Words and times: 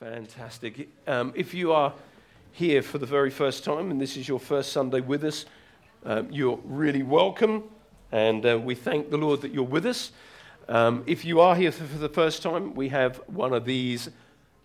Fantastic. 0.00 0.88
Um, 1.08 1.32
if 1.34 1.52
you 1.52 1.72
are 1.72 1.92
here 2.52 2.82
for 2.82 2.98
the 2.98 3.06
very 3.06 3.30
first 3.30 3.64
time 3.64 3.90
and 3.90 4.00
this 4.00 4.16
is 4.16 4.28
your 4.28 4.38
first 4.38 4.70
Sunday 4.70 5.00
with 5.00 5.24
us, 5.24 5.44
um, 6.04 6.28
you're 6.30 6.60
really 6.64 7.02
welcome, 7.02 7.64
and 8.12 8.46
uh, 8.46 8.56
we 8.60 8.76
thank 8.76 9.10
the 9.10 9.16
Lord 9.16 9.40
that 9.40 9.52
you're 9.52 9.64
with 9.64 9.84
us. 9.86 10.12
Um, 10.68 11.02
if 11.06 11.24
you 11.24 11.40
are 11.40 11.56
here 11.56 11.72
for 11.72 11.82
the 11.98 12.08
first 12.08 12.44
time, 12.44 12.76
we 12.76 12.90
have 12.90 13.16
one 13.26 13.52
of 13.52 13.64
these 13.64 14.08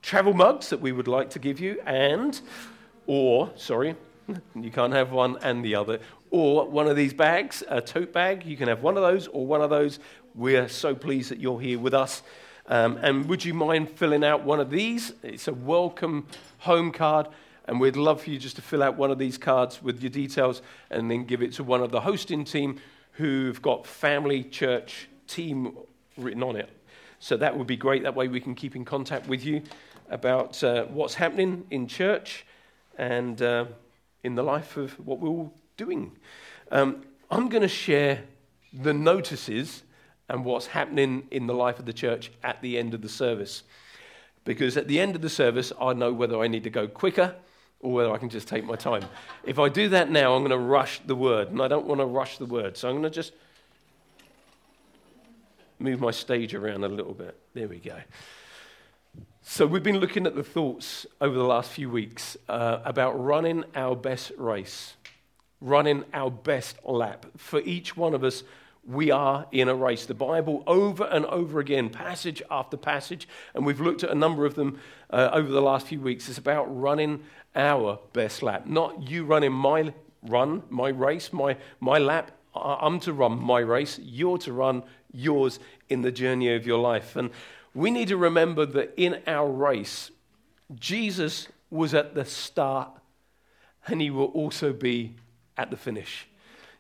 travel 0.03 0.35
mugs 0.35 0.69
that 0.69 0.81
we 0.81 0.91
would 0.91 1.07
like 1.07 1.31
to 1.31 1.39
give 1.39 1.59
you, 1.59 1.81
and, 1.83 2.39
or, 3.07 3.49
sorry, 3.55 3.95
you 4.55 4.69
can't 4.69 4.93
have 4.93 5.11
one 5.11 5.39
and 5.41 5.65
the 5.65 5.73
other, 5.73 5.99
or 6.29 6.69
one 6.69 6.87
of 6.87 6.95
these 6.95 7.11
bags, 7.11 7.63
a 7.69 7.81
tote 7.81 8.13
bag. 8.13 8.45
You 8.45 8.55
can 8.55 8.67
have 8.67 8.83
one 8.83 8.97
of 8.97 9.01
those 9.01 9.25
or 9.29 9.47
one 9.47 9.61
of 9.61 9.71
those. 9.71 9.97
We're 10.35 10.67
so 10.67 10.93
pleased 10.93 11.31
that 11.31 11.39
you're 11.39 11.59
here 11.59 11.79
with 11.79 11.95
us. 11.95 12.21
Um, 12.67 12.97
and 13.01 13.27
would 13.27 13.43
you 13.43 13.53
mind 13.53 13.89
filling 13.89 14.23
out 14.23 14.43
one 14.43 14.59
of 14.59 14.69
these? 14.69 15.13
It's 15.21 15.47
a 15.47 15.53
welcome 15.53 16.27
home 16.59 16.91
card, 16.91 17.27
and 17.65 17.79
we'd 17.79 17.97
love 17.97 18.21
for 18.21 18.29
you 18.29 18.39
just 18.39 18.55
to 18.55 18.61
fill 18.61 18.81
out 18.81 18.97
one 18.97 19.11
of 19.11 19.17
these 19.17 19.37
cards 19.37 19.81
with 19.81 20.01
your 20.01 20.09
details 20.09 20.61
and 20.89 21.11
then 21.11 21.25
give 21.25 21.41
it 21.41 21.53
to 21.53 21.63
one 21.63 21.81
of 21.81 21.91
the 21.91 22.01
hosting 22.01 22.45
team 22.45 22.79
who've 23.13 23.61
got 23.61 23.85
family 23.85 24.43
church 24.43 25.09
team 25.27 25.77
written 26.17 26.43
on 26.43 26.55
it. 26.55 26.69
So 27.19 27.37
that 27.37 27.57
would 27.57 27.67
be 27.67 27.77
great. 27.77 28.03
That 28.03 28.15
way 28.15 28.27
we 28.27 28.39
can 28.39 28.55
keep 28.55 28.75
in 28.75 28.85
contact 28.85 29.27
with 29.27 29.45
you 29.45 29.61
about 30.09 30.63
uh, 30.63 30.85
what's 30.85 31.15
happening 31.15 31.65
in 31.69 31.87
church 31.87 32.45
and 32.97 33.41
uh, 33.41 33.65
in 34.23 34.35
the 34.35 34.43
life 34.43 34.77
of 34.77 34.93
what 35.05 35.19
we're 35.19 35.29
all 35.29 35.53
doing. 35.77 36.11
Um, 36.71 37.03
I'm 37.29 37.49
going 37.49 37.61
to 37.61 37.67
share 37.67 38.23
the 38.73 38.93
notices 38.93 39.83
and 40.29 40.45
what's 40.45 40.67
happening 40.67 41.27
in 41.31 41.47
the 41.47 41.53
life 41.53 41.79
of 41.79 41.85
the 41.85 41.93
church 41.93 42.31
at 42.43 42.61
the 42.61 42.77
end 42.77 42.93
of 42.93 43.01
the 43.01 43.09
service. 43.09 43.63
Because 44.45 44.77
at 44.77 44.87
the 44.87 44.99
end 44.99 45.15
of 45.15 45.21
the 45.21 45.29
service, 45.29 45.71
I 45.79 45.93
know 45.93 46.11
whether 46.11 46.39
I 46.39 46.47
need 46.47 46.63
to 46.63 46.69
go 46.69 46.87
quicker 46.87 47.35
or 47.79 47.91
whether 47.93 48.11
I 48.11 48.17
can 48.17 48.29
just 48.29 48.47
take 48.47 48.63
my 48.63 48.75
time. 48.75 49.03
If 49.43 49.59
I 49.59 49.69
do 49.69 49.89
that 49.89 50.09
now, 50.09 50.33
I'm 50.33 50.41
going 50.41 50.51
to 50.51 50.57
rush 50.57 51.01
the 51.05 51.15
word, 51.15 51.49
and 51.49 51.61
I 51.61 51.67
don't 51.67 51.85
want 51.85 51.99
to 51.99 52.05
rush 52.05 52.37
the 52.37 52.45
word. 52.45 52.77
So 52.77 52.87
I'm 52.87 52.95
going 52.95 53.03
to 53.03 53.09
just 53.09 53.33
move 55.79 55.99
my 55.99 56.11
stage 56.11 56.53
around 56.53 56.83
a 56.83 56.87
little 56.87 57.13
bit. 57.13 57.37
There 57.53 57.67
we 57.67 57.79
go. 57.79 57.97
So, 59.45 59.67
we've 59.67 59.83
been 59.83 59.99
looking 59.99 60.25
at 60.25 60.35
the 60.35 60.43
thoughts 60.43 61.05
over 61.19 61.35
the 61.35 61.43
last 61.43 61.71
few 61.71 61.89
weeks 61.89 62.37
uh, 62.47 62.79
about 62.85 63.21
running 63.21 63.65
our 63.75 63.93
best 63.93 64.31
race, 64.37 64.93
running 65.59 66.05
our 66.13 66.31
best 66.31 66.77
lap. 66.85 67.25
For 67.35 67.59
each 67.59 67.97
one 67.97 68.13
of 68.13 68.23
us, 68.23 68.43
we 68.85 69.11
are 69.11 69.47
in 69.51 69.69
a 69.69 69.75
race. 69.75 70.05
The 70.05 70.13
Bible, 70.13 70.63
over 70.67 71.05
and 71.05 71.25
over 71.25 71.59
again, 71.59 71.89
passage 71.89 72.41
after 72.51 72.77
passage, 72.77 73.27
and 73.53 73.65
we've 73.65 73.79
looked 73.79 74.03
at 74.03 74.09
a 74.09 74.15
number 74.15 74.45
of 74.45 74.55
them 74.55 74.79
uh, 75.09 75.29
over 75.31 75.51
the 75.51 75.61
last 75.61 75.87
few 75.87 76.01
weeks, 76.01 76.29
is 76.29 76.37
about 76.37 76.65
running 76.65 77.23
our 77.55 77.99
best 78.13 78.43
lap. 78.43 78.65
Not 78.65 79.09
you 79.09 79.23
running 79.25 79.53
my 79.53 79.93
run, 80.21 80.63
my 80.69 80.89
race, 80.89 81.31
my, 81.31 81.57
my 81.79 81.97
lap. 81.97 82.31
I'm 82.55 82.99
to 83.01 83.13
run 83.13 83.39
my 83.39 83.59
race. 83.59 83.99
You're 84.01 84.37
to 84.39 84.53
run 84.53 84.83
yours 85.11 85.59
in 85.89 86.01
the 86.01 86.11
journey 86.11 86.53
of 86.53 86.67
your 86.67 86.79
life. 86.79 87.15
And 87.15 87.31
we 87.73 87.89
need 87.89 88.09
to 88.09 88.17
remember 88.17 88.65
that 88.65 88.93
in 88.97 89.21
our 89.25 89.49
race, 89.49 90.11
Jesus 90.75 91.47
was 91.69 91.93
at 91.93 92.15
the 92.15 92.25
start 92.25 92.89
and 93.87 94.01
he 94.01 94.09
will 94.09 94.27
also 94.27 94.71
be 94.71 95.15
at 95.57 95.71
the 95.71 95.77
finish. 95.77 96.27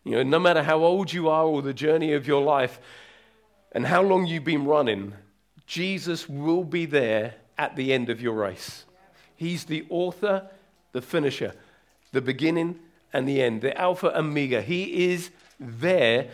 You 0.03 0.11
know, 0.11 0.23
no 0.23 0.39
matter 0.39 0.63
how 0.63 0.83
old 0.83 1.13
you 1.13 1.29
are 1.29 1.45
or 1.45 1.61
the 1.61 1.73
journey 1.73 2.13
of 2.13 2.27
your 2.27 2.41
life 2.41 2.79
and 3.71 3.85
how 3.85 4.01
long 4.01 4.25
you've 4.25 4.43
been 4.43 4.65
running, 4.65 5.13
Jesus 5.65 6.27
will 6.27 6.63
be 6.63 6.85
there 6.85 7.35
at 7.57 7.75
the 7.75 7.93
end 7.93 8.09
of 8.09 8.21
your 8.21 8.33
race. 8.33 8.85
He's 9.35 9.65
the 9.65 9.85
author, 9.89 10.47
the 10.91 11.01
finisher, 11.01 11.53
the 12.11 12.21
beginning 12.21 12.79
and 13.13 13.27
the 13.27 13.41
end, 13.41 13.61
the 13.61 13.77
Alpha 13.77 14.07
and 14.09 14.27
Omega. 14.27 14.61
He 14.61 15.11
is 15.11 15.31
there 15.59 16.29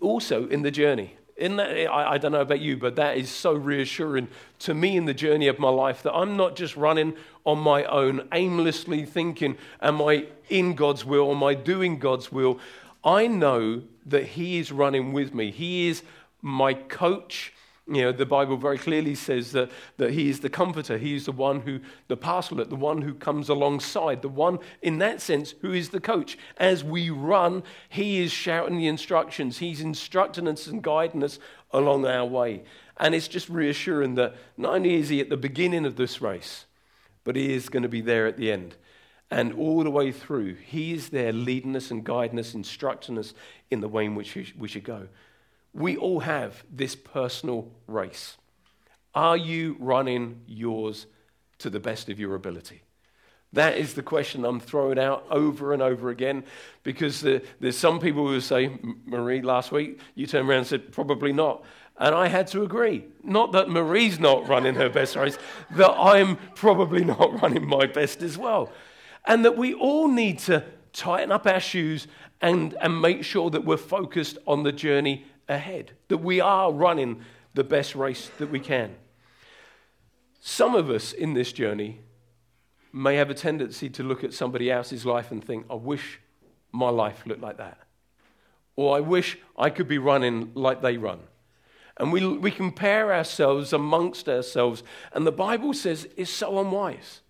also 0.00 0.48
in 0.48 0.62
the 0.62 0.70
journey. 0.70 1.16
In 1.36 1.56
that, 1.56 1.70
I, 1.70 2.12
I, 2.12 2.18
don't 2.18 2.30
know 2.30 2.40
about 2.40 2.60
you, 2.60 2.76
but 2.76 2.94
that 2.94 3.16
is 3.16 3.28
so 3.28 3.54
reassuring 3.54 4.28
to 4.60 4.72
me 4.72 4.96
in 4.96 5.04
the 5.04 5.14
journey 5.14 5.48
of 5.48 5.58
my 5.58 5.68
life 5.68 6.04
that 6.04 6.14
I'm 6.14 6.36
not 6.36 6.54
just 6.54 6.76
running 6.76 7.14
on 7.44 7.58
my 7.58 7.82
own, 7.84 8.28
aimlessly 8.32 9.04
thinking, 9.04 9.56
Am 9.82 10.00
I 10.00 10.26
in 10.48 10.74
God's 10.74 11.04
will? 11.04 11.32
Am 11.32 11.42
I 11.42 11.54
doing 11.54 11.98
God's 11.98 12.30
will? 12.30 12.60
I 13.04 13.26
know 13.26 13.82
that 14.06 14.24
He 14.24 14.58
is 14.58 14.72
running 14.72 15.12
with 15.12 15.34
me. 15.34 15.50
He 15.50 15.88
is 15.88 16.02
my 16.40 16.74
coach. 16.74 17.52
You 17.86 18.00
know, 18.00 18.12
the 18.12 18.24
Bible 18.24 18.56
very 18.56 18.78
clearly 18.78 19.14
says 19.14 19.52
that, 19.52 19.70
that 19.98 20.12
He 20.12 20.30
is 20.30 20.40
the 20.40 20.48
comforter. 20.48 20.96
He 20.96 21.14
is 21.14 21.26
the 21.26 21.32
one 21.32 21.60
who, 21.60 21.80
the 22.08 22.16
pastoral, 22.16 22.64
the 22.64 22.76
one 22.76 23.02
who 23.02 23.12
comes 23.12 23.50
alongside, 23.50 24.22
the 24.22 24.28
one, 24.28 24.58
in 24.80 24.98
that 24.98 25.20
sense, 25.20 25.54
who 25.60 25.72
is 25.72 25.90
the 25.90 26.00
coach. 26.00 26.38
As 26.56 26.82
we 26.82 27.10
run, 27.10 27.62
He 27.90 28.22
is 28.22 28.32
shouting 28.32 28.78
the 28.78 28.86
instructions. 28.86 29.58
He's 29.58 29.82
instructing 29.82 30.48
us 30.48 30.66
and 30.66 30.82
guiding 30.82 31.22
us 31.22 31.38
along 31.72 32.06
our 32.06 32.24
way. 32.24 32.62
And 32.96 33.14
it's 33.14 33.28
just 33.28 33.50
reassuring 33.50 34.14
that 34.14 34.34
not 34.56 34.76
only 34.76 34.94
is 34.94 35.10
He 35.10 35.20
at 35.20 35.28
the 35.28 35.36
beginning 35.36 35.84
of 35.84 35.96
this 35.96 36.22
race, 36.22 36.64
but 37.22 37.36
He 37.36 37.52
is 37.52 37.68
going 37.68 37.82
to 37.82 37.88
be 37.88 38.00
there 38.00 38.26
at 38.26 38.38
the 38.38 38.50
end. 38.50 38.76
And 39.34 39.52
all 39.54 39.82
the 39.82 39.90
way 39.90 40.12
through, 40.12 40.54
He 40.54 40.92
is 40.92 41.08
there 41.08 41.32
leading 41.32 41.74
us 41.74 41.90
and 41.90 42.04
guiding 42.04 42.38
us, 42.38 42.54
instructing 42.54 43.18
us 43.18 43.34
in 43.68 43.80
the 43.80 43.88
way 43.88 44.04
in 44.04 44.14
which 44.14 44.38
we 44.56 44.68
should 44.68 44.84
go. 44.84 45.08
We 45.72 45.96
all 45.96 46.20
have 46.20 46.62
this 46.72 46.94
personal 46.94 47.68
race. 47.88 48.36
Are 49.12 49.36
you 49.36 49.76
running 49.80 50.42
yours 50.46 51.06
to 51.58 51.68
the 51.68 51.80
best 51.80 52.08
of 52.08 52.20
your 52.20 52.36
ability? 52.36 52.82
That 53.52 53.76
is 53.76 53.94
the 53.94 54.04
question 54.04 54.44
I'm 54.44 54.60
throwing 54.60 55.00
out 55.00 55.26
over 55.32 55.72
and 55.72 55.82
over 55.82 56.10
again 56.10 56.44
because 56.84 57.20
the, 57.20 57.42
there's 57.58 57.76
some 57.76 57.98
people 57.98 58.28
who 58.28 58.40
say, 58.40 58.70
Marie, 59.04 59.42
last 59.42 59.72
week 59.72 59.98
you 60.14 60.28
turned 60.28 60.48
around 60.48 60.58
and 60.58 60.66
said, 60.68 60.92
probably 60.92 61.32
not. 61.32 61.64
And 61.98 62.14
I 62.14 62.28
had 62.28 62.46
to 62.48 62.62
agree. 62.62 63.04
Not 63.24 63.50
that 63.50 63.68
Marie's 63.68 64.20
not 64.20 64.48
running 64.48 64.76
her 64.76 64.88
best 64.88 65.16
race, 65.16 65.38
that 65.72 65.90
I'm 65.90 66.36
probably 66.54 67.04
not 67.04 67.42
running 67.42 67.66
my 67.66 67.86
best 67.86 68.22
as 68.22 68.38
well 68.38 68.70
and 69.24 69.44
that 69.44 69.56
we 69.56 69.74
all 69.74 70.08
need 70.08 70.38
to 70.40 70.64
tighten 70.92 71.32
up 71.32 71.46
our 71.46 71.60
shoes 71.60 72.06
and, 72.40 72.74
and 72.80 73.00
make 73.00 73.24
sure 73.24 73.50
that 73.50 73.64
we're 73.64 73.76
focused 73.76 74.38
on 74.46 74.62
the 74.62 74.72
journey 74.72 75.24
ahead, 75.48 75.92
that 76.08 76.18
we 76.18 76.40
are 76.40 76.72
running 76.72 77.20
the 77.54 77.64
best 77.64 77.94
race 77.94 78.30
that 78.38 78.50
we 78.50 78.60
can. 78.60 78.94
Some 80.40 80.74
of 80.74 80.90
us 80.90 81.12
in 81.12 81.34
this 81.34 81.52
journey 81.52 82.00
may 82.92 83.16
have 83.16 83.30
a 83.30 83.34
tendency 83.34 83.88
to 83.90 84.02
look 84.02 84.22
at 84.22 84.34
somebody 84.34 84.70
else's 84.70 85.06
life 85.06 85.30
and 85.30 85.42
think, 85.42 85.66
I 85.70 85.74
wish 85.74 86.20
my 86.70 86.90
life 86.90 87.24
looked 87.26 87.40
like 87.40 87.56
that. 87.56 87.78
Or 88.76 88.96
I 88.96 89.00
wish 89.00 89.38
I 89.56 89.70
could 89.70 89.88
be 89.88 89.98
running 89.98 90.52
like 90.54 90.82
they 90.82 90.96
run. 90.96 91.20
And 91.96 92.12
we, 92.12 92.26
we 92.26 92.50
compare 92.50 93.12
ourselves 93.14 93.72
amongst 93.72 94.28
ourselves. 94.28 94.82
And 95.12 95.26
the 95.26 95.32
Bible 95.32 95.72
says 95.74 96.08
it's 96.16 96.30
so 96.30 96.58
unwise. 96.58 97.20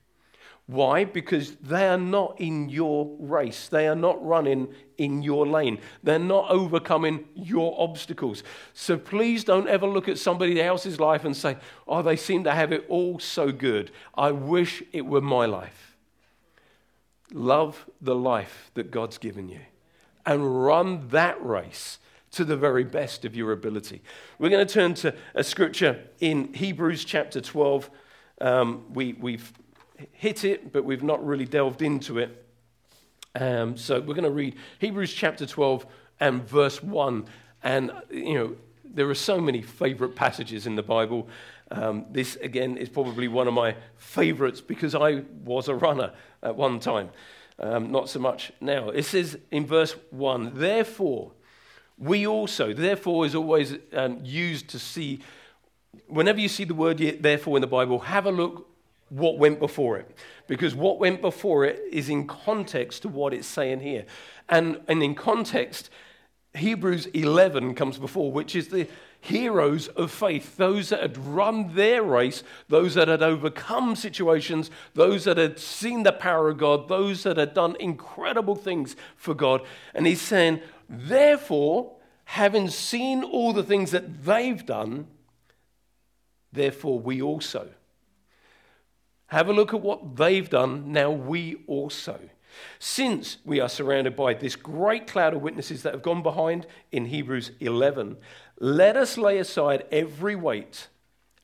Why? 0.67 1.05
Because 1.05 1.57
they 1.57 1.87
are 1.87 1.99
not 1.99 2.41
in 2.41 2.71
your 2.71 3.15
race. 3.19 3.69
They 3.69 3.87
are 3.87 3.95
not 3.95 4.25
running 4.25 4.69
in 4.97 5.23
your 5.23 5.47
lane. 5.47 5.79
They're 6.03 6.19
not 6.19 6.51
overcoming 6.51 7.27
your 7.35 7.75
obstacles. 7.79 8.43
So 8.73 8.97
please 8.97 9.45
don't 9.45 9.69
ever 9.69 9.87
look 9.87 10.09
at 10.09 10.19
somebody 10.19 10.61
else's 10.63 10.99
life 10.99 11.25
and 11.27 11.37
say, 11.37 11.59
oh, 11.87 12.01
they 12.01 12.17
seem 12.17 12.45
to 12.45 12.53
have 12.53 12.73
it 12.73 12.87
all 12.89 13.19
so 13.19 13.53
good. 13.53 13.91
I 14.15 14.31
wish 14.31 14.83
it 14.93 15.05
were 15.05 15.21
my 15.21 15.45
life. 15.45 15.97
Love 17.33 17.85
the 18.01 18.15
life 18.15 18.71
that 18.73 18.91
God's 18.91 19.19
given 19.19 19.49
you 19.51 19.61
and 20.25 20.65
run 20.65 21.09
that 21.09 21.45
race 21.45 21.99
to 22.31 22.45
the 22.45 22.57
very 22.57 22.85
best 22.85 23.25
of 23.25 23.37
your 23.37 23.53
ability. 23.53 24.03
We're 24.39 24.49
going 24.49 24.67
to 24.67 24.73
turn 24.73 24.95
to 24.95 25.15
a 25.35 25.45
scripture 25.45 26.05
in 26.21 26.55
Hebrews 26.55 27.05
chapter 27.05 27.41
12. 27.41 27.91
Um, 28.41 28.85
we, 28.93 29.13
we've 29.13 29.53
hit 30.13 30.45
it, 30.45 30.73
but 30.73 30.85
we've 30.85 31.03
not 31.03 31.25
really 31.25 31.45
delved 31.45 31.83
into 31.83 32.19
it. 32.19 32.45
Um, 33.35 33.77
so 33.77 34.01
we're 34.01 34.15
going 34.15 34.25
to 34.25 34.31
read 34.31 34.57
Hebrews 34.79 35.13
chapter 35.13 35.47
12 35.47 35.87
and 36.21 36.49
verse 36.49 36.83
1. 36.83 37.27
And, 37.63 37.91
you 38.11 38.35
know, 38.35 38.57
there 38.85 39.09
are 39.11 39.15
so 39.15 39.41
many 39.41 39.61
favorite 39.63 40.15
passages 40.15 40.67
in 40.67 40.77
the 40.77 40.83
Bible. 40.83 41.29
Um, 41.71 42.07
this, 42.11 42.37
again, 42.37 42.77
is 42.77 42.89
probably 42.89 43.27
one 43.27 43.49
of 43.49 43.55
my 43.55 43.75
favorites 43.97 44.61
because 44.61 44.95
I 44.95 45.25
was 45.45 45.69
a 45.69 45.75
runner 45.75 46.13
at 46.43 46.55
one 46.55 46.79
time. 46.79 47.11
Um, 47.59 47.91
not 47.91 48.09
so 48.09 48.21
much 48.21 48.53
now. 48.61 48.91
It 48.91 49.05
says 49.05 49.39
in 49.51 49.67
verse 49.67 49.97
1 50.11 50.53
Therefore, 50.55 51.33
we 51.99 52.27
also, 52.27 52.73
therefore 52.73 53.27
is 53.27 53.35
always 53.35 53.75
um, 53.93 54.21
used 54.23 54.69
to 54.71 54.79
see, 54.79 55.21
whenever 56.07 56.41
you 56.41 56.49
see 56.49 56.65
the 56.65 56.75
word 56.75 56.99
therefore 56.99 57.57
in 57.57 57.61
the 57.61 57.67
Bible, 57.67 58.01
have 58.01 58.27
a 58.27 58.33
look 58.33 58.69
what 59.09 59.39
went 59.39 59.59
before 59.59 59.97
it. 59.97 60.17
Because 60.47 60.75
what 60.75 60.99
went 60.99 61.21
before 61.21 61.65
it 61.65 61.83
is 61.91 62.09
in 62.09 62.27
context 62.27 63.03
to 63.03 63.09
what 63.09 63.33
it's 63.33 63.47
saying 63.47 63.81
here. 63.81 64.05
And, 64.49 64.81
and 64.89 65.03
in 65.03 65.15
context, 65.15 65.91
Hebrews 66.55 67.07
11 67.07 67.75
comes 67.75 67.99
before, 67.99 68.31
which 68.31 68.55
is 68.55 68.69
the 68.69 68.87
heroes 69.21 69.89
of 69.89 70.11
faith, 70.11 70.57
those 70.59 70.91
that 70.91 71.01
had 71.01 71.17
run 71.17 71.75
their 71.75 72.03
race, 72.03 72.43
those 72.69 72.95
that 72.95 73.09
had 73.09 73.23
overcome 73.23 73.97
situations, 73.97 74.71
those 74.93 75.25
that 75.25 75.39
had 75.39 75.59
seen 75.59 76.03
the 76.03 76.13
power 76.13 76.51
of 76.51 76.59
God, 76.59 76.89
those 76.89 77.23
that 77.23 77.39
had 77.39 77.55
done 77.55 77.75
incredible 77.81 78.55
things 78.55 78.97
for 79.17 79.35
God. 79.35 79.63
And 79.95 80.07
he's 80.07 80.21
saying, 80.21 80.61
therefore, 80.89 81.93
having 82.25 82.69
seen 82.69 83.25
all 83.25 83.53
the 83.53 83.63
things 83.63 83.91
that 83.93 84.25
they've 84.25 84.65
done, 84.65 85.07
therefore 86.53 86.99
we 86.99 87.23
also. 87.23 87.71
Have 89.29 89.49
a 89.49 89.53
look 89.53 89.75
at 89.75 89.81
what 89.81 90.17
they've 90.17 90.49
done, 90.49 90.93
now 90.93 91.11
we 91.11 91.57
also. 91.67 92.21
Since 92.79 93.39
we 93.45 93.61
are 93.61 93.69
surrounded 93.69 94.15
by 94.15 94.35
this 94.35 94.57
great 94.57 95.07
cloud 95.07 95.35
of 95.35 95.43
witnesses 95.43 95.83
that 95.83 95.95
have 95.95 96.03
gone 96.03 96.23
behind 96.23 96.67
in 96.93 97.07
Hebrews 97.07 97.51
11, 97.61 98.17
let 98.61 98.97
us 98.97 99.19
lay 99.19 99.39
aside 99.39 99.87
every 99.91 100.37
weight 100.37 100.89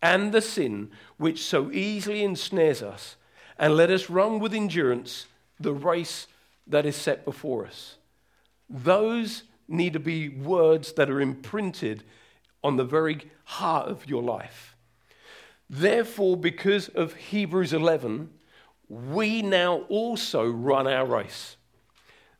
and 0.02 0.32
the 0.32 0.40
sin 0.40 0.90
which 1.16 1.42
so 1.42 1.70
easily 1.72 2.22
ensnares 2.22 2.82
us, 2.82 3.16
and 3.58 3.76
let 3.76 3.90
us 3.90 4.08
run 4.08 4.38
with 4.38 4.54
endurance 4.54 5.26
the 5.58 5.74
race 5.74 6.26
that 6.66 6.86
is 6.86 6.96
set 6.96 7.24
before 7.24 7.66
us. 7.66 7.96
Those 8.68 9.42
need 9.68 9.92
to 9.92 10.00
be 10.00 10.28
words 10.28 10.92
that 10.94 11.10
are 11.10 11.20
imprinted 11.20 12.02
on 12.62 12.76
the 12.76 12.84
very 12.84 13.30
heart 13.44 13.88
of 13.88 14.08
your 14.08 14.22
life. 14.22 14.69
Therefore, 15.72 16.36
because 16.36 16.88
of 16.88 17.14
Hebrews 17.14 17.72
11, 17.72 18.28
we 18.88 19.40
now 19.40 19.82
also 19.88 20.44
run 20.50 20.88
our 20.88 21.06
race. 21.06 21.56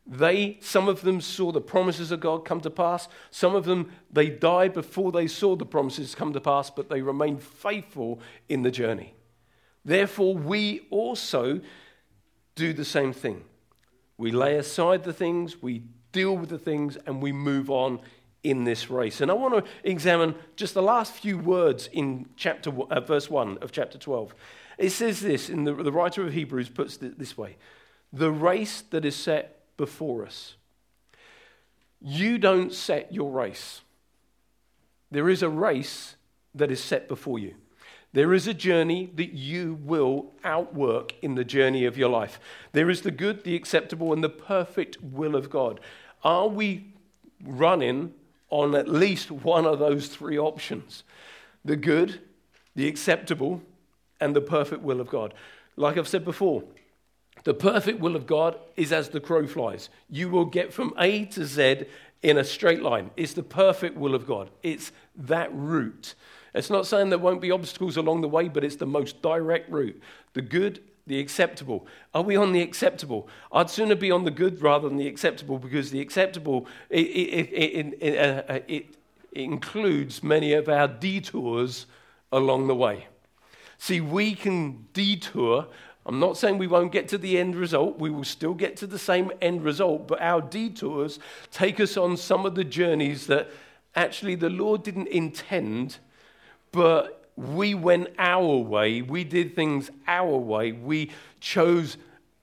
They, 0.05 0.59
some 0.61 0.89
of 0.89 1.03
them 1.03 1.21
saw 1.21 1.53
the 1.53 1.61
promises 1.61 2.11
of 2.11 2.19
God 2.19 2.45
come 2.45 2.61
to 2.63 2.71
pass. 2.71 3.07
Some 3.31 3.55
of 3.55 3.67
them, 3.67 3.93
they 4.11 4.29
died 4.29 4.73
before 4.73 5.13
they 5.13 5.29
saw 5.29 5.55
the 5.55 5.65
promises 5.65 6.17
come 6.17 6.33
to 6.33 6.41
pass, 6.41 6.71
but 6.71 6.89
they 6.89 7.03
remained 7.03 7.41
faithful 7.41 8.19
in 8.49 8.63
the 8.63 8.71
journey. 8.73 9.15
Therefore, 9.85 10.35
we 10.35 10.89
also 10.91 11.61
do 12.57 12.73
the 12.73 12.85
same 12.85 13.13
thing. 13.13 13.45
We 14.19 14.33
lay 14.33 14.57
aside 14.57 15.05
the 15.05 15.13
things, 15.13 15.63
we 15.63 15.85
deal 16.11 16.37
with 16.37 16.49
the 16.49 16.59
things, 16.59 16.99
and 17.07 17.23
we 17.23 17.31
move 17.31 17.71
on 17.71 18.01
in 18.43 18.65
this 18.65 18.91
race. 18.91 19.21
And 19.21 19.31
I 19.31 19.35
want 19.35 19.55
to 19.55 19.71
examine 19.85 20.35
just 20.57 20.75
the 20.75 20.83
last 20.83 21.13
few 21.13 21.39
words 21.39 21.89
in 21.93 22.27
chapter 22.37 22.71
uh, 22.91 23.01
verse 23.01 23.29
1 23.29 23.59
of 23.59 23.73
chapter 23.73 23.99
12. 23.99 24.35
It 24.79 24.91
says 24.91 25.21
this, 25.21 25.51
in 25.51 25.65
the, 25.65 25.75
the 25.75 25.93
writer 25.93 26.27
of 26.27 26.33
Hebrews 26.33 26.71
puts 26.71 26.97
it 26.97 27.19
this 27.19 27.37
way 27.37 27.57
The 28.13 28.31
race 28.31 28.83
that 28.91 29.05
is 29.05 29.17
set 29.17 29.61
before 29.77 30.25
us. 30.25 30.55
You 32.01 32.39
don't 32.39 32.73
set 32.73 33.13
your 33.13 33.31
race. 33.31 33.83
There 35.11 35.29
is 35.29 35.43
a 35.43 35.49
race 35.49 36.17
that 36.55 36.71
is 36.71 36.83
set 36.83 37.09
before 37.09 37.39
you. 37.39 37.55
There 38.13 38.35
is 38.35 38.49
a 38.49 38.55
journey 38.55 39.11
that 39.15 39.35
you 39.35 39.79
will 39.85 40.33
outwork 40.43 41.15
in 41.23 41.35
the 41.35 41.45
journey 41.45 41.85
of 41.85 41.97
your 41.97 42.09
life. 42.09 42.41
There 42.73 42.91
is 42.91 43.03
the 43.03 43.11
good, 43.11 43.45
the 43.45 43.55
acceptable, 43.55 44.13
and 44.13 44.25
the 44.25 44.29
perfect 44.29 45.01
will 45.03 45.37
of 45.37 45.49
God. 45.49 45.79
Are 46.25 46.49
we 46.49 46.95
running 47.45 48.15
on 48.51 48.75
at 48.75 48.89
least 48.89 49.31
one 49.31 49.65
of 49.65 49.79
those 49.79 50.09
three 50.09 50.39
options? 50.39 51.05
The 51.65 51.77
good, 51.77 52.21
the 52.75 52.89
acceptable, 52.89 53.63
and 54.21 54.37
the 54.37 54.41
perfect 54.41 54.83
will 54.83 55.01
of 55.01 55.09
God. 55.09 55.35
Like 55.77 55.97
I've 55.97 56.09
said 56.09 56.25
before, 56.25 56.65
the 57.45 57.55
perfect 57.55 58.01
will 58.01 58.17
of 58.17 58.27
God 58.27 58.59
is 58.77 58.93
as 58.93 59.09
the 59.09 59.21
crow 59.21 59.47
flies. 59.47 59.89
You 60.09 60.29
will 60.29 60.45
get 60.45 60.73
from 60.73 60.93
A 60.99 61.25
to 61.27 61.45
Z 61.45 61.85
in 62.23 62.37
a 62.37 62.45
straight 62.45 62.83
line. 62.83 63.11
It's 63.17 63.33
the 63.33 63.43
perfect 63.43 63.97
will 63.97 64.15
of 64.15 64.27
God. 64.27 64.51
It's 64.63 64.93
that 65.17 65.51
route. 65.55 66.15
It's 66.55 66.71
not 66.71 66.87
saying 66.87 67.09
there 67.09 67.19
won't 67.19 67.41
be 67.41 67.51
obstacles 67.51 67.97
along 67.97 68.21
the 68.21 68.29
way, 68.29 68.49
but 68.49 68.65
it's 68.65 68.77
the 68.77 68.87
most 68.87 69.23
direct 69.23 69.71
route. 69.71 70.01
The 70.35 70.43
good, 70.43 70.83
the 71.07 71.19
acceptable. 71.19 71.87
Are 72.15 72.23
we 72.23 72.37
on 72.37 72.53
the 72.53 72.61
acceptable? 72.61 73.29
I'd 73.53 73.71
sooner 73.71 73.95
be 73.95 74.11
on 74.11 74.25
the 74.25 74.31
good 74.31 74.63
rather 74.63 74.89
than 74.89 74.97
the 74.97 75.09
acceptable 75.09 75.59
because 75.59 75.91
the 75.91 76.01
acceptable 76.01 76.67
it, 76.89 77.07
it, 77.07 77.97
it, 78.01 78.19
uh, 78.19 78.61
it 78.69 78.95
includes 79.33 80.23
many 80.23 80.53
of 80.53 80.69
our 80.69 80.89
detours 80.89 81.87
along 82.33 82.67
the 82.67 82.75
way. 82.75 83.07
See, 83.79 84.01
we 84.01 84.35
can 84.35 84.87
detour. 84.93 85.67
I'm 86.05 86.21
not 86.21 86.37
saying 86.37 86.59
we 86.59 86.67
won't 86.67 86.93
get 86.93 87.09
to 87.09 87.19
the 87.19 87.39
end 87.39 87.57
result. 87.57 87.99
We 87.99 88.11
will 88.11 88.25
still 88.25 88.55
get 88.55 88.77
to 88.79 88.87
the 88.87 88.99
same 88.99 89.31
end 89.41 89.65
result, 89.65 90.07
but 90.07 90.21
our 90.21 90.41
detours 90.41 91.19
take 91.51 91.81
us 91.81 91.97
on 91.97 92.17
some 92.17 92.47
of 92.47 92.55
the 92.55 92.65
journeys 92.65 93.27
that 93.27 93.49
actually 93.95 94.35
the 94.35 94.51
Lord 94.51 94.83
didn't 94.83 95.09
intend, 95.09 95.99
but 96.73 97.20
we 97.41 97.75
went 97.75 98.09
our 98.19 98.57
way. 98.59 99.03
We 99.03 99.25
did 99.25 99.55
things 99.55 99.91
our 100.07 100.37
way. 100.37 100.73
We 100.73 101.11
chose 101.41 101.97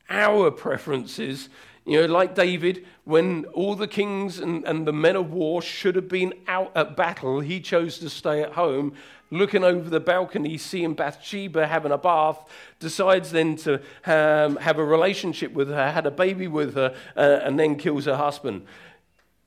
our 0.09 0.49
preferences. 0.51 1.49
You 1.85 2.01
know, 2.01 2.13
like 2.13 2.35
David, 2.35 2.85
when 3.05 3.45
all 3.53 3.75
the 3.75 3.87
kings 3.87 4.39
and, 4.39 4.65
and 4.65 4.85
the 4.85 4.93
men 4.93 5.15
of 5.15 5.31
war 5.31 5.61
should 5.61 5.95
have 5.95 6.09
been 6.09 6.33
out 6.47 6.71
at 6.75 6.97
battle, 6.97 7.39
he 7.39 7.61
chose 7.61 7.99
to 7.99 8.09
stay 8.09 8.41
at 8.41 8.53
home 8.53 8.93
looking 9.29 9.63
over 9.63 9.89
the 9.89 9.99
balcony, 9.99 10.57
seeing 10.57 10.93
Bathsheba 10.93 11.67
having 11.67 11.91
a 11.91 11.97
bath, 11.97 12.39
decides 12.79 13.31
then 13.31 13.55
to 13.57 13.75
um, 14.05 14.55
have 14.57 14.79
a 14.79 14.83
relationship 14.83 15.53
with 15.53 15.69
her, 15.69 15.91
had 15.91 16.05
a 16.05 16.11
baby 16.11 16.47
with 16.47 16.75
her, 16.75 16.95
uh, 17.15 17.39
and 17.43 17.59
then 17.59 17.75
kills 17.75 18.05
her 18.05 18.15
husband. 18.15 18.65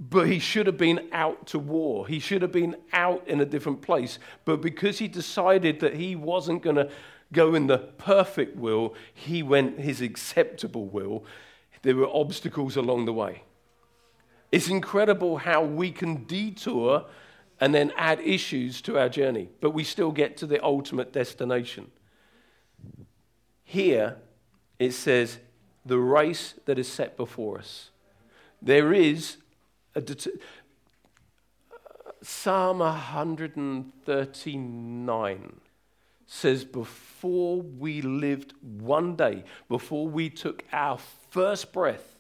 But 0.01 0.29
he 0.29 0.39
should 0.39 0.67
have 0.67 0.79
been 0.79 1.09
out 1.13 1.47
to 1.49 1.59
war. 1.59 2.09
He 2.09 2.21
should 2.21 2.41
have 2.41 2.53
been 2.53 2.77
out 2.93 3.29
in 3.29 3.41
a 3.41 3.45
different 3.45 3.83
place. 3.83 4.19
But 4.47 4.63
because 4.63 4.99
he 4.99 5.09
decided 5.09 5.81
that 5.81 5.95
he 5.95 6.17
wasn't 6.17 6.63
going 6.63 6.77
to 6.77 6.91
go 7.33 7.55
in 7.55 7.67
the 7.67 7.79
perfect 7.79 8.57
will, 8.57 8.95
he 9.13 9.43
went 9.43 9.79
his 9.79 10.01
acceptable 10.01 10.87
will. 10.87 11.25
There 11.83 11.97
were 11.97 12.09
obstacles 12.09 12.77
along 12.77 13.05
the 13.05 13.13
way. 13.13 13.43
It's 14.51 14.69
incredible 14.69 15.37
how 15.39 15.63
we 15.63 15.93
can 15.93 16.25
detour 16.25 17.05
and 17.61 17.75
then 17.75 17.93
add 17.97 18.21
issues 18.21 18.81
to 18.83 18.99
our 18.99 19.09
journey, 19.09 19.51
but 19.61 19.71
we 19.71 19.85
still 19.85 20.13
get 20.13 20.37
to 20.39 20.47
the 20.47 20.65
ultimate 20.65 21.13
destination. 21.13 21.91
Here, 23.65 24.17
it 24.79 24.93
says, 24.93 25.39
the 25.85 25.99
race 25.99 26.55
that 26.65 26.79
is 26.79 26.89
set 26.89 27.17
before 27.17 27.59
us. 27.59 27.91
There 28.63 28.93
is 28.93 29.37
Psalm 32.23 32.81
139 32.81 35.61
says, 36.27 36.65
Before 36.65 37.63
we 37.63 38.03
lived 38.03 38.53
one 38.61 39.17
day, 39.17 39.45
before 39.69 40.07
we 40.07 40.31
took 40.31 40.63
our 40.73 40.99
first 41.31 41.73
breath, 41.73 42.19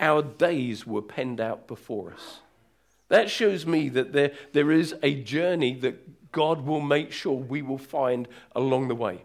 our 0.00 0.22
days 0.22 0.86
were 0.86 1.02
penned 1.02 1.40
out 1.40 1.66
before 1.66 2.12
us. 2.12 2.40
That 3.08 3.30
shows 3.30 3.66
me 3.66 3.88
that 3.90 4.12
there, 4.12 4.32
there 4.52 4.70
is 4.70 4.94
a 5.02 5.14
journey 5.14 5.74
that 5.76 6.32
God 6.32 6.66
will 6.66 6.80
make 6.80 7.12
sure 7.12 7.34
we 7.34 7.62
will 7.62 7.78
find 7.78 8.28
along 8.54 8.88
the 8.88 8.94
way. 8.94 9.22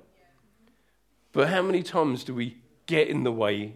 But 1.32 1.50
how 1.50 1.62
many 1.62 1.84
times 1.84 2.24
do 2.24 2.34
we 2.34 2.58
get 2.86 3.08
in 3.08 3.24
the 3.24 3.32
way 3.32 3.76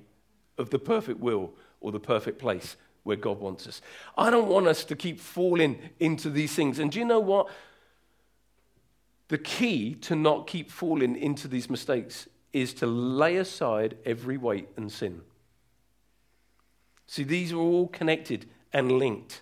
of 0.58 0.70
the 0.70 0.80
perfect 0.80 1.20
will 1.20 1.54
or 1.82 1.92
the 1.92 2.00
perfect 2.00 2.40
place 2.40 2.76
where 3.08 3.18
God 3.18 3.40
wants 3.40 3.66
us? 3.66 3.82
I 4.18 4.30
don't 4.30 4.48
want 4.48 4.68
us 4.68 4.84
to 4.84 4.96
keep 4.96 5.20
falling 5.20 5.80
into 6.00 6.30
these 6.30 6.54
things. 6.54 6.78
And 6.78 6.92
do 6.92 7.00
you 7.00 7.06
know 7.06 7.20
what? 7.20 7.48
The 9.30 9.38
key 9.38 9.96
to 9.96 10.16
not 10.16 10.46
keep 10.46 10.70
falling 10.70 11.16
into 11.16 11.48
these 11.48 11.70
mistakes 11.70 12.28
is 12.54 12.74
to 12.76 12.86
lay 12.86 13.38
aside 13.38 13.98
every 14.06 14.38
weight 14.38 14.70
and 14.78 14.92
sin. 14.92 15.22
See, 17.08 17.24
these 17.24 17.54
are 17.54 17.58
all 17.58 17.88
connected 17.88 18.50
and 18.74 18.92
linked. 18.92 19.42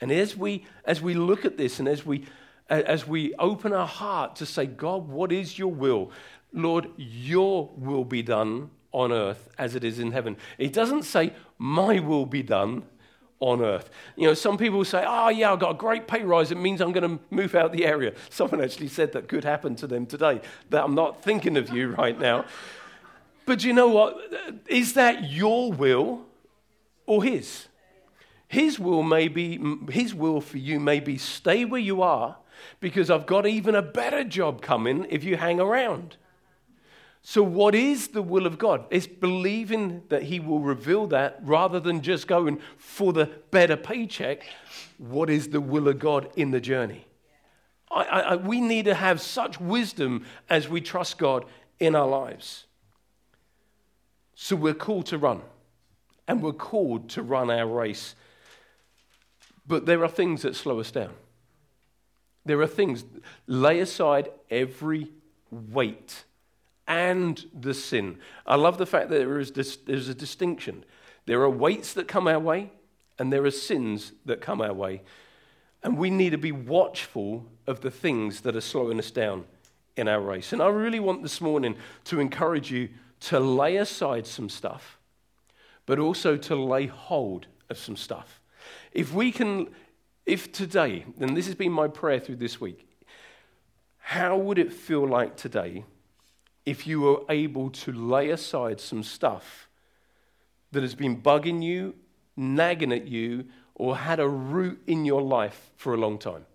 And 0.00 0.10
as 0.12 0.36
we, 0.36 0.64
as 0.84 1.02
we 1.02 1.14
look 1.14 1.44
at 1.44 1.56
this 1.56 1.78
and 1.78 1.88
as 1.88 2.06
we, 2.06 2.24
as 2.68 3.06
we 3.06 3.34
open 3.34 3.72
our 3.72 3.86
heart 3.86 4.36
to 4.36 4.46
say, 4.46 4.66
God, 4.66 5.08
what 5.08 5.32
is 5.32 5.58
your 5.58 5.72
will? 5.72 6.10
Lord, 6.52 6.88
your 6.96 7.70
will 7.76 8.04
be 8.04 8.22
done 8.22 8.70
on 8.94 9.12
earth 9.12 9.50
as 9.58 9.74
it 9.74 9.84
is 9.84 9.98
in 9.98 10.12
heaven. 10.12 10.36
It 10.56 10.72
doesn't 10.72 11.02
say, 11.02 11.32
my 11.58 11.98
will 11.98 12.24
be 12.24 12.42
done 12.42 12.84
on 13.40 13.60
earth. 13.60 13.90
You 14.16 14.28
know, 14.28 14.34
some 14.34 14.56
people 14.56 14.84
say, 14.84 15.04
oh, 15.06 15.28
yeah, 15.28 15.52
I've 15.52 15.58
got 15.58 15.72
a 15.72 15.78
great 15.78 16.06
pay 16.06 16.22
rise. 16.22 16.52
It 16.52 16.58
means 16.58 16.80
I'm 16.80 16.92
going 16.92 17.18
to 17.18 17.24
move 17.30 17.54
out 17.56 17.72
the 17.72 17.84
area. 17.84 18.14
Someone 18.30 18.62
actually 18.62 18.88
said 18.88 19.12
that 19.12 19.28
could 19.28 19.44
happen 19.44 19.74
to 19.76 19.88
them 19.88 20.06
today, 20.06 20.40
that 20.70 20.84
I'm 20.84 20.94
not 20.94 21.22
thinking 21.22 21.56
of 21.56 21.70
you 21.70 21.88
right 21.90 22.18
now. 22.18 22.46
But 23.46 23.64
you 23.64 23.72
know 23.72 23.88
what? 23.88 24.16
Is 24.68 24.94
that 24.94 25.30
your 25.30 25.72
will 25.72 26.22
or 27.04 27.24
his? 27.24 27.66
His 28.46 28.78
will 28.78 29.02
may 29.02 29.26
be, 29.26 29.60
his 29.90 30.14
will 30.14 30.40
for 30.40 30.58
you 30.58 30.78
may 30.78 31.00
be 31.00 31.18
stay 31.18 31.64
where 31.64 31.80
you 31.80 32.00
are 32.00 32.36
because 32.78 33.10
I've 33.10 33.26
got 33.26 33.46
even 33.46 33.74
a 33.74 33.82
better 33.82 34.22
job 34.22 34.62
coming 34.62 35.06
if 35.10 35.24
you 35.24 35.36
hang 35.36 35.58
around. 35.58 36.16
So, 37.26 37.42
what 37.42 37.74
is 37.74 38.08
the 38.08 38.20
will 38.20 38.44
of 38.44 38.58
God? 38.58 38.84
It's 38.90 39.06
believing 39.06 40.02
that 40.10 40.24
He 40.24 40.40
will 40.40 40.60
reveal 40.60 41.06
that 41.06 41.40
rather 41.42 41.80
than 41.80 42.02
just 42.02 42.26
going 42.26 42.60
for 42.76 43.14
the 43.14 43.30
better 43.50 43.78
paycheck. 43.78 44.44
What 44.98 45.30
is 45.30 45.48
the 45.48 45.60
will 45.60 45.88
of 45.88 45.98
God 45.98 46.28
in 46.36 46.50
the 46.50 46.60
journey? 46.60 47.06
I, 47.90 48.02
I, 48.02 48.36
we 48.36 48.60
need 48.60 48.84
to 48.84 48.94
have 48.94 49.22
such 49.22 49.58
wisdom 49.58 50.26
as 50.50 50.68
we 50.68 50.82
trust 50.82 51.16
God 51.16 51.46
in 51.80 51.96
our 51.96 52.06
lives. 52.06 52.66
So, 54.34 54.54
we're 54.54 54.74
called 54.74 55.06
to 55.06 55.16
run, 55.16 55.40
and 56.28 56.42
we're 56.42 56.52
called 56.52 57.08
to 57.10 57.22
run 57.22 57.50
our 57.50 57.66
race. 57.66 58.16
But 59.66 59.86
there 59.86 60.04
are 60.04 60.08
things 60.08 60.42
that 60.42 60.56
slow 60.56 60.78
us 60.78 60.90
down. 60.90 61.14
There 62.44 62.60
are 62.60 62.66
things, 62.66 63.02
lay 63.46 63.80
aside 63.80 64.28
every 64.50 65.10
weight 65.50 66.23
and 66.86 67.44
the 67.52 67.74
sin. 67.74 68.18
I 68.46 68.56
love 68.56 68.78
the 68.78 68.86
fact 68.86 69.08
that 69.10 69.18
there 69.18 69.38
is 69.38 69.52
this, 69.52 69.76
there's 69.76 70.08
a 70.08 70.14
distinction. 70.14 70.84
There 71.26 71.40
are 71.42 71.50
weights 71.50 71.94
that 71.94 72.08
come 72.08 72.28
our 72.28 72.38
way, 72.38 72.70
and 73.18 73.32
there 73.32 73.44
are 73.44 73.50
sins 73.50 74.12
that 74.26 74.40
come 74.40 74.60
our 74.60 74.74
way. 74.74 75.02
And 75.82 75.98
we 75.98 76.10
need 76.10 76.30
to 76.30 76.38
be 76.38 76.52
watchful 76.52 77.46
of 77.66 77.80
the 77.80 77.90
things 77.90 78.42
that 78.42 78.56
are 78.56 78.60
slowing 78.60 78.98
us 78.98 79.10
down 79.10 79.44
in 79.96 80.08
our 80.08 80.20
race. 80.20 80.52
And 80.52 80.62
I 80.62 80.68
really 80.68 81.00
want 81.00 81.22
this 81.22 81.40
morning 81.40 81.76
to 82.04 82.20
encourage 82.20 82.70
you 82.70 82.88
to 83.20 83.40
lay 83.40 83.76
aside 83.76 84.26
some 84.26 84.48
stuff, 84.48 84.98
but 85.86 85.98
also 85.98 86.36
to 86.36 86.56
lay 86.56 86.86
hold 86.86 87.46
of 87.70 87.78
some 87.78 87.96
stuff. 87.96 88.40
If 88.92 89.12
we 89.14 89.32
can, 89.32 89.68
if 90.26 90.52
today, 90.52 91.04
and 91.20 91.36
this 91.36 91.46
has 91.46 91.54
been 91.54 91.72
my 91.72 91.88
prayer 91.88 92.18
through 92.18 92.36
this 92.36 92.60
week, 92.60 92.88
how 93.98 94.36
would 94.36 94.58
it 94.58 94.72
feel 94.72 95.06
like 95.06 95.36
today 95.36 95.84
if 96.66 96.86
you 96.86 97.00
were 97.00 97.22
able 97.28 97.70
to 97.70 97.92
lay 97.92 98.30
aside 98.30 98.80
some 98.80 99.02
stuff 99.02 99.68
that 100.72 100.82
has 100.82 100.94
been 100.94 101.20
bugging 101.20 101.62
you, 101.62 101.94
nagging 102.36 102.92
at 102.92 103.06
you, 103.06 103.46
or 103.74 103.96
had 103.96 104.20
a 104.20 104.28
root 104.28 104.82
in 104.86 105.04
your 105.04 105.22
life 105.22 105.70
for 105.76 105.94
a 105.94 105.96
long 105.96 106.18
time. 106.18 106.46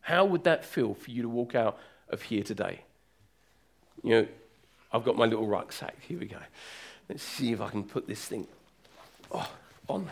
How 0.00 0.24
would 0.24 0.44
that 0.44 0.64
feel 0.64 0.94
for 0.94 1.10
you 1.10 1.22
to 1.22 1.28
walk 1.28 1.54
out 1.54 1.78
of 2.08 2.22
here 2.22 2.42
today? 2.42 2.82
You 4.02 4.10
know, 4.10 4.28
I've 4.92 5.04
got 5.04 5.16
my 5.16 5.24
little 5.24 5.46
rucksack. 5.46 5.96
Here 6.00 6.18
we 6.18 6.26
go. 6.26 6.38
Let's 7.08 7.22
see 7.22 7.52
if 7.52 7.60
I 7.60 7.68
can 7.70 7.82
put 7.82 8.06
this 8.06 8.24
thing 8.24 8.46
oh, 9.32 9.50
on. 9.88 10.08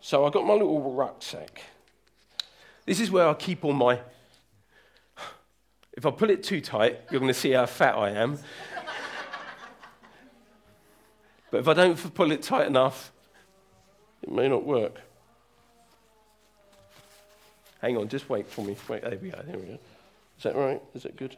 So 0.00 0.24
I've 0.24 0.32
got 0.32 0.46
my 0.46 0.54
little 0.54 0.92
rucksack. 0.92 1.62
This 2.86 3.00
is 3.00 3.10
where 3.10 3.28
I 3.28 3.34
keep 3.34 3.64
all 3.64 3.74
my 3.74 4.00
if 5.98 6.06
I 6.06 6.12
pull 6.12 6.30
it 6.30 6.44
too 6.44 6.60
tight, 6.60 7.00
you're 7.10 7.18
going 7.18 7.32
to 7.32 7.38
see 7.38 7.50
how 7.50 7.66
fat 7.66 7.96
I 7.96 8.10
am. 8.10 8.38
but 11.50 11.58
if 11.58 11.66
I 11.66 11.74
don't 11.74 12.14
pull 12.14 12.30
it 12.30 12.40
tight 12.40 12.68
enough, 12.68 13.10
it 14.22 14.30
may 14.30 14.48
not 14.48 14.64
work. 14.64 15.00
Hang 17.82 17.96
on, 17.96 18.08
just 18.08 18.28
wait 18.30 18.46
for 18.46 18.64
me. 18.64 18.76
Wait, 18.86 19.02
there 19.02 19.18
we 19.20 19.30
go. 19.30 19.42
There 19.44 19.58
we 19.58 19.66
go. 19.66 19.78
Is 20.36 20.44
that 20.44 20.54
right? 20.54 20.80
Is 20.94 21.02
that 21.02 21.16
good? 21.16 21.36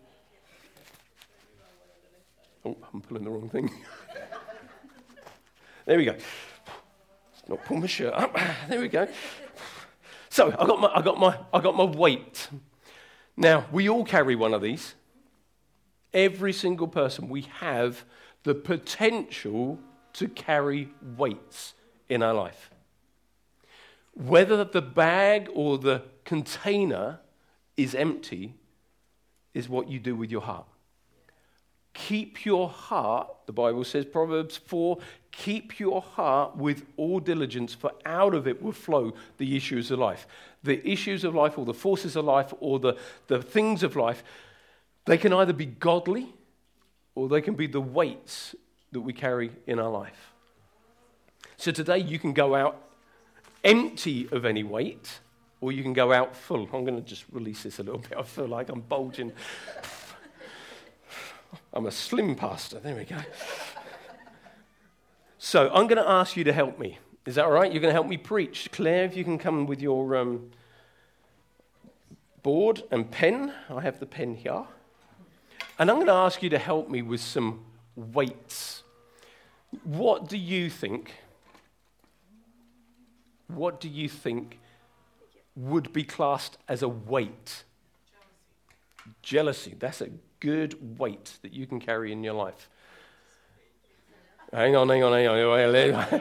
Oh, 2.66 2.76
I'm 2.92 3.00
pulling 3.00 3.24
the 3.24 3.30
wrong 3.30 3.48
thing. 3.48 3.70
there 5.86 5.96
we 5.96 6.04
go. 6.04 6.12
Let's 6.12 7.48
not 7.48 7.64
pull 7.64 7.78
my 7.78 7.86
shirt 7.86 8.12
up. 8.12 8.38
there 8.68 8.78
we 8.78 8.88
go. 8.88 9.08
So 10.28 10.48
I 10.48 10.66
got 10.66 10.80
my, 10.80 10.88
I 10.94 11.00
got 11.00 11.18
my, 11.18 11.38
I 11.50 11.60
got 11.60 11.74
my 11.74 11.84
weight. 11.84 12.50
Now, 13.40 13.64
we 13.72 13.88
all 13.88 14.04
carry 14.04 14.36
one 14.36 14.52
of 14.52 14.60
these. 14.60 14.94
Every 16.12 16.52
single 16.52 16.86
person, 16.86 17.30
we 17.30 17.46
have 17.60 18.04
the 18.42 18.54
potential 18.54 19.78
to 20.12 20.28
carry 20.28 20.90
weights 21.16 21.72
in 22.10 22.22
our 22.22 22.34
life. 22.34 22.70
Whether 24.12 24.62
the 24.62 24.82
bag 24.82 25.48
or 25.54 25.78
the 25.78 26.02
container 26.24 27.20
is 27.78 27.94
empty 27.94 28.56
is 29.54 29.70
what 29.70 29.88
you 29.88 29.98
do 30.00 30.14
with 30.14 30.30
your 30.30 30.42
heart. 30.42 30.66
Keep 31.92 32.44
your 32.44 32.68
heart, 32.68 33.28
the 33.46 33.52
Bible 33.52 33.84
says, 33.84 34.04
Proverbs 34.04 34.56
4, 34.56 34.98
keep 35.32 35.80
your 35.80 36.00
heart 36.00 36.56
with 36.56 36.84
all 36.96 37.18
diligence, 37.20 37.74
for 37.74 37.92
out 38.06 38.34
of 38.34 38.46
it 38.46 38.62
will 38.62 38.72
flow 38.72 39.12
the 39.38 39.56
issues 39.56 39.90
of 39.90 39.98
life. 39.98 40.26
The 40.62 40.86
issues 40.88 41.24
of 41.24 41.34
life, 41.34 41.58
or 41.58 41.64
the 41.64 41.74
forces 41.74 42.16
of 42.16 42.24
life, 42.24 42.54
or 42.60 42.78
the, 42.78 42.96
the 43.26 43.42
things 43.42 43.82
of 43.82 43.96
life, 43.96 44.22
they 45.04 45.18
can 45.18 45.32
either 45.32 45.52
be 45.52 45.66
godly 45.66 46.32
or 47.14 47.28
they 47.28 47.40
can 47.40 47.54
be 47.54 47.66
the 47.66 47.80
weights 47.80 48.54
that 48.92 49.00
we 49.00 49.12
carry 49.12 49.50
in 49.66 49.78
our 49.78 49.90
life. 49.90 50.32
So 51.56 51.72
today 51.72 51.98
you 51.98 52.18
can 52.18 52.32
go 52.32 52.54
out 52.54 52.80
empty 53.64 54.28
of 54.32 54.44
any 54.44 54.62
weight, 54.62 55.20
or 55.60 55.72
you 55.72 55.82
can 55.82 55.92
go 55.92 56.12
out 56.12 56.34
full. 56.34 56.62
I'm 56.72 56.84
going 56.84 56.96
to 56.96 57.02
just 57.02 57.24
release 57.32 57.62
this 57.62 57.78
a 57.78 57.82
little 57.82 58.00
bit. 58.00 58.14
I 58.16 58.22
feel 58.22 58.48
like 58.48 58.70
I'm 58.70 58.80
bulging. 58.80 59.32
I'm 61.72 61.86
a 61.86 61.90
slim 61.90 62.34
pastor. 62.34 62.80
There 62.80 62.96
we 62.96 63.04
go. 63.04 63.16
So 65.38 65.68
I'm 65.68 65.86
going 65.86 66.02
to 66.02 66.08
ask 66.08 66.36
you 66.36 66.44
to 66.44 66.52
help 66.52 66.78
me. 66.78 66.98
Is 67.26 67.36
that 67.36 67.44
all 67.44 67.52
right? 67.52 67.70
You're 67.70 67.80
going 67.80 67.90
to 67.90 67.94
help 67.94 68.08
me 68.08 68.16
preach. 68.16 68.70
Claire, 68.72 69.04
if 69.04 69.16
you 69.16 69.24
can 69.24 69.38
come 69.38 69.66
with 69.66 69.80
your 69.80 70.16
um, 70.16 70.50
board 72.42 72.82
and 72.90 73.10
pen. 73.10 73.52
I 73.68 73.80
have 73.80 74.00
the 74.00 74.06
pen 74.06 74.34
here. 74.34 74.64
And 75.78 75.90
I'm 75.90 75.96
going 75.96 76.08
to 76.08 76.12
ask 76.12 76.42
you 76.42 76.50
to 76.50 76.58
help 76.58 76.88
me 76.88 77.02
with 77.02 77.20
some 77.20 77.64
weights. 77.94 78.82
What 79.84 80.28
do 80.28 80.36
you 80.36 80.68
think? 80.70 81.14
What 83.46 83.80
do 83.80 83.88
you 83.88 84.08
think 84.08 84.58
would 85.54 85.92
be 85.92 86.02
classed 86.04 86.58
as 86.68 86.82
a 86.82 86.88
weight? 86.88 87.64
Jealousy. 89.22 89.70
Jealousy. 89.70 89.76
That's 89.78 90.00
a 90.00 90.08
good 90.40 90.98
weight 90.98 91.38
that 91.42 91.52
you 91.52 91.66
can 91.66 91.80
carry 91.80 92.12
in 92.12 92.24
your 92.24 92.34
life. 92.34 92.68
Hang 94.52 94.74
on, 94.74 94.88
hang 94.88 95.04
on, 95.04 95.12
hang 95.12 95.28
on. 95.28 96.20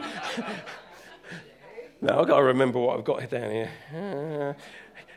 now 2.00 2.20
I've 2.20 2.28
got 2.28 2.36
to 2.36 2.44
remember 2.44 2.78
what 2.78 2.96
I've 2.96 3.04
got 3.04 3.28
down 3.28 3.50
here. 3.50 3.70
Uh, 3.92 4.52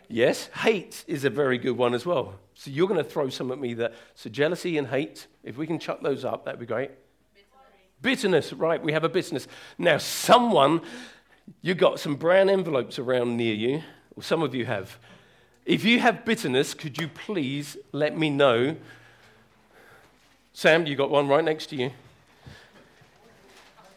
yes, 0.10 0.48
hate 0.48 1.04
is 1.06 1.24
a 1.24 1.30
very 1.30 1.60
good 1.60 1.78
one 1.78 1.94
as 1.94 2.06
well. 2.06 2.40
So 2.56 2.72
you're 2.72 2.88
going 2.88 3.04
to 3.04 3.08
throw 3.10 3.30
some 3.30 3.52
at 3.52 3.60
me 3.60 3.76
that. 3.76 3.94
So 4.16 4.30
jealousy 4.32 4.80
and 4.80 4.88
hate, 4.88 5.28
if 5.44 5.58
we 5.58 5.68
can 5.68 5.78
chuck 5.78 6.02
those 6.02 6.26
up, 6.26 6.46
that'd 6.46 6.60
be 6.60 6.66
great. 6.66 6.92
Bitterness, 8.02 8.52
right? 8.52 8.82
We 8.82 8.94
have 8.94 9.04
a 9.04 9.10
bitterness. 9.10 9.48
Now, 9.78 9.98
someone, 9.98 10.82
you 11.62 11.76
got 11.76 12.00
some 12.00 12.16
brown 12.16 12.50
envelopes 12.50 12.98
around 12.98 13.38
near 13.38 13.54
you, 13.54 13.84
or 14.16 14.24
some 14.24 14.42
of 14.42 14.56
you 14.56 14.66
have. 14.66 14.98
If 15.66 15.86
you 15.86 16.00
have 16.00 16.26
bitterness, 16.26 16.74
could 16.74 17.00
you 17.00 17.08
please 17.08 17.78
let 17.92 18.18
me 18.18 18.30
know? 18.30 18.76
Sam, 20.52 20.86
you 20.86 20.96
got 20.96 21.10
one 21.10 21.28
right 21.28 21.44
next 21.44 21.68
to 21.68 21.76
you. 21.76 21.92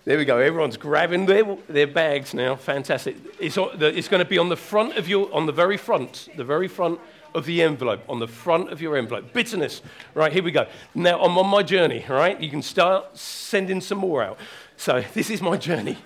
There 0.04 0.16
we 0.16 0.25
go. 0.25 0.38
Everyone's 0.38 0.76
grabbing 0.76 1.26
their, 1.26 1.56
their 1.68 1.88
bags 1.88 2.32
now. 2.32 2.54
Fantastic. 2.54 3.16
It's, 3.40 3.58
it's 3.58 4.06
going 4.06 4.23
to 4.23 4.28
be 4.28 4.38
on 4.38 4.49
the 4.49 4.56
front 4.56 4.96
of 4.96 5.08
your, 5.08 5.32
on 5.35 5.46
the 5.46 5.52
very 5.52 5.76
front, 5.76 6.28
the 6.37 6.44
very 6.44 6.68
front 6.68 7.00
of 7.35 7.44
the 7.44 7.61
envelope, 7.61 8.00
on 8.08 8.20
the 8.20 8.28
front 8.28 8.70
of 8.70 8.80
your 8.80 8.96
envelope. 8.96 9.32
Bitterness. 9.32 9.82
Right, 10.14 10.32
here 10.32 10.44
we 10.44 10.52
go. 10.52 10.68
Now 10.94 11.20
I'm 11.20 11.37
on 11.37 11.49
my 11.49 11.64
journey, 11.64 12.04
right? 12.08 12.40
You 12.40 12.49
can 12.49 12.62
start 12.62 13.18
sending 13.18 13.80
some 13.80 13.99
more 13.99 14.23
out. 14.23 14.38
So 14.76 15.02
this 15.12 15.28
is 15.28 15.42
my 15.42 15.56
journey. 15.56 15.99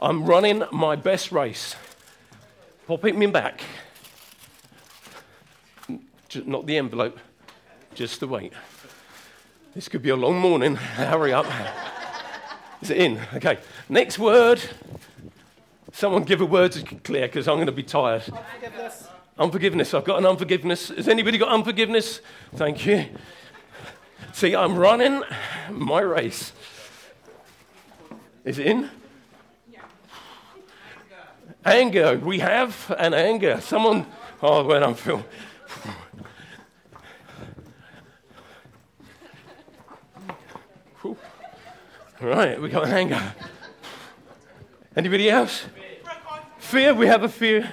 I'm 0.00 0.24
running 0.24 0.64
my 0.72 0.96
best 0.96 1.30
race. 1.30 1.76
Pop 2.86 3.04
it 3.04 3.16
me 3.16 3.26
back. 3.26 3.62
Not 6.44 6.66
the 6.66 6.76
envelope, 6.76 7.18
just 7.94 8.20
the 8.20 8.28
weight. 8.28 8.52
This 9.74 9.88
could 9.88 10.02
be 10.02 10.10
a 10.10 10.16
long 10.16 10.38
morning. 10.38 10.76
Hurry 10.76 11.32
up. 11.32 11.46
Is 12.82 12.90
it 12.90 12.96
in? 12.96 13.20
Okay. 13.34 13.58
Next 13.88 14.18
word. 14.18 14.60
Someone 15.92 16.24
give 16.24 16.40
a 16.40 16.46
word 16.46 16.72
to 16.72 16.82
Claire 16.82 17.28
because 17.28 17.46
I'm 17.46 17.56
going 17.56 17.66
to 17.66 17.72
be 17.72 17.82
tired. 17.82 18.22
Unforgiveness. 18.28 19.08
Unforgiveness. 19.38 19.94
I've 19.94 20.04
got 20.04 20.18
an 20.18 20.26
unforgiveness. 20.26 20.88
Has 20.88 21.08
anybody 21.08 21.38
got 21.38 21.50
unforgiveness? 21.50 22.20
Thank 22.54 22.86
you. 22.86 23.06
See, 24.32 24.54
I'm 24.54 24.76
running 24.76 25.22
my 25.70 26.00
race. 26.00 26.52
Is 28.44 28.58
it 28.58 28.66
in? 28.66 28.90
anger. 31.64 32.18
We 32.18 32.38
have 32.40 32.94
an 32.98 33.14
anger. 33.14 33.60
Someone, 33.60 34.06
oh, 34.42 34.64
when 34.64 34.82
I'm 34.82 34.94
filming. 34.94 35.24
right, 42.20 42.60
we 42.60 42.68
got 42.68 42.84
an 42.86 42.92
anger. 42.92 43.34
Anybody 44.96 45.30
else? 45.30 45.64
Fear, 46.58 46.94
we 46.94 47.06
have 47.06 47.22
a 47.22 47.28
fear. 47.28 47.70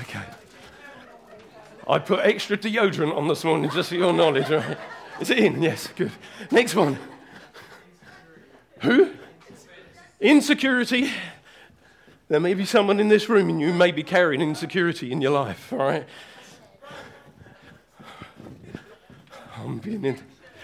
Okay. 0.00 0.22
I 1.88 1.98
put 1.98 2.20
extra 2.20 2.56
deodorant 2.56 3.16
on 3.16 3.28
this 3.28 3.44
morning 3.44 3.70
just 3.70 3.90
for 3.90 3.94
your 3.94 4.12
knowledge, 4.12 4.48
right? 4.50 4.76
Is 5.20 5.30
it 5.30 5.38
in? 5.38 5.62
Yes, 5.62 5.88
good. 5.94 6.12
Next 6.50 6.74
one. 6.74 6.98
Who? 8.80 9.12
Insecurity. 10.22 11.10
There 12.28 12.38
may 12.38 12.54
be 12.54 12.64
someone 12.64 13.00
in 13.00 13.08
this 13.08 13.28
room 13.28 13.50
and 13.50 13.60
you 13.60 13.72
may 13.72 13.90
be 13.90 14.04
carrying 14.04 14.40
insecurity 14.40 15.10
in 15.10 15.20
your 15.20 15.32
life, 15.32 15.72
all 15.72 15.80
right? 15.80 16.06
I'm 19.56 19.78
being 19.78 20.04
in. 20.04 20.18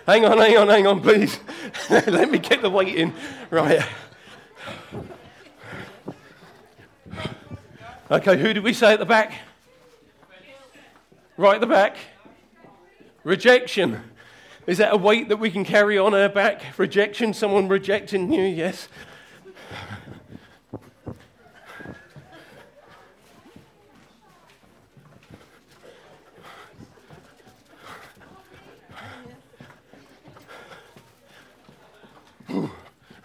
Hang 0.06 0.24
on, 0.24 0.38
hang 0.38 0.56
on, 0.56 0.68
hang 0.68 0.86
on, 0.86 1.00
please. 1.00 1.40
Let 1.90 2.30
me 2.30 2.38
get 2.38 2.62
the 2.62 2.70
weight 2.70 2.94
in. 2.94 3.12
Right. 3.50 3.84
Okay, 8.12 8.38
who 8.38 8.54
did 8.54 8.62
we 8.62 8.72
say 8.72 8.92
at 8.92 9.00
the 9.00 9.06
back? 9.06 9.32
Right 11.36 11.56
at 11.56 11.60
the 11.60 11.66
back. 11.66 11.96
Rejection. 13.24 14.02
Is 14.68 14.78
that 14.78 14.94
a 14.94 14.96
weight 14.96 15.28
that 15.30 15.38
we 15.38 15.50
can 15.50 15.64
carry 15.64 15.98
on 15.98 16.14
our 16.14 16.28
back? 16.28 16.62
Rejection, 16.78 17.34
someone 17.34 17.66
rejecting 17.66 18.32
you, 18.32 18.44
yes. 18.44 18.88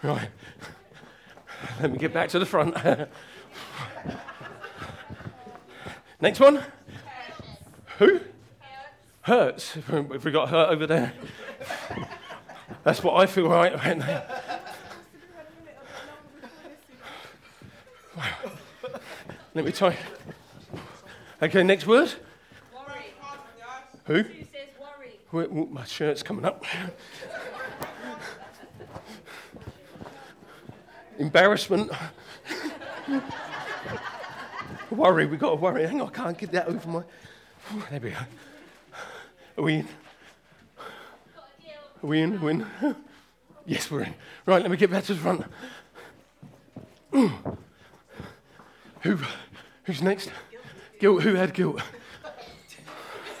Right. 0.04 0.28
Let 1.80 1.90
me 1.90 1.96
get 1.96 2.12
back 2.12 2.28
to 2.28 2.38
the 2.38 2.44
front. 2.44 2.76
Next 6.20 6.38
one. 6.40 6.62
Who? 7.98 8.20
Hurts. 9.22 9.72
Have 9.72 10.22
we 10.22 10.30
got 10.30 10.50
hurt 10.50 10.68
over 10.68 10.86
there? 10.86 11.14
That's 12.82 13.02
what 13.02 13.16
I 13.16 13.24
feel 13.24 13.48
right, 13.48 13.74
right 13.74 13.96
now. 13.96 14.24
Let 19.54 19.64
me 19.64 19.72
try. 19.72 19.96
Okay, 21.42 21.62
next 21.62 21.86
word. 21.86 22.12
Worry. 22.74 23.04
Who? 24.04 24.22
Who 24.22 24.44
says 24.52 24.68
worry? 25.32 25.48
My 25.70 25.84
shirt's 25.84 26.22
coming 26.22 26.44
up. 26.44 26.62
Embarrassment. 31.18 31.90
worry, 34.90 35.26
we've 35.26 35.40
got 35.40 35.50
to 35.50 35.56
worry. 35.56 35.86
Hang 35.86 36.00
on, 36.00 36.08
I 36.08 36.10
can't 36.10 36.38
get 36.38 36.52
that 36.52 36.66
over 36.68 36.88
my. 36.88 37.02
There 37.90 38.00
we 38.00 38.10
go. 38.10 38.16
Are 39.56 39.64
we 39.64 39.74
in? 39.74 39.88
Are 42.02 42.06
we 42.06 42.20
in? 42.20 42.36
Are 42.36 42.44
we 42.44 42.50
in? 42.52 42.66
Yes, 43.66 43.90
we're 43.90 44.02
in. 44.02 44.14
Right, 44.44 44.60
let 44.60 44.70
me 44.70 44.76
get 44.76 44.90
back 44.90 45.04
to 45.04 45.14
the 45.14 45.20
front. 45.20 45.42
Who? 49.00 49.18
Who's 49.84 50.02
next? 50.02 50.30
Guilt. 51.00 51.22
Who 51.22 51.34
had 51.34 51.54
guilt? 51.54 51.80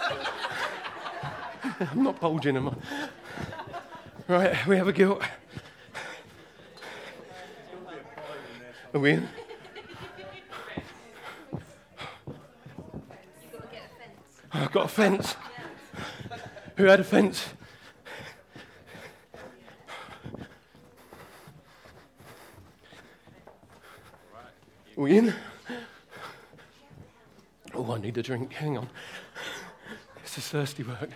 I'm 1.78 2.02
not 2.02 2.18
bulging, 2.20 2.56
am 2.56 2.68
I? 2.70 2.74
Right, 4.28 4.66
we 4.66 4.78
have 4.78 4.88
a 4.88 4.94
guilt. 4.94 5.22
Are 8.94 9.00
we? 9.00 9.18
I've 14.52 14.70
got 14.70 14.84
a 14.84 14.88
fence. 14.88 15.34
Who 16.76 16.84
had 16.84 17.00
a 17.00 17.04
fence? 17.04 17.48
Are 24.96 25.02
we 25.02 25.18
in? 25.18 25.34
Oh, 27.74 27.92
I 27.92 27.98
need 27.98 28.16
a 28.16 28.22
drink. 28.22 28.52
Hang 28.52 28.78
on. 28.78 28.88
This 30.22 30.38
is 30.38 30.46
thirsty 30.46 30.84
work. 30.84 31.10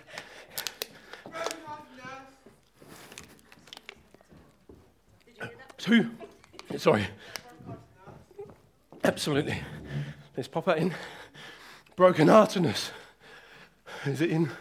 Two. 5.77 6.11
Sorry. 6.75 7.07
Absolutely. 9.09 9.59
Let's 10.37 10.47
pop 10.47 10.65
that 10.65 10.77
in. 10.77 10.93
Broken 11.95 12.27
heartedness. 12.27 12.91
Is 14.05 14.21
it 14.21 14.29
in? 14.29 14.51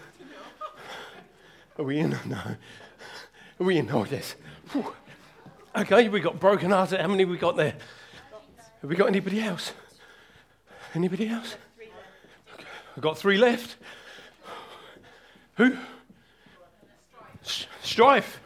Are 1.78 1.84
we 1.84 1.98
in? 1.98 2.16
No. 2.24 2.38
Are 2.38 2.56
we 3.58 3.76
in? 3.76 3.90
Oh, 3.90 4.06
yes. 4.10 4.36
Okay, 5.76 6.08
we 6.08 6.20
got 6.20 6.40
broken 6.40 6.70
hearted. 6.70 6.98
How 6.98 7.08
many 7.08 7.26
we 7.26 7.36
got 7.36 7.56
there? 7.56 7.74
Have 8.80 8.88
we 8.88 8.96
got 8.96 9.08
anybody 9.08 9.42
else? 9.42 9.74
Anybody 10.94 11.28
else? 11.28 11.56
Okay. 12.54 12.64
I've 12.96 13.02
got 13.02 13.18
three 13.18 13.36
left. 13.36 13.76
Who? 15.56 15.76
Strife. 17.82 18.40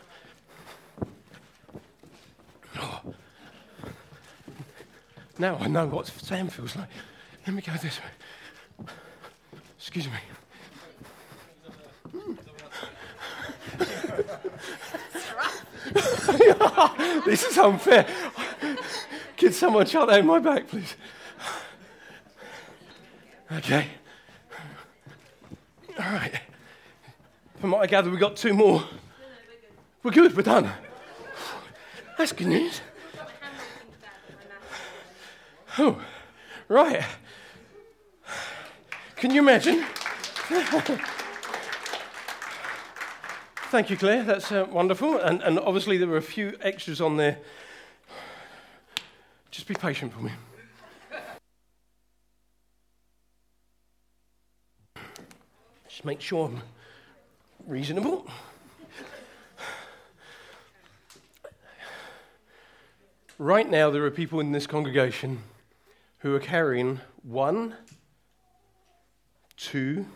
Now 5.43 5.59
I 5.61 5.67
know 5.67 5.87
what 5.87 6.07
Sam 6.07 6.47
feels 6.47 6.77
like. 6.77 6.87
Let 7.45 7.57
me 7.57 7.63
go 7.63 7.73
this 7.73 7.99
way. 7.99 8.87
Excuse 9.77 10.07
me. 10.07 10.13
this 17.27 17.43
is 17.43 17.59
unfair. 17.59 18.07
Can 19.37 19.53
someone 19.53 19.85
shut 19.85 20.09
in 20.11 20.27
my 20.27 20.39
back, 20.39 20.69
please? 20.69 20.95
Okay. 23.51 23.89
All 25.99 26.05
right. 26.05 26.41
From 27.59 27.73
what 27.73 27.83
I 27.83 27.87
gather, 27.87 28.11
we've 28.11 28.21
got 28.21 28.37
two 28.37 28.55
more. 28.55 28.85
We're 30.05 30.13
good, 30.13 30.37
we're 30.37 30.45
done. 30.45 30.71
That's 32.17 32.31
good 32.31 32.47
news. 32.47 32.81
Oh, 35.79 36.03
right. 36.69 37.03
Can 39.17 39.31
you 39.31 39.41
imagine? 39.41 39.85
Thank 43.71 43.89
you, 43.89 43.97
Claire. 43.97 44.23
That's 44.23 44.53
uh, 44.53 44.67
wonderful. 44.71 45.17
And, 45.17 45.41
and 45.41 45.59
obviously, 45.59 45.97
there 45.97 46.09
were 46.09 46.19
a 46.19 46.23
few 46.23 46.59
extras 46.61 47.01
on 47.01 47.17
there. 47.17 47.39
Just 49.51 49.67
be 49.67 49.75
patient 49.75 50.13
for 50.13 50.21
me. 50.21 50.33
Just 55.89 56.05
make 56.05 56.21
sure 56.21 56.49
I'm 56.49 56.61
reasonable. 57.67 58.27
Right 63.39 63.71
now, 63.71 63.91
there 63.91 64.05
are 64.05 64.11
people 64.11 64.39
in 64.41 64.53
this 64.53 64.67
congregation 64.67 65.43
who 66.23 66.35
are 66.35 66.41
carrying 66.41 67.01
one, 67.23 67.75
two, 69.57 70.07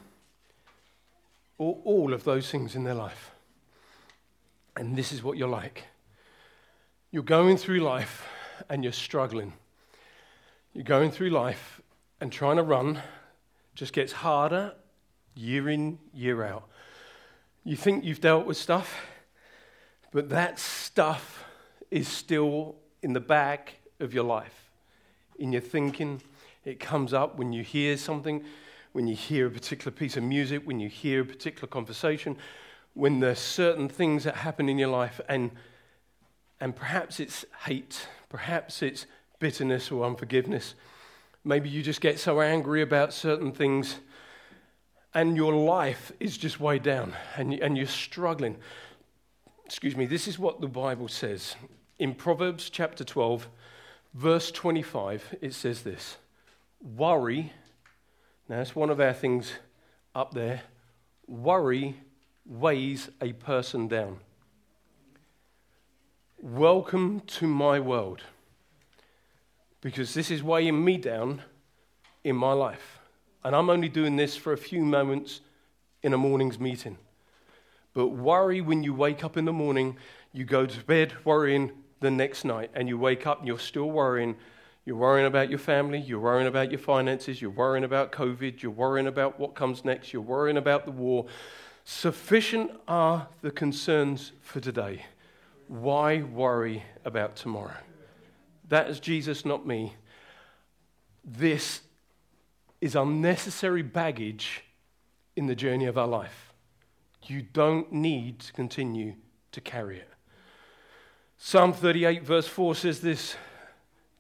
or 1.59 1.81
all 1.85 2.13
of 2.13 2.25
those 2.25 2.51
things 2.51 2.75
in 2.75 2.85
their 2.85 2.95
life. 2.95 3.33
And 4.77 4.97
this 4.97 5.13
is 5.13 5.23
what 5.23 5.37
you're 5.37 5.49
like. 5.49 5.85
You're 7.11 7.23
going 7.23 7.57
through 7.57 7.81
life 7.81 8.27
and 8.69 8.85
you're 8.85 8.93
struggling. 8.93 9.53
You're 10.73 10.85
going 10.85 11.11
through 11.11 11.31
life 11.31 11.81
and 12.21 12.31
trying 12.31 12.57
to 12.57 12.63
run 12.63 13.01
just 13.75 13.93
gets 13.93 14.13
harder 14.13 14.75
year 15.35 15.69
in, 15.69 15.99
year 16.15 16.45
out. 16.45 16.69
You 17.65 17.77
think 17.77 18.05
you've 18.05 18.21
dealt 18.21 18.47
with 18.47 18.57
stuff, 18.57 19.07
but 20.13 20.29
that 20.31 20.59
stuff 20.59 21.45
is 21.91 22.09
still 22.09 22.77
in 23.03 23.13
the 23.13 23.21
back 23.21 23.75
of 24.01 24.15
your 24.15 24.25
life, 24.25 24.66
in 25.39 25.53
your 25.53 25.61
thinking. 25.61 26.21
It 26.65 26.81
comes 26.81 27.13
up 27.13 27.39
when 27.39 27.53
you 27.53 27.63
hear 27.63 27.97
something, 27.97 28.45
when 28.93 29.07
you 29.07 29.15
hear 29.15 29.47
a 29.47 29.51
particular 29.51 29.93
piece 29.93 30.17
of 30.17 30.23
music, 30.23 30.63
when 30.65 30.81
you 30.81 30.89
hear 30.89 31.23
a 31.23 31.25
particular 31.25 31.69
conversation, 31.69 32.37
when 32.95 33.21
there's 33.21 33.39
certain 33.39 33.89
things 33.89 34.25
that 34.25 34.37
happen 34.37 34.69
in 34.69 34.79
your 34.79 34.89
life, 34.89 35.21
and, 35.29 35.51
and 36.61 36.75
perhaps 36.75 37.21
it's 37.21 37.45
hate, 37.65 38.09
perhaps 38.29 38.83
it's 38.83 39.07
bitterness 39.39 39.91
or 39.91 40.05
unforgiveness. 40.05 40.75
Maybe 41.45 41.69
you 41.69 41.83
just 41.83 42.01
get 42.01 42.19
so 42.19 42.41
angry 42.41 42.83
about 42.83 43.13
certain 43.13 43.53
things, 43.53 44.01
and 45.15 45.37
your 45.37 45.55
life 45.55 46.11
is 46.19 46.37
just 46.37 46.59
way 46.59 46.79
down, 46.79 47.13
and, 47.37 47.53
and 47.55 47.77
you're 47.77 47.87
struggling. 47.87 48.57
Excuse 49.65 49.97
me, 49.97 50.07
this 50.07 50.27
is 50.27 50.39
what 50.39 50.61
the 50.61 50.69
Bible 50.69 51.09
says. 51.09 51.55
In 51.99 52.15
Proverbs 52.15 52.71
chapter 52.71 53.05
12, 53.05 53.49
verse 54.17 54.51
25, 54.51 55.37
it 55.41 55.55
says 55.55 55.83
this 55.83 56.17
Worry, 56.81 57.53
now 58.49 58.61
it's 58.61 58.75
one 58.75 58.91
of 58.91 59.01
our 59.01 59.13
things 59.13 59.53
up 60.15 60.35
there 60.35 60.63
worry 61.29 61.97
weighs 62.45 63.11
a 63.21 63.33
person 63.33 63.89
down. 63.89 64.19
Welcome 66.39 67.21
to 67.27 67.47
my 67.47 67.81
world. 67.81 68.23
Because 69.81 70.15
this 70.15 70.31
is 70.31 70.43
weighing 70.43 70.85
me 70.85 70.97
down 70.97 71.43
in 72.25 72.37
my 72.37 72.53
life. 72.53 73.01
And 73.45 73.55
I'm 73.55 73.71
only 73.71 73.89
doing 73.89 74.17
this 74.17 74.37
for 74.37 74.53
a 74.53 74.59
few 74.59 74.83
moments 74.83 75.41
in 76.03 76.13
a 76.13 76.19
morning's 76.19 76.59
meeting. 76.59 76.99
But 77.93 78.09
worry 78.09 78.61
when 78.61 78.83
you 78.83 78.95
wake 78.95 79.25
up 79.25 79.37
in 79.37 79.45
the 79.45 79.53
morning, 79.53 79.97
you 80.33 80.45
go 80.45 80.67
to 80.67 80.85
bed 80.85 81.13
worrying 81.25 81.73
the 82.01 82.11
next 82.11 82.45
night, 82.45 82.71
and 82.75 82.89
you 82.89 82.99
wake 82.99 83.27
up 83.27 83.39
and 83.39 83.49
you're 83.49 83.59
still 83.59 83.91
worrying. 83.91 84.37
You're 84.85 84.97
worrying 84.97 85.27
about 85.27 85.51
your 85.51 85.59
family, 85.59 85.99
you're 85.99 86.21
worrying 86.21 86.47
about 86.47 86.71
your 86.71 86.79
finances, 86.79 87.43
you're 87.43 87.51
worrying 87.51 87.83
about 87.83 88.13
COVID, 88.13 88.63
you're 88.63 88.71
worrying 88.71 89.09
about 89.09 89.41
what 89.41 89.57
comes 89.57 89.85
next, 89.85 90.13
you're 90.13 90.23
worrying 90.23 90.57
about 90.57 90.85
the 90.85 90.93
war. 90.93 91.27
Sufficient 91.85 92.71
are 92.87 93.29
the 93.43 93.51
concerns 93.51 94.33
for 94.41 94.61
today. 94.61 95.05
Why 95.67 96.23
worry 96.23 96.85
about 97.05 97.35
tomorrow? 97.35 97.77
That 98.69 98.89
is 98.89 99.01
Jesus, 99.01 99.45
not 99.45 99.67
me. 99.67 99.95
This 101.25 101.81
is 102.81 102.95
unnecessary 102.95 103.83
baggage 103.83 104.63
in 105.35 105.47
the 105.47 105.57
journey 105.57 105.87
of 105.87 105.99
our 105.99 106.07
life. 106.07 106.53
You 107.25 107.43
don't 107.43 107.91
need 107.93 108.39
to 108.41 108.53
continue 108.53 109.15
to 109.51 109.61
carry 109.61 109.99
it. 109.99 110.09
Psalm 111.39 111.75
38, 111.75 112.23
verse 112.23 112.49
4 112.49 112.75
says 112.75 113.01
this. 113.01 113.37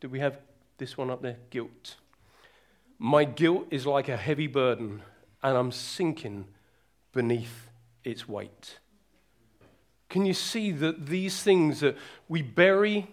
Do 0.00 0.08
we 0.08 0.20
have 0.20 0.38
this 0.76 0.98
one 0.98 1.10
up 1.10 1.22
there? 1.22 1.38
Guilt. 1.48 1.96
My 2.98 3.24
guilt 3.24 3.66
is 3.70 3.86
like 3.86 4.08
a 4.08 4.16
heavy 4.16 4.46
burden, 4.46 5.02
and 5.42 5.56
I'm 5.56 5.72
sinking 5.72 6.46
beneath 7.12 7.70
its 8.04 8.28
weight. 8.28 8.78
Can 10.10 10.26
you 10.26 10.34
see 10.34 10.70
that 10.72 11.06
these 11.06 11.42
things 11.42 11.80
that 11.80 11.96
we 12.28 12.42
bury, 12.42 13.08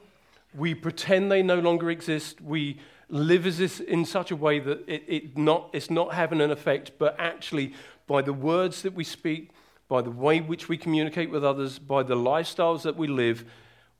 we 0.54 0.76
pretend 0.76 1.32
they 1.32 1.42
no 1.42 1.60
longer 1.60 1.90
exist, 1.90 2.42
we 2.42 2.80
live 3.08 3.48
as 3.48 3.58
this 3.58 3.80
in 3.80 4.04
such 4.04 4.32
a 4.32 4.36
way 4.36 4.60
that 4.60 4.84
it, 4.88 5.04
it 5.08 5.38
not, 5.38 5.70
it's 5.72 5.90
not 5.90 6.14
having 6.14 6.42
an 6.42 6.52
effect, 6.52 6.92
but 7.00 7.16
actually, 7.18 7.74
by 8.06 8.22
the 8.22 8.34
words 8.34 8.82
that 8.82 8.94
we 8.94 9.06
speak, 9.06 9.52
by 9.88 10.02
the 10.02 10.12
way 10.12 10.42
which 10.42 10.68
we 10.68 10.78
communicate 10.78 11.30
with 11.30 11.44
others, 11.44 11.80
by 11.80 12.04
the 12.04 12.16
lifestyles 12.16 12.82
that 12.82 12.98
we 12.98 13.08
live, 13.08 13.46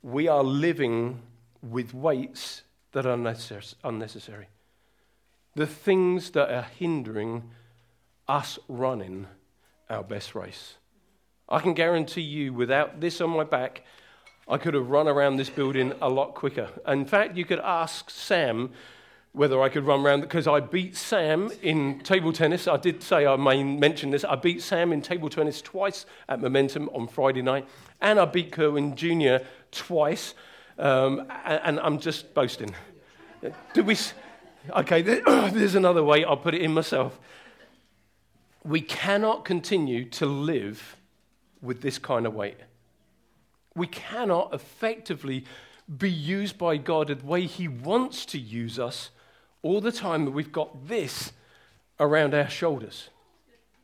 we 0.04 0.28
are 0.28 0.44
living 0.44 1.22
with 1.62 1.94
weights 1.94 2.64
that 2.92 3.06
are 3.06 3.14
unnecessary. 3.84 4.48
The 5.56 5.66
things 5.66 6.32
that 6.32 6.52
are 6.52 6.68
hindering 6.78 7.50
us 8.28 8.60
running 8.68 9.28
our 9.90 10.04
best 10.04 10.36
race. 10.36 10.76
I 11.48 11.60
can 11.60 11.74
guarantee 11.74 12.22
you, 12.22 12.54
without 12.54 13.00
this 13.00 13.22
on 13.22 13.30
my 13.30 13.44
back, 13.44 13.84
I 14.48 14.58
could 14.58 14.74
have 14.74 14.90
run 14.90 15.08
around 15.08 15.38
this 15.38 15.50
building 15.50 15.94
a 16.02 16.10
lot 16.10 16.36
quicker. 16.36 16.70
In 16.86 17.06
fact, 17.06 17.38
you 17.38 17.46
could 17.46 17.60
ask 17.60 18.10
Sam 18.10 18.72
whether 19.32 19.62
I 19.62 19.70
could 19.70 19.86
run 19.86 20.06
around 20.06 20.22
because 20.22 20.48
I 20.48 20.60
beat 20.60 20.96
Sam 20.96 21.50
in 21.62 22.00
table 22.02 22.34
tennis. 22.34 22.68
I 22.68 22.78
did 22.78 23.02
say 23.02 23.26
I 23.26 23.36
may 23.36 23.64
mention 23.64 24.12
this. 24.12 24.24
I 24.24 24.36
beat 24.36 24.62
Sam 24.62 24.94
in 24.94 25.02
table 25.02 25.30
tennis 25.30 25.62
twice 25.62 26.06
at 26.30 26.42
Momentum 26.42 26.90
on 26.90 27.08
Friday 27.08 27.42
night, 27.42 27.68
and 28.02 28.20
I 28.20 28.26
beat 28.26 28.52
Kerwin 28.52 28.96
Jr. 28.96 29.38
twice. 29.74 30.34
Um, 30.78 31.32
and, 31.46 31.80
I'm 31.80 32.00
just 32.00 32.34
boasting. 32.34 32.74
Did 33.74 33.86
we? 33.86 33.98
Okay, 34.70 35.02
there's 35.52 35.76
another 35.76 36.04
way. 36.04 36.24
I'll 36.24 36.38
put 36.38 36.56
it 36.56 36.62
in 36.62 36.74
myself. 36.74 37.20
We 38.64 38.82
cannot 38.82 39.46
continue 39.46 40.06
to 40.12 40.26
live 40.26 40.98
with 41.62 41.82
this 41.82 41.98
kind 41.98 42.26
of 42.26 42.34
weight. 42.34 42.58
We 43.76 43.88
cannot 43.88 44.54
effectively 44.54 45.46
be 45.98 46.10
used 46.10 46.58
by 46.58 46.78
God 46.78 47.08
the 47.08 47.26
way 47.26 47.46
He 47.46 47.68
wants 47.68 48.26
to 48.28 48.40
use 48.40 48.80
us 48.80 49.10
all 49.62 49.82
the 49.82 49.92
time 49.92 50.26
that 50.26 50.32
we've 50.32 50.52
got 50.52 50.88
this 50.88 51.34
around 52.00 52.34
our 52.34 52.50
shoulders. 52.50 53.10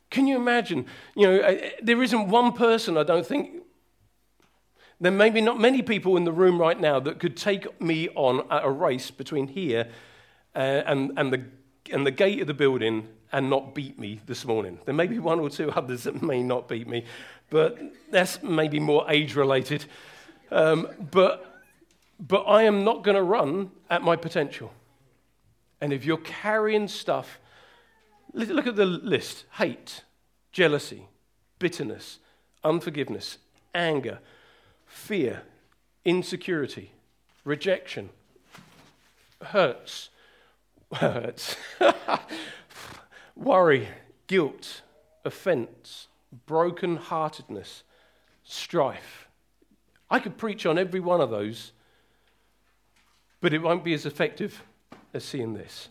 Can 0.10 0.28
you 0.28 0.36
imagine? 0.36 0.86
You 1.16 1.28
know, 1.28 1.40
uh, 1.40 1.70
there 1.82 2.02
isn't 2.02 2.30
one 2.30 2.54
person, 2.54 2.98
I 2.98 3.04
don't 3.04 3.26
think, 3.26 3.64
there 5.02 5.12
may 5.12 5.30
be 5.30 5.42
not 5.42 5.60
many 5.60 5.82
people 5.82 6.18
in 6.18 6.26
the 6.26 6.32
room 6.32 6.60
right 6.60 6.80
now 6.80 7.00
that 7.00 7.20
could 7.20 7.38
take 7.38 7.82
me 7.82 8.10
on 8.16 8.46
at 8.52 8.66
a 8.66 8.70
race 8.70 9.12
between 9.12 9.48
here 9.48 9.88
uh, 10.56 10.60
and, 10.60 11.12
and, 11.18 11.32
the, 11.32 11.44
and 11.92 12.06
the 12.06 12.12
gate 12.12 12.42
of 12.42 12.48
the 12.48 12.54
building 12.54 13.08
and 13.32 13.50
not 13.50 13.74
beat 13.74 13.98
me 13.98 14.20
this 14.26 14.46
morning. 14.46 14.80
There 14.86 14.94
may 14.94 15.08
be 15.08 15.20
one 15.32 15.40
or 15.40 15.50
two 15.50 15.72
others 15.72 16.04
that 16.04 16.22
may 16.22 16.44
not 16.44 16.68
beat 16.68 16.88
me, 16.88 17.06
but 17.50 17.80
that's 18.12 18.44
maybe 18.44 18.80
more 18.80 19.10
age 19.10 19.36
related. 19.36 19.86
Um, 20.52 20.88
but, 21.12 21.64
but 22.20 22.42
I 22.44 22.64
am 22.64 22.84
not 22.84 23.04
going 23.04 23.16
to 23.16 23.24
run 23.24 23.72
at 23.90 24.02
my 24.02 24.16
potential. 24.16 24.74
And 25.80 25.94
if 25.94 26.04
you're 26.04 26.18
carrying 26.18 26.90
stuff, 26.90 27.40
look 28.34 28.68
at 28.68 28.76
the 28.76 28.86
list 28.86 29.46
hate, 29.54 30.04
jealousy, 30.52 31.08
bitterness, 31.58 32.20
unforgiveness, 32.64 33.38
anger, 33.74 34.20
fear, 35.00 35.42
insecurity, 36.06 36.92
rejection, 37.44 38.10
hurts, 39.42 40.10
hurts, 40.94 41.56
worry, 43.36 43.88
guilt, 44.28 44.82
offense, 45.24 46.08
broken-heartedness, 46.46 47.84
strife. 48.44 49.28
I 50.12 50.20
could 50.20 50.38
preach 50.38 50.66
on 50.66 50.78
every 50.78 51.00
one 51.00 51.22
of 51.22 51.30
those, 51.30 51.72
but 53.42 53.54
it 53.54 53.62
won't 53.62 53.84
be 53.84 53.94
as 53.94 54.06
effective 54.06 54.64
as 55.14 55.24
seeing 55.24 55.54
this. 55.54 55.90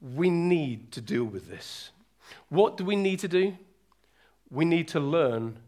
We 0.00 0.30
need 0.30 0.92
to 0.92 1.00
deal 1.00 1.24
with 1.24 1.48
this. 1.48 1.90
What 2.48 2.76
do 2.76 2.84
we 2.84 2.96
need 2.96 3.18
to 3.20 3.28
do? 3.28 3.56
We 4.50 4.64
need 4.64 4.88
to 4.88 5.00
learn 5.00 5.58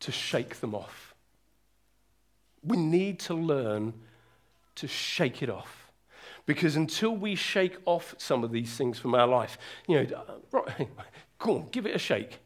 to 0.00 0.12
shake 0.12 0.60
them 0.60 0.74
off. 0.74 1.14
We 2.62 2.76
need 2.76 3.20
to 3.20 3.34
learn 3.34 3.94
to 4.76 4.88
shake 4.88 5.42
it 5.42 5.50
off. 5.50 5.90
Because 6.46 6.74
until 6.76 7.14
we 7.14 7.34
shake 7.34 7.76
off 7.84 8.14
some 8.18 8.42
of 8.42 8.50
these 8.50 8.74
things 8.74 8.98
from 8.98 9.14
our 9.14 9.26
life, 9.26 9.58
you 9.86 9.96
know, 9.96 10.16
uh, 10.16 10.34
right, 10.52 10.88
Come 11.40 11.54
on, 11.54 11.68
give 11.70 11.86
it 11.86 11.94
a 11.94 11.98
shake. 11.98 12.38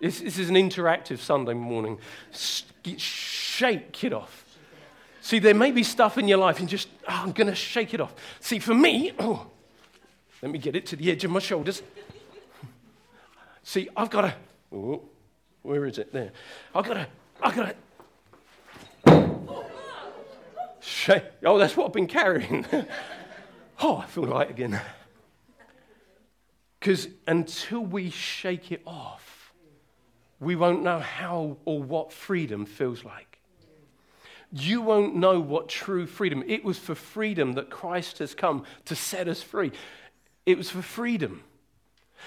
This, 0.00 0.20
this 0.20 0.38
is 0.38 0.48
an 0.48 0.54
interactive 0.54 1.18
Sunday 1.18 1.52
morning. 1.52 1.98
Shake 2.32 4.02
it 4.02 4.12
off. 4.14 4.46
See, 5.20 5.38
there 5.38 5.54
may 5.54 5.70
be 5.70 5.82
stuff 5.82 6.16
in 6.16 6.26
your 6.26 6.38
life 6.38 6.60
and 6.60 6.68
just, 6.68 6.88
oh, 7.06 7.20
I'm 7.24 7.32
going 7.32 7.48
to 7.48 7.54
shake 7.54 7.92
it 7.92 8.00
off. 8.00 8.14
See, 8.40 8.58
for 8.58 8.74
me, 8.74 9.12
oh, 9.18 9.46
let 10.40 10.50
me 10.50 10.58
get 10.58 10.74
it 10.74 10.86
to 10.86 10.96
the 10.96 11.10
edge 11.10 11.24
of 11.24 11.30
my 11.30 11.40
shoulders. 11.40 11.82
See, 13.62 13.90
I've 13.94 14.08
got 14.08 14.22
to, 14.22 14.34
oh, 14.72 15.02
where 15.62 15.86
is 15.86 15.98
it? 15.98 16.12
There. 16.12 16.32
I've 16.74 16.86
got 16.86 16.94
to, 16.94 17.06
I've 17.42 17.54
got 17.54 17.76
to, 19.06 19.64
shake. 20.80 21.24
Oh, 21.44 21.58
that's 21.58 21.76
what 21.76 21.86
I've 21.86 21.92
been 21.92 22.06
carrying. 22.06 22.66
oh, 23.80 23.96
I 23.98 24.06
feel 24.06 24.24
light 24.24 24.50
again. 24.50 24.80
Because 26.78 27.08
until 27.26 27.80
we 27.80 28.10
shake 28.10 28.72
it 28.72 28.82
off, 28.86 29.52
we 30.38 30.56
won't 30.56 30.82
know 30.82 30.98
how 30.98 31.58
or 31.66 31.82
what 31.82 32.12
freedom 32.12 32.64
feels 32.64 33.04
like. 33.04 33.38
You 34.52 34.80
won't 34.80 35.14
know 35.14 35.38
what 35.38 35.68
true 35.68 36.06
freedom. 36.06 36.42
It 36.46 36.64
was 36.64 36.78
for 36.78 36.94
freedom 36.94 37.52
that 37.52 37.70
Christ 37.70 38.18
has 38.18 38.34
come 38.34 38.64
to 38.86 38.96
set 38.96 39.28
us 39.28 39.42
free. 39.42 39.70
It 40.46 40.56
was 40.56 40.70
for 40.70 40.82
freedom. 40.82 41.44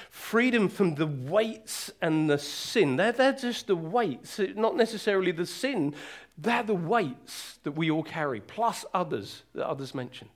Freedom 0.10 0.69
from 0.69 0.95
the 0.95 1.08
weights 1.08 1.91
and 2.01 2.29
the 2.29 2.38
sin. 2.38 2.95
They're, 2.95 3.12
they're 3.12 3.34
just 3.34 3.67
the 3.67 3.75
weights, 3.75 4.39
not 4.56 4.75
necessarily 4.75 5.32
the 5.32 5.45
sin. 5.45 5.95
They're 6.38 6.63
the 6.63 6.75
weights 6.75 7.60
that 7.63 7.73
we 7.73 7.91
all 7.91 8.03
carry, 8.03 8.41
plus 8.41 8.86
others 8.93 9.43
that 9.53 9.67
others 9.67 9.93
mentioned. 9.93 10.32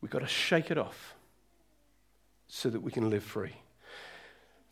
We've 0.00 0.10
got 0.10 0.20
to 0.20 0.26
shake 0.26 0.70
it 0.70 0.76
off 0.76 1.14
so 2.46 2.68
that 2.68 2.80
we 2.80 2.92
can 2.92 3.08
live 3.08 3.24
free. 3.24 3.54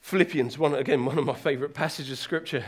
Philippians, 0.03 0.59
one, 0.59 0.75
again, 0.75 1.05
one 1.05 1.16
of 1.16 1.25
my 1.25 1.35
favorite 1.35 1.75
passages 1.75 2.12
of 2.12 2.18
scripture, 2.18 2.64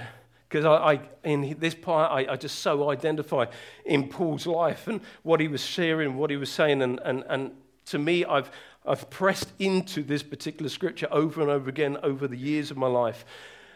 because 0.48 0.64
I, 0.64 0.94
I, 0.94 1.00
in 1.24 1.57
this 1.59 1.74
part, 1.74 2.11
I, 2.11 2.33
I, 2.33 2.37
just 2.37 2.61
so 2.61 2.88
identify 2.90 3.46
in 3.85 4.09
Paul's 4.09 4.46
life 4.46 4.87
and 4.87 5.00
what 5.24 5.40
he 5.40 5.48
was 5.48 5.61
sharing, 5.61 6.16
what 6.16 6.30
he 6.30 6.37
was 6.37 6.50
saying. 6.50 6.80
And, 6.80 7.00
and, 7.04 7.24
and 7.28 7.50
to 7.87 7.98
me, 7.98 8.24
I've, 8.24 8.50
I've 8.86 9.08
pressed 9.08 9.52
into 9.58 10.02
this 10.02 10.22
particular 10.22 10.68
scripture 10.68 11.08
over 11.10 11.40
and 11.40 11.50
over 11.50 11.70
again 11.70 11.96
over 12.02 12.28
the 12.28 12.36
years 12.36 12.70
of 12.70 12.76
my 12.76 12.86
life. 12.86 13.24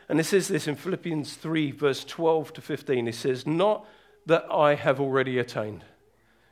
And 0.08 0.20
it 0.20 0.24
says 0.24 0.48
this 0.48 0.68
in 0.68 0.74
Philippians 0.74 1.34
3, 1.34 1.70
verse 1.70 2.04
12 2.04 2.52
to 2.54 2.60
15. 2.60 3.08
It 3.08 3.14
says, 3.14 3.46
Not 3.46 3.86
that 4.26 4.46
I 4.50 4.74
have 4.74 5.00
already 5.00 5.38
attained. 5.38 5.84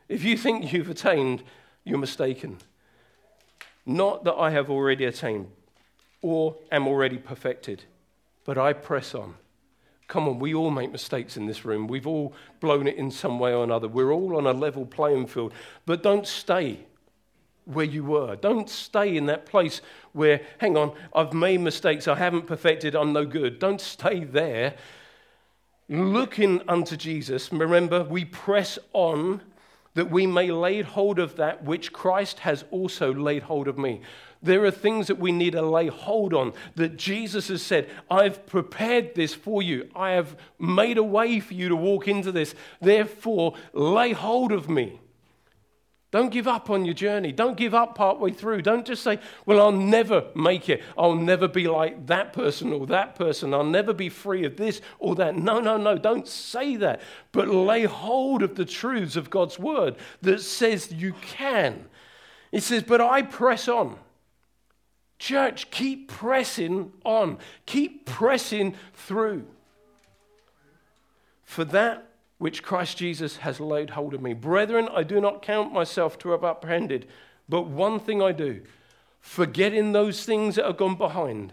If 0.09 0.25
you 0.25 0.37
think 0.37 0.73
you've 0.73 0.91
attained, 0.91 1.43
you're 1.85 1.99
mistaken. 1.99 2.59
Not 3.85 4.25
that 4.25 4.35
I 4.35 4.51
have 4.51 4.71
already 4.71 5.05
attained 5.05 5.49
or 6.23 6.57
am 6.73 6.89
already 6.89 7.19
perfected, 7.19 7.85
but 8.45 8.59
I 8.59 8.73
press 8.73 9.15
on. 9.15 9.35
Come 10.09 10.29
on, 10.29 10.39
we 10.39 10.55
all 10.55 10.71
make 10.71 10.93
mistakes 10.93 11.37
in 11.37 11.47
this 11.47 11.65
room. 11.65 11.89
We've 11.89 12.07
all 12.07 12.33
blown 12.61 12.87
it 12.87 12.97
in 12.97 13.11
some 13.11 13.39
way 13.39 13.53
or 13.53 13.65
another. 13.65 13.89
We're 13.89 14.13
all 14.13 14.37
on 14.37 14.47
a 14.47 14.53
level 14.53 14.87
playing 14.87 15.27
field. 15.27 15.53
But 15.85 16.03
don't 16.03 16.27
stay 16.27 16.87
where 17.67 17.85
you 17.85 18.05
were. 18.05 18.37
Don't 18.37 18.71
stay 18.71 19.17
in 19.17 19.27
that 19.27 19.45
place 19.45 19.83
where, 20.13 20.41
hang 20.59 20.77
on, 20.77 20.93
I've 21.15 21.35
made 21.35 21.61
mistakes, 21.61 22.09
I 22.09 22.15
haven't 22.15 22.47
perfected, 22.47 22.95
I'm 22.95 23.13
no 23.13 23.27
good. 23.27 23.59
Don't 23.59 23.81
stay 23.81 24.25
there. 24.25 24.75
Looking 25.89 26.63
unto 26.69 26.97
Jesus, 26.97 27.53
remember, 27.53 28.03
we 28.03 28.25
press 28.25 28.79
on 28.93 29.43
that 29.95 30.11
we 30.11 30.27
may 30.27 30.51
lay 30.51 30.83
hold 30.83 31.19
of 31.19 31.37
that 31.37 31.65
which 31.65 31.93
Christ 31.93 32.41
has 32.41 32.65
also 32.71 33.13
laid 33.13 33.45
hold 33.45 33.67
of 33.67 33.79
me. 33.79 34.03
There 34.43 34.65
are 34.65 34.71
things 34.71 35.07
that 35.07 35.19
we 35.19 35.33
need 35.33 35.53
to 35.53 35.63
lay 35.63 35.87
hold 35.87 36.35
on 36.35 36.53
that 36.77 36.97
Jesus 36.97 37.49
has 37.49 37.63
said, 37.63 37.89
I've 38.11 38.47
prepared 38.47 39.15
this 39.15 39.35
for 39.35 39.63
you. 39.63 39.89
I 39.97 40.11
have 40.11 40.37
made 40.59 40.99
a 40.99 41.03
way 41.03 41.41
for 41.41 41.55
you 41.55 41.69
to 41.71 41.77
walk 41.77 42.07
into 42.07 42.31
this. 42.31 42.55
Therefore, 42.81 43.55
lay 43.73 44.13
hold 44.13 44.53
of 44.53 44.69
me. 44.69 45.01
Don't 46.17 46.31
give 46.31 46.49
up 46.49 46.71
on 46.71 46.87
your 46.87 46.95
journey. 46.95 47.31
Don't 47.31 47.59
give 47.59 47.75
up 47.75 47.95
partway 47.95 48.31
through. 48.31 48.63
Don't 48.63 48.87
just 48.87 49.03
say, 49.03 49.21
Well, 49.45 49.61
I'll 49.61 49.71
never 49.71 50.25
make 50.35 50.71
it. 50.71 50.83
I'll 50.97 51.15
never 51.15 51.47
be 51.47 51.69
like 51.69 52.07
that 52.07 52.33
person 52.33 52.73
or 52.73 52.87
that 52.87 53.17
person. 53.17 53.53
I'll 53.53 53.63
never 53.63 53.93
be 53.93 54.09
free 54.09 54.47
of 54.47 54.57
this 54.57 54.81
or 54.99 55.15
that. 55.17 55.37
No, 55.37 55.61
no, 55.61 55.77
no. 55.77 55.99
Don't 55.99 56.27
say 56.27 56.77
that. 56.77 57.03
But 57.33 57.49
lay 57.49 57.85
hold 57.85 58.43
of 58.43 58.55
the 58.55 58.65
truths 58.65 59.17
of 59.17 59.29
God's 59.29 59.59
word 59.59 59.97
that 60.23 60.41
says 60.41 60.91
you 60.91 61.13
can. 61.21 61.85
It 62.51 62.63
says, 62.63 62.83
But 62.83 63.03
I 63.03 63.21
press 63.21 63.69
on. 63.69 63.99
Church, 65.19 65.71
keep 65.71 66.09
pressing 66.09 66.95
on. 67.05 67.37
Keep 67.67 68.07
pressing 68.07 68.75
through. 68.95 69.45
For 71.45 71.67
that 71.67 72.09
which 72.39 72.63
Christ 72.63 72.99
Jesus 72.99 73.39
has 73.39 73.61
laid 73.61 73.91
hold 73.91 74.15
of 74.15 74.23
me. 74.23 74.35
Brethren, 74.35 74.89
I 74.95 75.03
do 75.03 75.21
not 75.21 75.43
count 75.43 75.73
myself 75.73 76.19
to 76.21 76.31
have 76.31 76.45
apprehended, 76.45 77.07
but 77.49 77.63
one 77.63 77.99
thing 77.99 78.21
I 78.21 78.33
do, 78.33 78.63
forgetting 79.21 79.93
those 79.93 80.25
things 80.25 80.57
that 80.57 80.67
are 80.67 80.73
gone 80.73 80.97
behind 80.97 81.53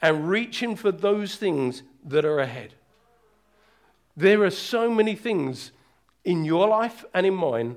and 0.00 0.28
reaching 0.28 0.76
for 0.76 0.92
those 0.92 1.36
things 1.36 1.82
that 2.04 2.24
are 2.24 2.38
ahead. 2.38 2.74
There 4.16 4.42
are 4.44 4.50
so 4.50 4.90
many 4.90 5.14
things 5.14 5.72
in 6.24 6.44
your 6.44 6.68
life 6.68 7.04
and 7.14 7.26
in 7.26 7.34
mine 7.34 7.76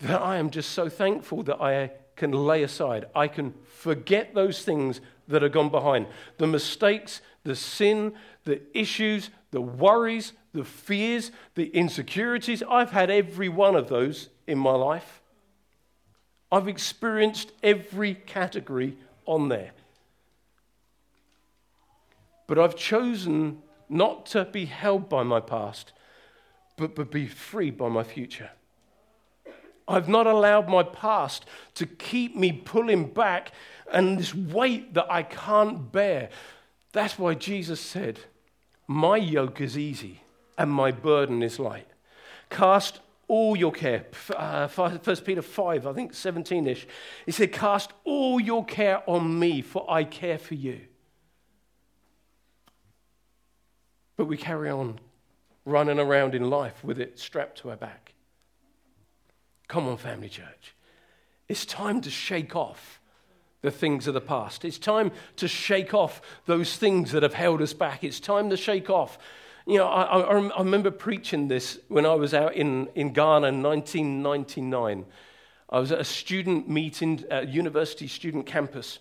that 0.00 0.20
I 0.20 0.36
am 0.36 0.50
just 0.50 0.70
so 0.70 0.88
thankful 0.88 1.42
that 1.44 1.60
I 1.60 1.92
can 2.16 2.32
lay 2.32 2.62
aside. 2.62 3.06
I 3.14 3.28
can 3.28 3.54
forget 3.64 4.34
those 4.34 4.62
things 4.62 5.00
that 5.28 5.42
are 5.42 5.48
gone 5.48 5.68
behind. 5.68 6.06
The 6.38 6.46
mistakes, 6.46 7.20
the 7.44 7.56
sin, 7.56 8.14
the 8.44 8.60
issues, 8.74 9.30
the 9.50 9.60
worries, 9.60 10.32
the 10.56 10.64
fears, 10.64 11.30
the 11.54 11.68
insecurities. 11.68 12.62
I've 12.68 12.90
had 12.90 13.10
every 13.10 13.48
one 13.48 13.76
of 13.76 13.88
those 13.88 14.28
in 14.46 14.58
my 14.58 14.72
life. 14.72 15.20
I've 16.50 16.68
experienced 16.68 17.52
every 17.62 18.14
category 18.14 18.96
on 19.26 19.48
there. 19.48 19.72
But 22.46 22.58
I've 22.58 22.76
chosen 22.76 23.62
not 23.88 24.26
to 24.26 24.44
be 24.44 24.64
held 24.64 25.08
by 25.08 25.22
my 25.22 25.40
past, 25.40 25.92
but, 26.76 26.94
but 26.94 27.10
be 27.10 27.26
free 27.26 27.70
by 27.70 27.88
my 27.88 28.02
future. 28.02 28.50
I've 29.88 30.08
not 30.08 30.26
allowed 30.26 30.68
my 30.68 30.82
past 30.82 31.44
to 31.74 31.86
keep 31.86 32.34
me 32.34 32.52
pulling 32.52 33.12
back 33.12 33.52
and 33.92 34.18
this 34.18 34.34
weight 34.34 34.94
that 34.94 35.06
I 35.10 35.22
can't 35.22 35.92
bear. 35.92 36.30
That's 36.92 37.18
why 37.18 37.34
Jesus 37.34 37.80
said, 37.80 38.18
My 38.88 39.16
yoke 39.16 39.60
is 39.60 39.78
easy 39.78 40.22
and 40.58 40.70
my 40.70 40.90
burden 40.90 41.42
is 41.42 41.58
light. 41.58 41.88
Cast 42.50 43.00
all 43.28 43.56
your 43.56 43.72
care. 43.72 44.06
Uh, 44.34 44.68
1 44.68 44.98
Peter 45.24 45.42
5, 45.42 45.86
I 45.86 45.92
think 45.92 46.14
17 46.14 46.66
ish. 46.66 46.86
He 47.24 47.32
said, 47.32 47.52
Cast 47.52 47.92
all 48.04 48.40
your 48.40 48.64
care 48.64 49.02
on 49.08 49.38
me, 49.38 49.62
for 49.62 49.88
I 49.90 50.04
care 50.04 50.38
for 50.38 50.54
you. 50.54 50.80
But 54.16 54.26
we 54.26 54.36
carry 54.36 54.70
on 54.70 54.98
running 55.64 55.98
around 55.98 56.34
in 56.34 56.48
life 56.48 56.82
with 56.84 56.98
it 56.98 57.18
strapped 57.18 57.58
to 57.58 57.70
our 57.70 57.76
back. 57.76 58.14
Come 59.68 59.88
on, 59.88 59.96
family 59.96 60.28
church. 60.28 60.74
It's 61.48 61.66
time 61.66 62.00
to 62.02 62.10
shake 62.10 62.54
off 62.54 63.00
the 63.62 63.70
things 63.70 64.06
of 64.06 64.14
the 64.14 64.20
past. 64.20 64.64
It's 64.64 64.78
time 64.78 65.10
to 65.36 65.48
shake 65.48 65.92
off 65.92 66.22
those 66.46 66.76
things 66.76 67.12
that 67.12 67.24
have 67.24 67.34
held 67.34 67.60
us 67.60 67.72
back. 67.72 68.04
It's 68.04 68.20
time 68.20 68.48
to 68.50 68.56
shake 68.56 68.88
off 68.88 69.18
you 69.66 69.78
know, 69.78 69.88
I, 69.88 70.20
I, 70.20 70.20
I 70.20 70.58
remember 70.60 70.92
preaching 70.92 71.48
this 71.48 71.78
when 71.88 72.06
I 72.06 72.14
was 72.14 72.32
out 72.32 72.54
in, 72.54 72.88
in 72.94 73.12
Ghana 73.12 73.48
in 73.48 73.62
1999. 73.62 75.04
I 75.68 75.78
was 75.80 75.90
at 75.90 75.98
a 75.98 76.04
student 76.04 76.68
meeting, 76.68 77.24
a 77.30 77.44
university 77.44 78.06
student 78.06 78.46
campus, 78.46 79.00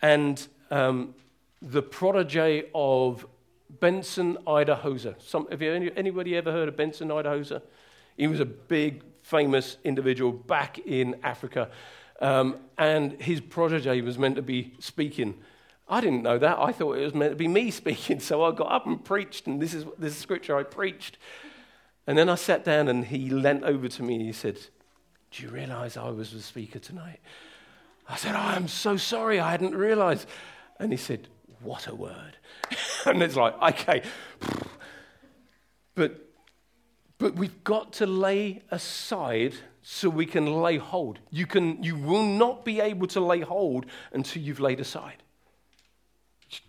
and 0.00 0.46
um, 0.70 1.14
the 1.60 1.82
protege 1.82 2.66
of 2.72 3.26
Benson 3.68 4.38
Idahosa. 4.46 5.20
Some, 5.20 5.48
have 5.50 5.60
you, 5.60 5.90
anybody 5.96 6.36
ever 6.36 6.52
heard 6.52 6.68
of 6.68 6.76
Benson 6.76 7.08
Idahosa? 7.08 7.60
He 8.16 8.28
was 8.28 8.38
a 8.38 8.46
big, 8.46 9.02
famous 9.22 9.76
individual 9.82 10.30
back 10.30 10.78
in 10.78 11.16
Africa, 11.24 11.68
um, 12.20 12.58
and 12.78 13.20
his 13.20 13.40
protege 13.40 14.00
was 14.02 14.18
meant 14.18 14.36
to 14.36 14.42
be 14.42 14.74
speaking 14.78 15.34
I 15.90 16.00
didn't 16.00 16.22
know 16.22 16.38
that. 16.38 16.58
I 16.58 16.72
thought 16.72 16.96
it 16.96 17.04
was 17.04 17.14
meant 17.14 17.32
to 17.32 17.36
be 17.36 17.48
me 17.48 17.70
speaking. 17.82 18.20
So 18.20 18.44
I 18.44 18.52
got 18.52 18.70
up 18.70 18.86
and 18.86 19.04
preached, 19.04 19.46
and 19.46 19.60
this 19.60 19.74
is 19.74 19.84
this 19.98 20.14
is 20.14 20.18
scripture 20.18 20.56
I 20.56 20.62
preached. 20.62 21.18
And 22.06 22.16
then 22.16 22.28
I 22.28 22.36
sat 22.36 22.64
down, 22.64 22.88
and 22.88 23.04
he 23.04 23.28
leant 23.28 23.64
over 23.64 23.88
to 23.88 24.02
me 24.02 24.14
and 24.14 24.24
he 24.24 24.32
said, 24.32 24.58
Do 25.30 25.42
you 25.42 25.50
realize 25.50 25.96
I 25.96 26.08
was 26.10 26.32
the 26.32 26.40
speaker 26.40 26.78
tonight? 26.78 27.20
I 28.08 28.16
said, 28.16 28.34
oh, 28.34 28.38
I'm 28.38 28.66
so 28.66 28.96
sorry. 28.96 29.38
I 29.38 29.52
hadn't 29.52 29.76
realized. 29.76 30.26
And 30.80 30.90
he 30.90 30.96
said, 30.96 31.28
What 31.62 31.86
a 31.86 31.94
word. 31.94 32.36
and 33.06 33.22
it's 33.22 33.36
like, 33.36 33.60
okay. 33.62 34.02
But, 35.94 36.26
but 37.18 37.34
we've 37.34 37.62
got 37.62 37.92
to 37.94 38.06
lay 38.06 38.62
aside 38.70 39.54
so 39.82 40.08
we 40.08 40.26
can 40.26 40.60
lay 40.60 40.78
hold. 40.78 41.20
You, 41.30 41.46
can, 41.46 41.82
you 41.82 41.96
will 41.96 42.24
not 42.24 42.64
be 42.64 42.80
able 42.80 43.06
to 43.08 43.20
lay 43.20 43.40
hold 43.40 43.86
until 44.12 44.42
you've 44.42 44.60
laid 44.60 44.80
aside. 44.80 45.22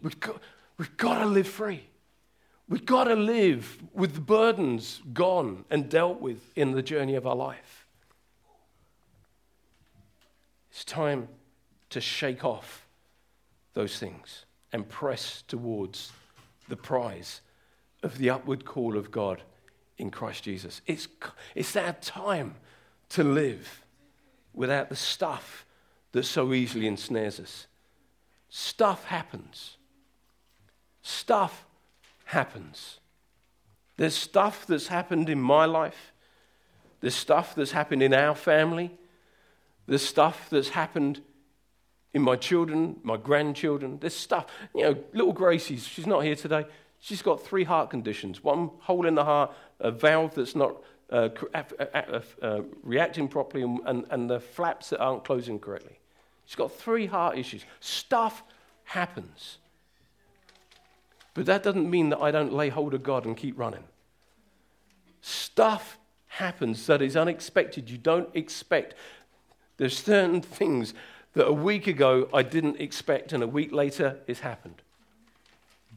We've 0.02 0.20
got, 0.20 0.42
we've 0.78 0.98
got 0.98 1.20
to 1.20 1.26
live 1.26 1.48
free. 1.48 1.84
We've 2.68 2.86
got 2.86 3.06
to 3.06 3.16
live 3.16 3.84
with 3.94 4.16
the 4.16 4.22
burdens 4.22 5.02
gone 5.14 5.66
and 5.70 5.90
dealt 5.90 6.22
with 6.22 6.52
in 6.56 6.72
the 6.72 6.82
journey 6.82 7.16
of 7.16 7.28
our 7.28 7.36
life. 7.36 7.86
It's 10.72 10.86
time 10.86 11.28
to 11.90 12.00
shake 12.00 12.46
off 12.46 12.88
those 13.74 14.00
things 14.00 14.46
and 14.72 14.88
press 14.88 15.44
towards 15.48 16.12
the 16.70 16.78
prize 16.78 17.42
of 18.04 18.18
the 18.18 18.30
upward 18.30 18.64
call 18.64 18.98
of 18.98 19.12
God 19.12 19.42
in 19.98 20.10
Christ 20.10 20.44
Jesus. 20.44 20.82
It's, 20.88 21.08
it's 21.56 21.74
that 21.74 22.02
time 22.02 22.56
to 23.10 23.24
live 23.24 23.84
without 24.54 24.90
the 24.90 24.96
stuff 24.96 25.66
that 26.14 26.24
so 26.24 26.54
easily 26.54 26.88
ensnares 26.88 27.40
us. 27.40 27.68
Stuff 28.54 29.06
happens. 29.06 29.78
Stuff 31.02 31.66
happens. 32.26 33.00
There's 33.96 34.14
stuff 34.14 34.68
that's 34.68 34.88
happened 34.88 35.30
in 35.30 35.40
my 35.40 35.64
life. 35.64 36.12
There's 37.00 37.16
stuff 37.16 37.56
that's 37.56 37.72
happened 37.72 38.04
in 38.04 38.14
our 38.14 38.36
family. 38.36 38.92
There's 39.88 40.02
stuff 40.02 40.50
that's 40.50 40.68
happened 40.68 41.22
in 42.14 42.22
my 42.22 42.36
children, 42.36 43.00
my 43.04 43.16
grandchildren. 43.16 44.00
There's 44.02 44.18
stuff. 44.18 44.48
You 44.76 44.82
know, 44.84 45.04
little 45.14 45.32
Gracie, 45.32 45.78
she's 45.78 46.06
not 46.06 46.26
here 46.26 46.36
today. 46.36 46.66
She's 47.00 47.22
got 47.22 47.42
three 47.42 47.64
heart 47.64 47.90
conditions 47.90 48.44
one 48.44 48.70
hole 48.80 49.08
in 49.08 49.16
the 49.16 49.24
heart, 49.24 49.54
a 49.80 49.92
valve 49.92 50.36
that's 50.36 50.58
not 50.58 50.76
uh, 51.10 51.30
uh, 51.54 52.22
uh, 52.42 52.62
reacting 52.84 53.30
properly, 53.30 53.64
and, 53.64 54.06
and 54.10 54.30
the 54.30 54.42
flaps 54.42 54.90
that 54.90 55.00
aren't 55.00 55.24
closing 55.24 55.58
correctly. 55.58 56.01
She's 56.52 56.58
got 56.58 56.74
three 56.74 57.06
heart 57.06 57.38
issues. 57.38 57.64
Stuff 57.80 58.44
happens. 58.84 59.58
But 61.34 61.46
that 61.46 61.64
doesn't 61.64 61.90
mean 61.90 62.10
that 62.10 62.20
I 62.20 62.30
don't 62.30 62.52
lay 62.52 62.68
hold 62.68 62.94
of 62.94 63.04
God 63.04 63.26
and 63.26 63.38
keep 63.38 63.58
running. 63.58 63.86
Stuff 65.22 65.98
happens 66.28 66.88
that 66.88 67.02
is 67.02 67.16
unexpected. 67.16 67.90
You 67.90 67.98
don't 67.98 68.28
expect. 68.34 68.96
There's 69.78 69.98
certain 69.98 70.42
things 70.42 70.94
that 71.36 71.48
a 71.48 71.54
week 71.54 71.88
ago 71.88 72.28
I 72.34 72.44
didn't 72.44 72.82
expect, 72.82 73.32
and 73.32 73.42
a 73.42 73.48
week 73.48 73.72
later 73.72 74.20
it's 74.28 74.42
happened. 74.42 74.82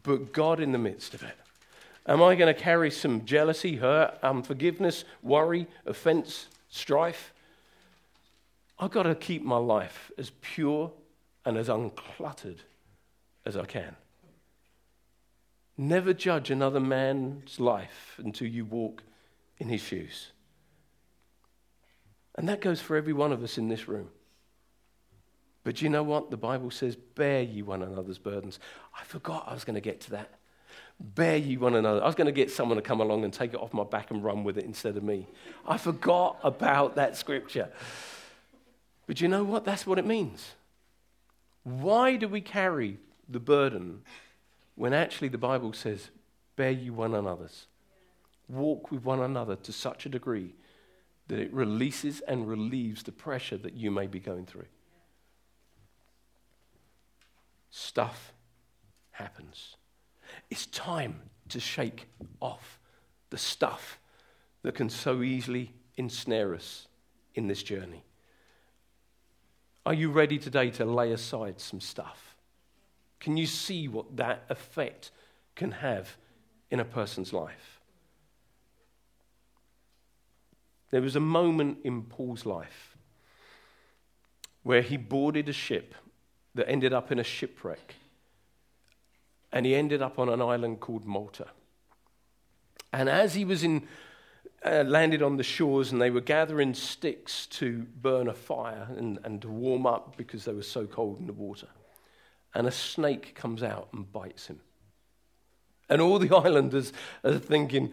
But 0.04 0.32
God 0.32 0.60
in 0.60 0.70
the 0.70 0.78
midst 0.78 1.14
of 1.14 1.24
it. 1.24 1.36
Am 2.06 2.22
I 2.22 2.36
going 2.36 2.54
to 2.54 2.60
carry 2.60 2.92
some 2.92 3.24
jealousy, 3.24 3.74
hurt, 3.74 4.20
unforgiveness, 4.22 5.04
worry, 5.20 5.66
offense, 5.84 6.46
strife? 6.68 7.33
I've 8.78 8.90
got 8.90 9.04
to 9.04 9.14
keep 9.14 9.42
my 9.42 9.56
life 9.56 10.10
as 10.18 10.30
pure 10.40 10.92
and 11.44 11.56
as 11.56 11.68
uncluttered 11.68 12.58
as 13.46 13.56
I 13.56 13.64
can. 13.64 13.96
Never 15.76 16.12
judge 16.12 16.50
another 16.50 16.80
man's 16.80 17.58
life 17.58 18.18
until 18.18 18.46
you 18.46 18.64
walk 18.64 19.02
in 19.58 19.68
his 19.68 19.80
shoes. 19.80 20.30
And 22.36 22.48
that 22.48 22.60
goes 22.60 22.80
for 22.80 22.96
every 22.96 23.12
one 23.12 23.32
of 23.32 23.42
us 23.42 23.58
in 23.58 23.68
this 23.68 23.88
room. 23.88 24.08
But 25.62 25.80
you 25.80 25.88
know 25.88 26.02
what? 26.02 26.30
The 26.30 26.36
Bible 26.36 26.70
says, 26.70 26.96
Bear 26.96 27.42
ye 27.42 27.62
one 27.62 27.82
another's 27.82 28.18
burdens. 28.18 28.58
I 28.98 29.04
forgot 29.04 29.44
I 29.48 29.54
was 29.54 29.64
going 29.64 29.74
to 29.74 29.80
get 29.80 30.00
to 30.02 30.10
that. 30.12 30.38
Bear 31.00 31.36
ye 31.36 31.56
one 31.56 31.74
another. 31.74 32.02
I 32.02 32.06
was 32.06 32.14
going 32.14 32.26
to 32.26 32.32
get 32.32 32.50
someone 32.50 32.76
to 32.76 32.82
come 32.82 33.00
along 33.00 33.24
and 33.24 33.32
take 33.32 33.54
it 33.54 33.60
off 33.60 33.72
my 33.72 33.84
back 33.84 34.10
and 34.10 34.22
run 34.22 34.44
with 34.44 34.58
it 34.58 34.64
instead 34.64 34.96
of 34.96 35.02
me. 35.02 35.26
I 35.66 35.78
forgot 35.78 36.38
about 36.42 36.96
that 36.96 37.16
scripture. 37.16 37.70
But 39.06 39.20
you 39.20 39.28
know 39.28 39.44
what? 39.44 39.64
That's 39.64 39.86
what 39.86 39.98
it 39.98 40.06
means. 40.06 40.54
Why 41.62 42.16
do 42.16 42.28
we 42.28 42.40
carry 42.40 42.98
the 43.28 43.40
burden 43.40 44.02
when 44.74 44.92
actually 44.92 45.28
the 45.28 45.38
Bible 45.38 45.72
says, 45.72 46.10
Bear 46.56 46.70
you 46.70 46.92
one 46.92 47.14
another's? 47.14 47.66
Walk 48.48 48.90
with 48.90 49.04
one 49.04 49.20
another 49.20 49.56
to 49.56 49.72
such 49.72 50.06
a 50.06 50.10
degree 50.10 50.54
that 51.28 51.38
it 51.38 51.52
releases 51.52 52.20
and 52.20 52.46
relieves 52.46 53.02
the 53.02 53.12
pressure 53.12 53.56
that 53.56 53.74
you 53.74 53.90
may 53.90 54.06
be 54.06 54.20
going 54.20 54.44
through. 54.44 54.66
Stuff 57.70 58.32
happens. 59.10 59.76
It's 60.50 60.66
time 60.66 61.22
to 61.48 61.60
shake 61.60 62.06
off 62.40 62.78
the 63.30 63.38
stuff 63.38 63.98
that 64.62 64.74
can 64.74 64.90
so 64.90 65.22
easily 65.22 65.72
ensnare 65.96 66.54
us 66.54 66.88
in 67.34 67.48
this 67.48 67.62
journey. 67.62 68.04
Are 69.86 69.94
you 69.94 70.10
ready 70.10 70.38
today 70.38 70.70
to 70.70 70.84
lay 70.84 71.12
aside 71.12 71.60
some 71.60 71.80
stuff? 71.80 72.36
Can 73.20 73.36
you 73.36 73.46
see 73.46 73.88
what 73.88 74.16
that 74.16 74.44
effect 74.48 75.10
can 75.54 75.72
have 75.72 76.16
in 76.70 76.80
a 76.80 76.84
person's 76.84 77.32
life? 77.32 77.80
There 80.90 81.02
was 81.02 81.16
a 81.16 81.20
moment 81.20 81.78
in 81.84 82.02
Paul's 82.02 82.46
life 82.46 82.96
where 84.62 84.82
he 84.82 84.96
boarded 84.96 85.48
a 85.48 85.52
ship 85.52 85.94
that 86.54 86.68
ended 86.68 86.92
up 86.92 87.12
in 87.12 87.18
a 87.18 87.24
shipwreck. 87.24 87.94
And 89.52 89.66
he 89.66 89.74
ended 89.74 90.02
up 90.02 90.18
on 90.18 90.28
an 90.28 90.40
island 90.40 90.80
called 90.80 91.04
Malta. 91.04 91.46
And 92.92 93.08
as 93.08 93.34
he 93.34 93.44
was 93.44 93.62
in, 93.64 93.86
uh, 94.64 94.84
landed 94.86 95.22
on 95.22 95.36
the 95.36 95.42
shores 95.42 95.92
and 95.92 96.00
they 96.00 96.10
were 96.10 96.20
gathering 96.20 96.74
sticks 96.74 97.46
to 97.46 97.86
burn 98.00 98.28
a 98.28 98.34
fire 98.34 98.88
and, 98.96 99.18
and 99.24 99.42
to 99.42 99.48
warm 99.48 99.86
up 99.86 100.16
because 100.16 100.44
they 100.44 100.52
were 100.52 100.62
so 100.62 100.86
cold 100.86 101.20
in 101.20 101.26
the 101.26 101.32
water. 101.32 101.68
And 102.54 102.66
a 102.66 102.70
snake 102.70 103.34
comes 103.34 103.62
out 103.62 103.88
and 103.92 104.10
bites 104.10 104.46
him. 104.46 104.60
And 105.88 106.00
all 106.00 106.18
the 106.18 106.34
islanders 106.36 106.92
are 107.22 107.38
thinking, 107.38 107.92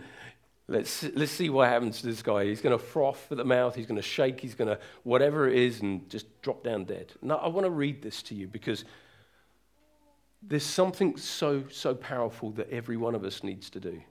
let's, 0.68 1.04
let's 1.14 1.32
see 1.32 1.50
what 1.50 1.68
happens 1.68 2.02
to 2.02 2.08
this 2.08 2.22
guy. 2.22 2.46
He's 2.46 2.62
going 2.62 2.78
to 2.78 2.84
froth 2.84 3.32
at 3.32 3.38
the 3.38 3.46
mouth, 3.46 3.76
he's 3.76 3.88
going 3.88 4.02
to 4.02 4.02
shake, 4.02 4.40
he's 4.40 4.56
going 4.56 4.70
to 4.70 4.80
whatever 5.04 5.50
it 5.50 5.58
is, 5.58 5.82
and 5.82 6.10
just 6.10 6.42
drop 6.42 6.64
down 6.64 6.86
dead. 6.86 7.12
Now, 7.22 7.36
I 7.38 7.48
want 7.48 7.66
to 7.66 7.72
read 7.72 8.02
this 8.02 8.22
to 8.24 8.36
you 8.36 8.48
because 8.48 8.86
there's 10.42 10.66
something 10.66 11.18
so, 11.18 11.66
so 11.70 11.94
powerful 11.94 12.52
that 12.52 12.70
every 12.70 12.98
one 12.98 13.14
of 13.14 13.24
us 13.24 13.44
needs 13.44 13.70
to 13.72 13.80
do. 13.80 14.02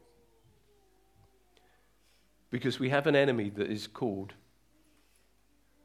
Because 2.50 2.80
we 2.80 2.90
have 2.90 3.06
an 3.06 3.16
enemy 3.16 3.50
that 3.50 3.70
is 3.70 3.86
called 3.86 4.34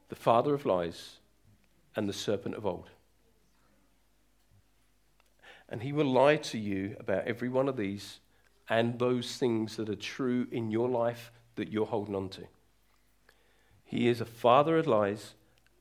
the 0.08 0.16
father 0.16 0.54
of 0.54 0.66
lies 0.66 1.18
and 1.94 2.08
the 2.08 2.12
serpent 2.12 2.54
of 2.54 2.66
old. 2.66 2.90
And 5.68 5.82
he 5.82 5.92
will 5.92 6.06
lie 6.06 6.36
to 6.36 6.58
you 6.58 6.96
about 7.00 7.26
every 7.26 7.48
one 7.48 7.68
of 7.68 7.76
these 7.76 8.20
and 8.68 8.98
those 8.98 9.36
things 9.36 9.76
that 9.76 9.88
are 9.88 9.96
true 9.96 10.46
in 10.50 10.70
your 10.70 10.88
life 10.88 11.32
that 11.56 11.72
you're 11.72 11.86
holding 11.86 12.14
on 12.14 12.28
to. 12.30 12.42
He 13.84 14.08
is 14.08 14.20
a 14.20 14.26
father 14.26 14.78
of 14.78 14.86
lies 14.86 15.34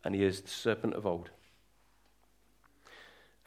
and 0.04 0.16
he 0.16 0.24
is 0.24 0.42
the 0.42 0.50
serpent 0.50 0.94
of 0.94 1.06
old. 1.06 1.30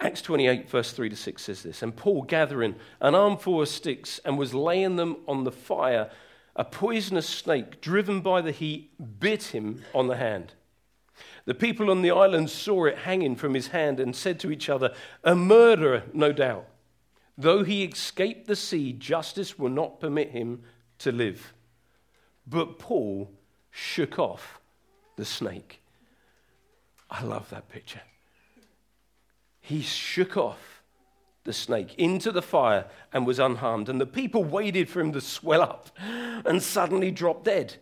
Acts 0.01 0.22
28, 0.22 0.70
verse 0.70 0.92
3 0.92 1.09
to 1.09 1.16
6 1.16 1.42
says 1.42 1.62
this 1.62 1.83
And 1.83 1.96
Paul, 1.96 2.22
gathering 2.22 2.77
an 3.01 3.14
armful 3.14 3.61
of 3.61 3.68
sticks 3.68 4.20
and 4.24 4.38
was 4.38 4.55
laying 4.55 4.96
them 4.96 5.16
on 5.27 5.44
the 5.44 5.53
fire, 5.53 6.11
a 6.59 6.64
poisonous 6.64 7.29
snake, 7.29 7.81
driven 7.81 8.21
by 8.21 8.40
the 8.40 8.51
heat, 8.51 8.90
bit 9.21 9.44
him 9.55 9.85
on 9.94 10.09
the 10.09 10.16
hand. 10.16 10.55
The 11.44 11.55
people 11.55 11.88
on 11.88 12.03
the 12.03 12.11
island 12.11 12.51
saw 12.51 12.85
it 12.87 12.99
hanging 12.99 13.37
from 13.37 13.55
his 13.55 13.68
hand 13.68 14.01
and 14.01 14.14
said 14.14 14.40
to 14.40 14.51
each 14.51 14.68
other, 14.68 14.92
A 15.23 15.37
murderer, 15.37 16.03
no 16.12 16.33
doubt. 16.33 16.66
Though 17.38 17.62
he 17.62 17.85
escaped 17.85 18.49
the 18.49 18.57
sea, 18.57 18.92
justice 18.92 19.57
will 19.57 19.71
not 19.71 20.01
permit 20.01 20.31
him 20.31 20.62
to 20.99 21.12
live. 21.12 21.55
But 22.44 22.81
Paul 22.81 23.31
shook 23.71 24.18
off 24.18 24.61
the 25.14 25.25
snake. 25.25 25.81
I 27.09 27.23
love 27.23 27.49
that 27.51 27.68
picture. 27.68 28.03
He 29.61 29.81
shook 29.81 30.37
off 30.37 30.78
the 31.49 31.53
snake 31.55 31.95
into 31.97 32.31
the 32.31 32.43
fire 32.43 32.85
and 33.11 33.27
was 33.27 33.39
unharmed. 33.39 33.89
And 33.89 33.99
the 33.99 34.07
people 34.07 34.45
waited 34.45 34.87
for 34.89 35.01
him 35.01 35.13
to 35.13 35.21
swell 35.21 35.63
up 35.63 35.89
and 35.99 36.63
suddenly 36.63 37.11
drop 37.11 37.43
dead. 37.43 37.77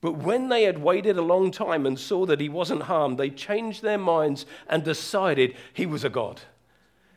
But 0.00 0.16
when 0.16 0.48
they 0.48 0.62
had 0.62 0.78
waited 0.78 1.18
a 1.18 1.22
long 1.22 1.50
time 1.50 1.84
and 1.84 1.98
saw 1.98 2.24
that 2.24 2.40
he 2.40 2.48
wasn't 2.48 2.84
harmed, 2.84 3.18
they 3.18 3.28
changed 3.28 3.82
their 3.82 3.98
minds 3.98 4.46
and 4.66 4.82
decided 4.82 5.56
he 5.74 5.84
was 5.84 6.04
a 6.04 6.08
god. 6.08 6.40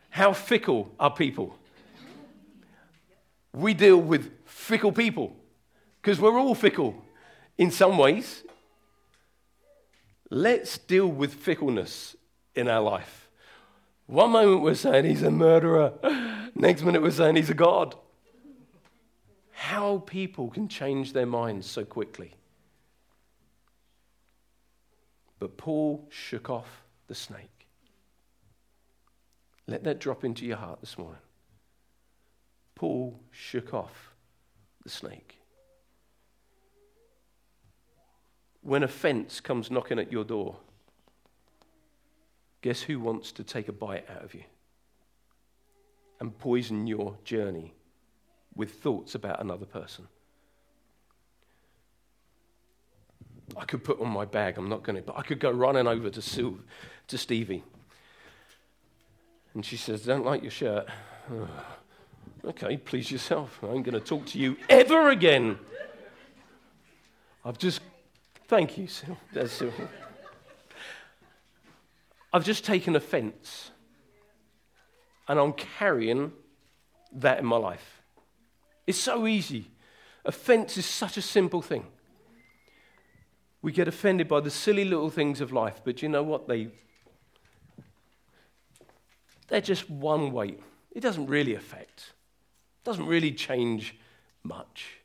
How 0.09 0.33
fickle 0.33 0.91
are 0.99 1.11
people? 1.11 1.57
We 3.53 3.73
deal 3.73 4.01
with 4.01 4.31
fickle 4.45 4.91
people 4.91 5.33
because 6.01 6.19
we're 6.19 6.37
all 6.37 6.55
fickle 6.55 6.93
in 7.57 7.71
some 7.71 7.97
ways. 7.97 8.43
Let's 10.29 10.77
deal 10.77 11.07
with 11.07 11.33
fickleness 11.33 12.17
in 12.53 12.67
our 12.67 12.81
life. 12.81 13.18
One 14.09 14.31
moment 14.31 14.63
we're 14.63 14.73
saying 14.73 15.05
he's 15.05 15.21
a 15.21 15.29
murderer, 15.29 15.93
next 16.55 16.81
minute 16.81 17.03
we're 17.03 17.11
saying 17.11 17.35
he's 17.35 17.51
a 17.51 17.53
god. 17.53 17.93
How 19.51 19.99
people 19.99 20.49
can 20.49 20.67
change 20.67 21.13
their 21.13 21.27
minds 21.27 21.67
so 21.69 21.85
quickly. 21.85 22.33
But 25.37 25.57
Paul 25.57 26.07
shook 26.09 26.49
off 26.49 26.81
the 27.05 27.13
snake. 27.13 27.67
Let 29.67 29.83
that 29.83 29.99
drop 29.99 30.23
into 30.23 30.43
your 30.43 30.57
heart 30.57 30.79
this 30.81 30.97
morning. 30.97 31.21
Paul 32.73 33.19
shook 33.29 33.75
off 33.75 34.15
the 34.83 34.89
snake. 34.89 35.37
When 38.61 38.81
offense 38.81 39.39
comes 39.39 39.69
knocking 39.69 39.99
at 39.99 40.11
your 40.11 40.23
door, 40.23 40.55
guess 42.61 42.81
who 42.81 42.99
wants 42.99 43.31
to 43.33 43.43
take 43.43 43.67
a 43.67 43.73
bite 43.73 44.05
out 44.09 44.23
of 44.23 44.33
you 44.33 44.43
and 46.19 46.37
poison 46.37 46.87
your 46.87 47.15
journey 47.23 47.73
with 48.55 48.73
thoughts 48.73 49.15
about 49.15 49.41
another 49.41 49.65
person? 49.65 50.07
I 53.57 53.65
could 53.65 53.83
put 53.83 53.99
on 53.99 54.09
my 54.09 54.25
bag, 54.25 54.57
I'm 54.57 54.69
not 54.69 54.83
going 54.83 54.95
to, 54.97 55.01
but 55.01 55.17
I 55.17 55.21
could 55.21 55.39
go 55.39 55.49
running 55.49 55.87
over 55.87 56.09
to 56.09 56.21
Sue, 56.21 56.59
to 57.07 57.17
Stevie. 57.17 57.63
And 59.53 59.65
she 59.65 59.77
says, 59.77 60.03
Don't 60.03 60.25
like 60.25 60.41
your 60.41 60.51
shirt. 60.51 60.87
okay, 62.45 62.77
please 62.77 63.11
yourself. 63.11 63.59
I 63.63 63.67
ain't 63.67 63.85
going 63.85 63.93
to 63.93 63.99
talk 63.99 64.25
to 64.27 64.39
you 64.39 64.57
ever 64.69 65.09
again. 65.09 65.57
I've 67.43 67.57
just, 67.57 67.81
thank 68.47 68.77
you, 68.77 68.87
Sue. 68.87 69.17
That's. 69.33 69.63
I've 72.31 72.45
just 72.45 72.63
taken 72.63 72.95
offense. 72.95 73.71
And 75.27 75.39
I'm 75.39 75.53
carrying 75.53 76.31
that 77.13 77.39
in 77.39 77.45
my 77.45 77.57
life. 77.57 78.01
It's 78.87 78.99
so 78.99 79.27
easy. 79.27 79.69
Offense 80.25 80.77
is 80.77 80.85
such 80.85 81.17
a 81.17 81.21
simple 81.21 81.61
thing. 81.61 81.85
We 83.61 83.71
get 83.71 83.87
offended 83.87 84.27
by 84.27 84.39
the 84.39 84.49
silly 84.49 84.85
little 84.85 85.09
things 85.09 85.41
of 85.41 85.51
life, 85.51 85.81
but 85.83 86.01
you 86.01 86.09
know 86.09 86.23
what? 86.23 86.47
They, 86.47 86.69
they're 89.47 89.61
just 89.61 89.89
one 89.89 90.31
weight. 90.31 90.59
It 90.91 91.01
doesn't 91.01 91.27
really 91.27 91.55
affect, 91.55 92.13
it 92.81 92.85
doesn't 92.85 93.05
really 93.05 93.31
change 93.31 93.95
much. 94.43 94.99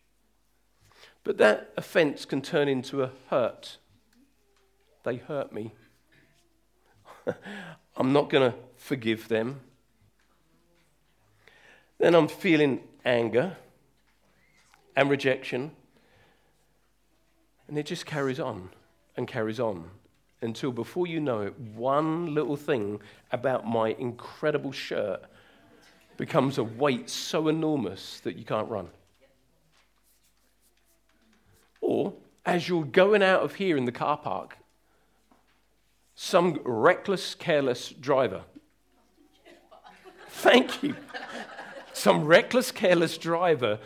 But 1.24 1.38
that 1.38 1.72
offense 1.76 2.24
can 2.24 2.42
turn 2.42 2.68
into 2.68 3.02
a 3.02 3.10
hurt. 3.30 3.78
They 5.04 5.16
hurt 5.16 5.52
me. 5.52 5.72
I'm 7.96 8.12
not 8.12 8.30
going 8.30 8.50
to 8.50 8.56
forgive 8.76 9.28
them. 9.28 9.60
Then 11.98 12.14
I'm 12.14 12.28
feeling 12.28 12.80
anger 13.04 13.56
and 14.96 15.10
rejection 15.10 15.72
and 17.68 17.78
it 17.78 17.86
just 17.86 18.06
carries 18.06 18.40
on 18.40 18.70
and 19.16 19.26
carries 19.26 19.58
on 19.58 19.90
until 20.42 20.72
before 20.72 21.06
you 21.06 21.20
know 21.20 21.40
it, 21.40 21.58
one 21.58 22.34
little 22.34 22.56
thing 22.56 23.00
about 23.32 23.66
my 23.66 23.90
incredible 23.98 24.72
shirt 24.72 25.22
becomes 26.16 26.58
a 26.58 26.64
weight 26.64 27.08
so 27.08 27.48
enormous 27.48 28.20
that 28.20 28.36
you 28.36 28.44
can't 28.44 28.68
run. 28.68 28.88
Or 31.80 32.12
as 32.44 32.68
you're 32.68 32.84
going 32.84 33.22
out 33.22 33.42
of 33.42 33.54
here 33.54 33.76
in 33.76 33.86
the 33.86 33.92
car 33.92 34.18
park, 34.18 34.58
some 36.14 36.60
reckless, 36.64 37.34
careless 37.34 37.88
driver. 37.90 38.42
Thank 40.28 40.82
you. 40.82 40.96
Some 41.92 42.24
reckless, 42.24 42.70
careless 42.70 43.18
driver 43.18 43.78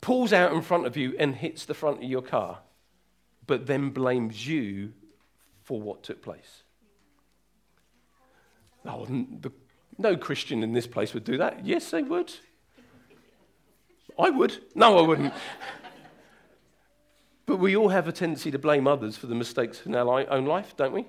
pulls 0.00 0.32
out 0.32 0.52
in 0.52 0.62
front 0.62 0.86
of 0.86 0.96
you 0.96 1.14
and 1.18 1.34
hits 1.34 1.64
the 1.64 1.74
front 1.74 1.98
of 1.98 2.10
your 2.10 2.22
car, 2.22 2.58
but 3.46 3.66
then 3.66 3.90
blames 3.90 4.46
you 4.46 4.92
for 5.62 5.80
what 5.80 6.02
took 6.02 6.22
place. 6.22 6.64
Oh, 8.84 9.06
the, 9.06 9.52
no 9.96 10.16
Christian 10.16 10.62
in 10.62 10.72
this 10.72 10.88
place 10.88 11.14
would 11.14 11.24
do 11.24 11.38
that. 11.38 11.64
Yes, 11.64 11.90
they 11.90 12.02
would. 12.02 12.32
I 14.18 14.30
would. 14.30 14.58
No, 14.74 14.98
I 14.98 15.02
wouldn't. 15.02 15.32
but 17.46 17.56
we 17.56 17.76
all 17.76 17.88
have 17.90 18.08
a 18.08 18.12
tendency 18.12 18.50
to 18.50 18.58
blame 18.58 18.86
others 18.86 19.16
for 19.16 19.28
the 19.28 19.34
mistakes 19.34 19.82
in 19.86 19.94
our 19.94 20.28
own 20.30 20.46
life, 20.46 20.76
don't 20.76 20.92
we? 20.92 21.06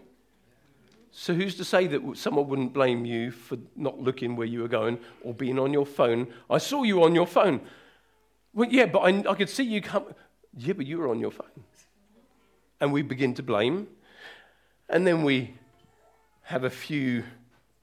So, 1.16 1.36
who's 1.36 1.55
to 1.57 1.64
say 1.64 1.86
that 1.86 2.18
someone 2.18 2.47
wouldn't 2.47 2.74
blame 2.74 3.05
you 3.05 3.30
for 3.30 3.59
not 3.76 3.99
looking 3.99 4.36
where 4.36 4.47
you 4.47 4.61
were 4.61 4.68
going 4.68 4.97
or 5.22 5.32
being 5.32 5.59
on 5.59 5.72
your 5.72 5.86
phone? 5.86 6.34
I 6.49 6.57
saw 6.57 6.82
you 6.82 7.03
on 7.03 7.14
your 7.14 7.28
phone. 7.28 7.61
Well, 8.51 8.68
yeah, 8.68 8.88
but 8.88 9.01
I, 9.01 9.24
I 9.30 9.36
could 9.36 9.49
see 9.49 9.64
you 9.64 9.80
come. 9.80 10.05
Yeah, 10.57 10.74
but 10.74 10.88
you 10.88 10.97
were 10.97 11.07
on 11.07 11.20
your 11.20 11.30
phone. 11.30 11.66
And 12.82 12.91
we 12.91 13.03
begin 13.03 13.36
to 13.36 13.43
blame. 13.43 13.89
And 14.89 15.05
then 15.05 15.24
we 15.24 15.53
have 16.43 16.64
a 16.64 16.72
few 16.72 17.24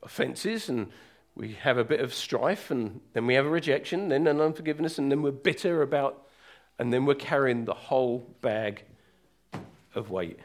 offenses 0.02 0.68
and 0.68 0.88
we 1.36 1.52
have 1.52 1.78
a 1.78 1.84
bit 1.84 2.00
of 2.00 2.12
strife 2.12 2.72
and 2.72 3.00
then 3.12 3.26
we 3.26 3.34
have 3.34 3.46
a 3.46 3.50
rejection, 3.50 4.08
then 4.08 4.26
an 4.26 4.40
unforgiveness, 4.40 4.98
and 4.98 5.08
then 5.08 5.22
we're 5.22 5.30
bitter 5.30 5.82
about, 5.82 6.26
and 6.80 6.92
then 6.92 7.06
we're 7.06 7.14
carrying 7.14 7.64
the 7.64 7.74
whole 7.74 8.26
bag 8.42 8.82
of 9.94 10.10
weight. 10.10 10.40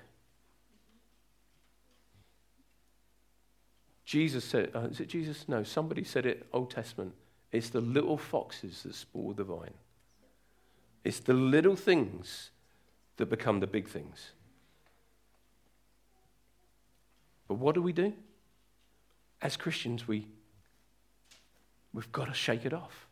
Jesus 4.06 4.46
said, 4.46 4.70
uh, 4.76 4.82
is 4.82 5.00
it 5.00 5.08
Jesus? 5.08 5.46
No, 5.48 5.64
somebody 5.64 6.04
said 6.04 6.28
it, 6.28 6.46
Old 6.54 6.70
Testament. 6.70 7.14
It's 7.52 7.70
the 7.70 7.82
little 7.82 8.18
foxes 8.18 8.84
that 8.84 8.94
spoil 8.94 9.34
the 9.34 9.44
vine. 9.44 9.74
It's 11.04 11.20
the 11.20 11.34
little 11.34 11.76
things 11.76 12.52
that 13.18 13.28
become 13.28 13.60
the 13.60 13.68
big 13.68 13.88
things. 13.88 14.32
But 17.48 17.56
what 17.56 17.76
do 17.76 17.82
we 17.82 17.94
do? 17.94 18.14
As 19.42 19.58
Christians, 19.58 20.08
we, 20.08 20.28
we've 21.94 22.12
got 22.12 22.26
to 22.26 22.34
shake 22.34 22.66
it 22.66 22.74
off. 22.74 23.08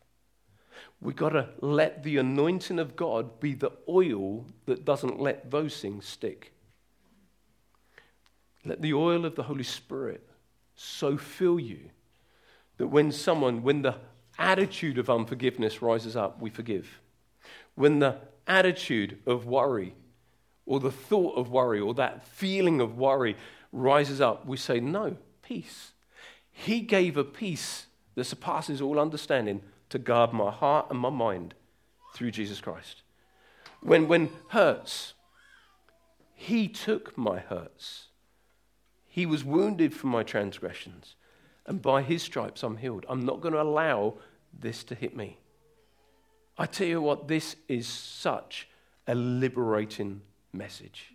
We've 1.00 1.16
got 1.16 1.30
to 1.30 1.48
let 1.60 2.02
the 2.02 2.18
anointing 2.18 2.78
of 2.78 2.96
God 2.96 3.40
be 3.40 3.54
the 3.54 3.72
oil 3.88 4.44
that 4.66 4.84
doesn't 4.84 5.20
let 5.20 5.50
those 5.50 5.80
things 5.80 6.06
stick. 6.06 6.52
Let 8.64 8.80
the 8.80 8.94
oil 8.94 9.24
of 9.24 9.34
the 9.34 9.42
Holy 9.42 9.64
Spirit 9.64 10.26
so 10.74 11.16
fill 11.16 11.58
you 11.60 11.90
that 12.76 12.88
when 12.88 13.12
someone, 13.12 13.62
when 13.62 13.82
the 13.82 13.96
attitude 14.38 14.98
of 14.98 15.08
unforgiveness 15.08 15.82
rises 15.82 16.16
up, 16.16 16.40
we 16.40 16.50
forgive. 16.50 17.00
When 17.74 18.00
the 18.00 18.18
attitude 18.46 19.18
of 19.26 19.46
worry 19.46 19.94
or 20.66 20.80
the 20.80 20.90
thought 20.90 21.36
of 21.36 21.50
worry 21.50 21.80
or 21.80 21.94
that 21.94 22.26
feeling 22.26 22.80
of 22.80 22.96
worry 22.96 23.36
rises 23.72 24.20
up, 24.20 24.46
we 24.46 24.56
say, 24.56 24.80
No, 24.80 25.16
peace. 25.42 25.92
He 26.50 26.80
gave 26.80 27.16
a 27.16 27.24
peace 27.24 27.86
that 28.14 28.24
surpasses 28.24 28.80
all 28.80 28.98
understanding 28.98 29.62
to 29.90 29.98
guard 29.98 30.32
my 30.32 30.50
heart 30.50 30.86
and 30.90 30.98
my 30.98 31.10
mind 31.10 31.54
through 32.14 32.30
Jesus 32.30 32.60
Christ. 32.60 33.02
When, 33.80 34.08
when 34.08 34.30
hurts, 34.48 35.14
He 36.34 36.68
took 36.68 37.18
my 37.18 37.38
hurts. 37.40 38.08
He 39.14 39.26
was 39.26 39.44
wounded 39.44 39.94
for 39.94 40.08
my 40.08 40.24
transgressions, 40.24 41.14
and 41.66 41.80
by 41.80 42.02
His 42.02 42.20
stripes 42.20 42.64
I'm 42.64 42.78
healed. 42.78 43.06
I'm 43.08 43.24
not 43.24 43.40
going 43.40 43.54
to 43.54 43.62
allow 43.62 44.14
this 44.52 44.82
to 44.82 44.96
hit 44.96 45.14
me. 45.14 45.38
I 46.58 46.66
tell 46.66 46.88
you 46.88 47.00
what, 47.00 47.28
this 47.28 47.54
is 47.68 47.86
such 47.86 48.68
a 49.06 49.14
liberating 49.14 50.22
message. 50.52 51.14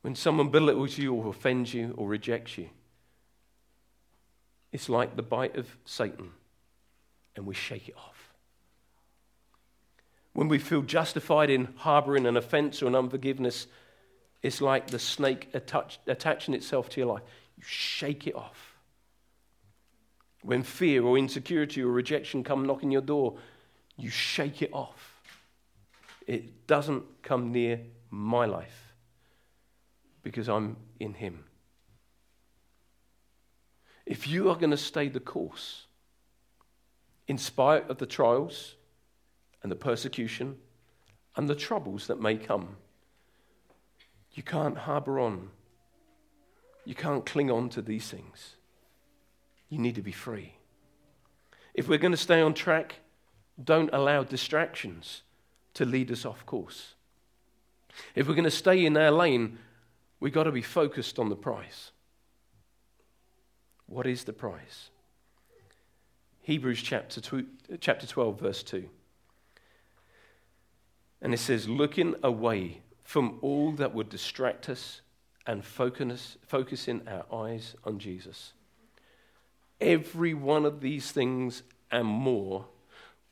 When 0.00 0.14
someone 0.14 0.48
belittles 0.48 0.96
you 0.96 1.12
or 1.12 1.28
offends 1.28 1.74
you 1.74 1.92
or 1.98 2.08
rejects 2.08 2.56
you, 2.56 2.70
it's 4.72 4.88
like 4.88 5.16
the 5.16 5.22
bite 5.22 5.54
of 5.54 5.76
Satan, 5.84 6.30
and 7.36 7.44
we 7.44 7.54
shake 7.54 7.90
it 7.90 7.96
off. 7.98 8.32
When 10.32 10.48
we 10.48 10.58
feel 10.58 10.80
justified 10.80 11.50
in 11.50 11.74
harboring 11.76 12.24
an 12.24 12.38
offense 12.38 12.82
or 12.82 12.86
an 12.86 12.94
unforgiveness, 12.94 13.66
it's 14.42 14.60
like 14.60 14.88
the 14.88 14.98
snake 14.98 15.48
attach, 15.54 16.00
attaching 16.06 16.54
itself 16.54 16.88
to 16.90 17.00
your 17.00 17.12
life. 17.12 17.22
You 17.56 17.62
shake 17.64 18.26
it 18.26 18.34
off. 18.34 18.76
When 20.42 20.64
fear 20.64 21.04
or 21.04 21.16
insecurity 21.16 21.82
or 21.82 21.92
rejection 21.92 22.42
come 22.42 22.66
knocking 22.66 22.90
your 22.90 23.02
door, 23.02 23.36
you 23.96 24.10
shake 24.10 24.60
it 24.62 24.70
off. 24.72 25.20
It 26.26 26.66
doesn't 26.66 27.04
come 27.22 27.52
near 27.52 27.80
my 28.10 28.46
life 28.46 28.94
because 30.22 30.48
I'm 30.48 30.76
in 30.98 31.14
Him. 31.14 31.44
If 34.04 34.26
you 34.26 34.50
are 34.50 34.56
going 34.56 34.70
to 34.70 34.76
stay 34.76 35.08
the 35.08 35.20
course, 35.20 35.86
in 37.28 37.38
spite 37.38 37.88
of 37.88 37.98
the 37.98 38.06
trials 38.06 38.74
and 39.62 39.70
the 39.70 39.76
persecution 39.76 40.56
and 41.36 41.48
the 41.48 41.54
troubles 41.54 42.08
that 42.08 42.20
may 42.20 42.36
come, 42.36 42.76
you 44.34 44.42
can't 44.42 44.78
harbor 44.78 45.20
on. 45.20 45.50
You 46.84 46.94
can't 46.94 47.24
cling 47.24 47.50
on 47.50 47.68
to 47.70 47.82
these 47.82 48.08
things. 48.08 48.56
You 49.68 49.78
need 49.78 49.94
to 49.94 50.02
be 50.02 50.12
free. 50.12 50.54
If 51.74 51.88
we're 51.88 51.98
going 51.98 52.12
to 52.12 52.18
stay 52.18 52.40
on 52.40 52.54
track, 52.54 52.96
don't 53.62 53.90
allow 53.92 54.24
distractions 54.24 55.22
to 55.74 55.84
lead 55.84 56.10
us 56.10 56.24
off 56.24 56.44
course. 56.44 56.94
If 58.14 58.26
we're 58.26 58.34
going 58.34 58.44
to 58.44 58.50
stay 58.50 58.84
in 58.84 58.96
our 58.96 59.10
lane, 59.10 59.58
We've 60.22 60.32
got 60.32 60.44
to 60.44 60.52
be 60.52 60.62
focused 60.62 61.18
on 61.18 61.30
the 61.30 61.34
price. 61.34 61.90
What 63.86 64.06
is 64.06 64.22
the 64.22 64.32
price? 64.32 64.90
Hebrews 66.42 66.80
chapter, 66.80 67.20
chapter 67.80 68.06
12, 68.06 68.38
verse 68.38 68.62
2. 68.62 68.88
And 71.20 71.34
it 71.34 71.38
says, 71.38 71.68
looking 71.68 72.14
away 72.22 72.82
from 73.12 73.38
all 73.42 73.72
that 73.72 73.94
would 73.94 74.08
distract 74.08 74.70
us 74.70 75.02
and 75.46 75.62
focus, 75.62 76.38
focusing 76.46 77.06
our 77.06 77.26
eyes 77.30 77.74
on 77.84 77.98
Jesus. 77.98 78.54
Every 79.82 80.32
one 80.32 80.64
of 80.64 80.80
these 80.80 81.12
things 81.12 81.62
and 81.90 82.06
more 82.06 82.64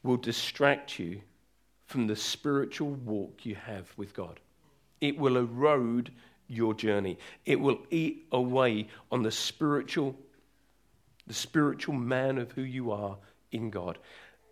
will 0.02 0.18
distract 0.18 0.98
you 0.98 1.22
from 1.86 2.08
the 2.08 2.14
spiritual 2.14 2.90
walk 2.90 3.46
you 3.46 3.54
have 3.54 3.90
with 3.96 4.12
God. 4.12 4.38
It 5.00 5.16
will 5.16 5.38
erode 5.38 6.12
your 6.46 6.74
journey. 6.74 7.16
It 7.46 7.58
will 7.58 7.78
eat 7.90 8.26
away 8.32 8.88
on 9.10 9.22
the 9.22 9.32
spiritual, 9.32 10.14
the 11.26 11.32
spiritual 11.32 11.94
man 11.94 12.36
of 12.36 12.52
who 12.52 12.62
you 12.62 12.90
are 12.90 13.16
in 13.50 13.70
God. 13.70 13.96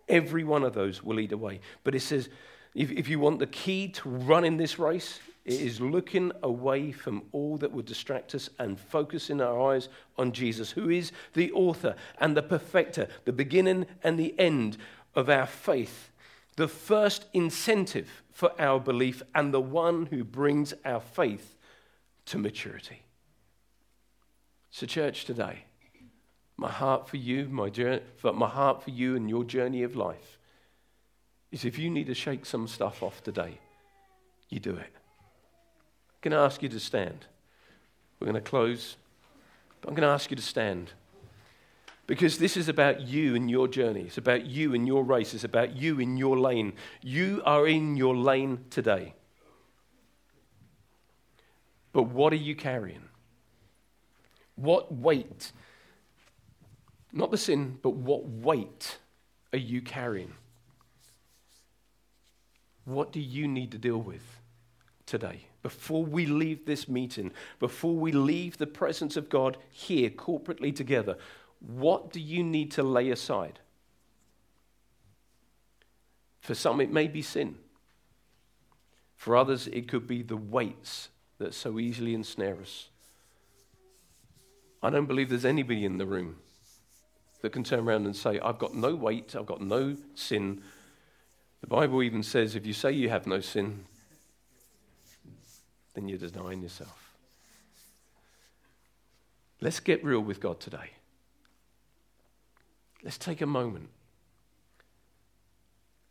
Every 0.07 0.43
one 0.43 0.63
of 0.63 0.73
those 0.73 1.03
will 1.03 1.19
eat 1.19 1.33
away. 1.33 1.59
But 1.83 1.93
it 1.93 1.99
says, 1.99 2.29
if, 2.75 2.91
if 2.91 3.09
you 3.09 3.19
want 3.19 3.39
the 3.39 3.47
key 3.47 3.87
to 3.89 4.09
running 4.09 4.57
this 4.57 4.77
race, 4.79 5.19
it 5.45 5.61
is 5.61 5.81
looking 5.81 6.31
away 6.43 6.91
from 6.91 7.23
all 7.31 7.57
that 7.57 7.71
would 7.71 7.85
distract 7.85 8.35
us 8.35 8.49
and 8.59 8.79
focusing 8.79 9.41
our 9.41 9.73
eyes 9.73 9.89
on 10.17 10.31
Jesus, 10.31 10.71
who 10.71 10.89
is 10.89 11.11
the 11.33 11.51
author 11.53 11.95
and 12.19 12.37
the 12.37 12.43
perfecter, 12.43 13.07
the 13.25 13.33
beginning 13.33 13.87
and 14.03 14.19
the 14.19 14.37
end 14.39 14.77
of 15.15 15.29
our 15.29 15.47
faith, 15.47 16.11
the 16.55 16.67
first 16.67 17.25
incentive 17.33 18.21
for 18.31 18.51
our 18.61 18.79
belief, 18.79 19.23
and 19.33 19.53
the 19.53 19.61
one 19.61 20.05
who 20.07 20.23
brings 20.23 20.73
our 20.85 21.01
faith 21.01 21.55
to 22.25 22.37
maturity. 22.37 23.01
So, 24.69 24.85
church, 24.85 25.25
today, 25.25 25.63
my 26.57 26.69
heart 26.69 27.09
for 27.09 27.17
you, 27.17 27.49
my, 27.49 27.69
journey, 27.69 28.01
my 28.21 28.47
heart 28.47 28.83
for 28.83 28.91
you 28.91 29.15
and 29.15 29.27
your 29.27 29.43
journey 29.43 29.81
of 29.81 29.95
life 29.95 30.38
is 31.51 31.65
if 31.65 31.79
you 31.79 31.89
need 31.89 32.07
to 32.07 32.13
shake 32.13 32.45
some 32.45 32.67
stuff 32.67 33.01
off 33.01 33.23
today, 33.23 33.59
you 34.49 34.59
do 34.59 34.71
it. 34.71 34.91
I'm 34.91 36.21
going 36.21 36.31
to 36.31 36.37
ask 36.37 36.61
you 36.61 36.69
to 36.69 36.79
stand. 36.79 37.25
We're 38.19 38.25
going 38.25 38.43
to 38.43 38.49
close, 38.49 38.97
but 39.81 39.89
I'm 39.89 39.95
going 39.95 40.07
to 40.07 40.13
ask 40.13 40.29
you 40.29 40.35
to 40.35 40.43
stand. 40.43 40.91
Because 42.07 42.39
this 42.39 42.57
is 42.57 42.69
about 42.69 43.01
you 43.01 43.35
and 43.35 43.49
your 43.49 43.67
journey. 43.67 44.01
It's 44.01 44.17
about 44.17 44.45
you 44.45 44.73
and 44.73 44.87
your 44.87 45.03
race. 45.03 45.33
It's 45.33 45.43
about 45.43 45.75
you 45.75 45.99
in 45.99 46.17
your 46.17 46.39
lane. 46.39 46.73
You 47.01 47.41
are 47.45 47.67
in 47.67 47.95
your 47.95 48.15
lane 48.15 48.65
today. 48.71 49.13
But 51.93 52.03
what 52.03 52.33
are 52.33 52.37
you 52.37 52.55
carrying? 52.55 53.03
What 54.55 54.91
weight? 54.93 55.51
Not 57.13 57.31
the 57.31 57.37
sin, 57.37 57.77
but 57.81 57.91
what 57.91 58.27
weight 58.27 58.97
are 59.53 59.59
you 59.59 59.81
carrying? 59.81 60.33
What 62.89 63.11
do 63.11 63.19
you 63.19 63.47
need 63.47 63.71
to 63.73 63.77
deal 63.77 63.99
with 63.99 64.41
today? 65.05 65.45
Before 65.61 66.03
we 66.03 66.25
leave 66.25 66.65
this 66.65 66.89
meeting, 66.89 67.31
before 67.59 67.93
we 67.93 68.11
leave 68.11 68.57
the 68.57 68.65
presence 68.65 69.15
of 69.15 69.29
God 69.29 69.57
here 69.69 70.09
corporately 70.09 70.75
together, 70.75 71.15
what 71.59 72.11
do 72.11 72.19
you 72.19 72.43
need 72.43 72.71
to 72.71 72.83
lay 72.83 73.11
aside? 73.11 73.59
For 76.41 76.55
some, 76.55 76.81
it 76.81 76.91
may 76.91 77.07
be 77.07 77.21
sin. 77.21 77.57
For 79.15 79.35
others, 79.35 79.67
it 79.67 79.87
could 79.87 80.07
be 80.07 80.23
the 80.23 80.37
weights 80.37 81.09
that 81.37 81.53
so 81.53 81.77
easily 81.77 82.15
ensnare 82.15 82.57
us. 82.59 82.89
I 84.81 84.89
don't 84.89 85.05
believe 85.05 85.29
there's 85.29 85.45
anybody 85.45 85.85
in 85.85 85.99
the 85.99 86.07
room 86.07 86.37
that 87.41 87.51
can 87.51 87.63
turn 87.63 87.81
around 87.81 88.05
and 88.05 88.15
say, 88.15 88.39
I've 88.39 88.57
got 88.57 88.73
no 88.73 88.95
weight, 88.95 89.35
I've 89.35 89.45
got 89.45 89.61
no 89.61 89.95
sin. 90.15 90.63
The 91.61 91.67
Bible 91.67 92.01
even 92.03 92.23
says 92.23 92.55
if 92.55 92.65
you 92.65 92.73
say 92.73 92.91
you 92.91 93.09
have 93.09 93.27
no 93.27 93.41
sin, 93.41 93.85
then 95.93 96.07
you're 96.07 96.17
denying 96.17 96.61
yourself. 96.61 97.15
Let's 99.61 99.79
get 99.79 100.03
real 100.03 100.21
with 100.21 100.39
God 100.39 100.59
today. 100.59 100.91
Let's 103.03 103.17
take 103.17 103.41
a 103.41 103.45
moment. 103.45 103.89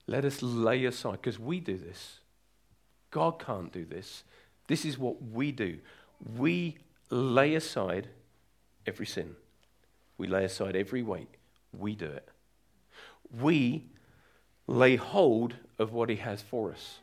Let 0.06 0.24
us 0.24 0.42
lay 0.42 0.84
aside, 0.86 1.12
because 1.12 1.38
we 1.38 1.60
do 1.60 1.76
this. 1.76 2.20
God 3.10 3.38
can't 3.38 3.72
do 3.72 3.84
this. 3.84 4.24
This 4.66 4.84
is 4.84 4.98
what 4.98 5.22
we 5.22 5.52
do. 5.52 5.78
We 6.36 6.78
lay 7.10 7.54
aside 7.54 8.08
every 8.86 9.06
sin, 9.06 9.36
we 10.16 10.26
lay 10.26 10.44
aside 10.44 10.76
every 10.76 11.02
weight. 11.02 11.28
We 11.78 11.94
do 11.94 12.06
it. 12.06 12.28
We 13.38 13.84
lay 14.68 14.94
hold 14.94 15.56
of 15.78 15.92
what 15.92 16.08
He 16.08 16.16
has 16.16 16.40
for 16.42 16.70
us. 16.70 17.00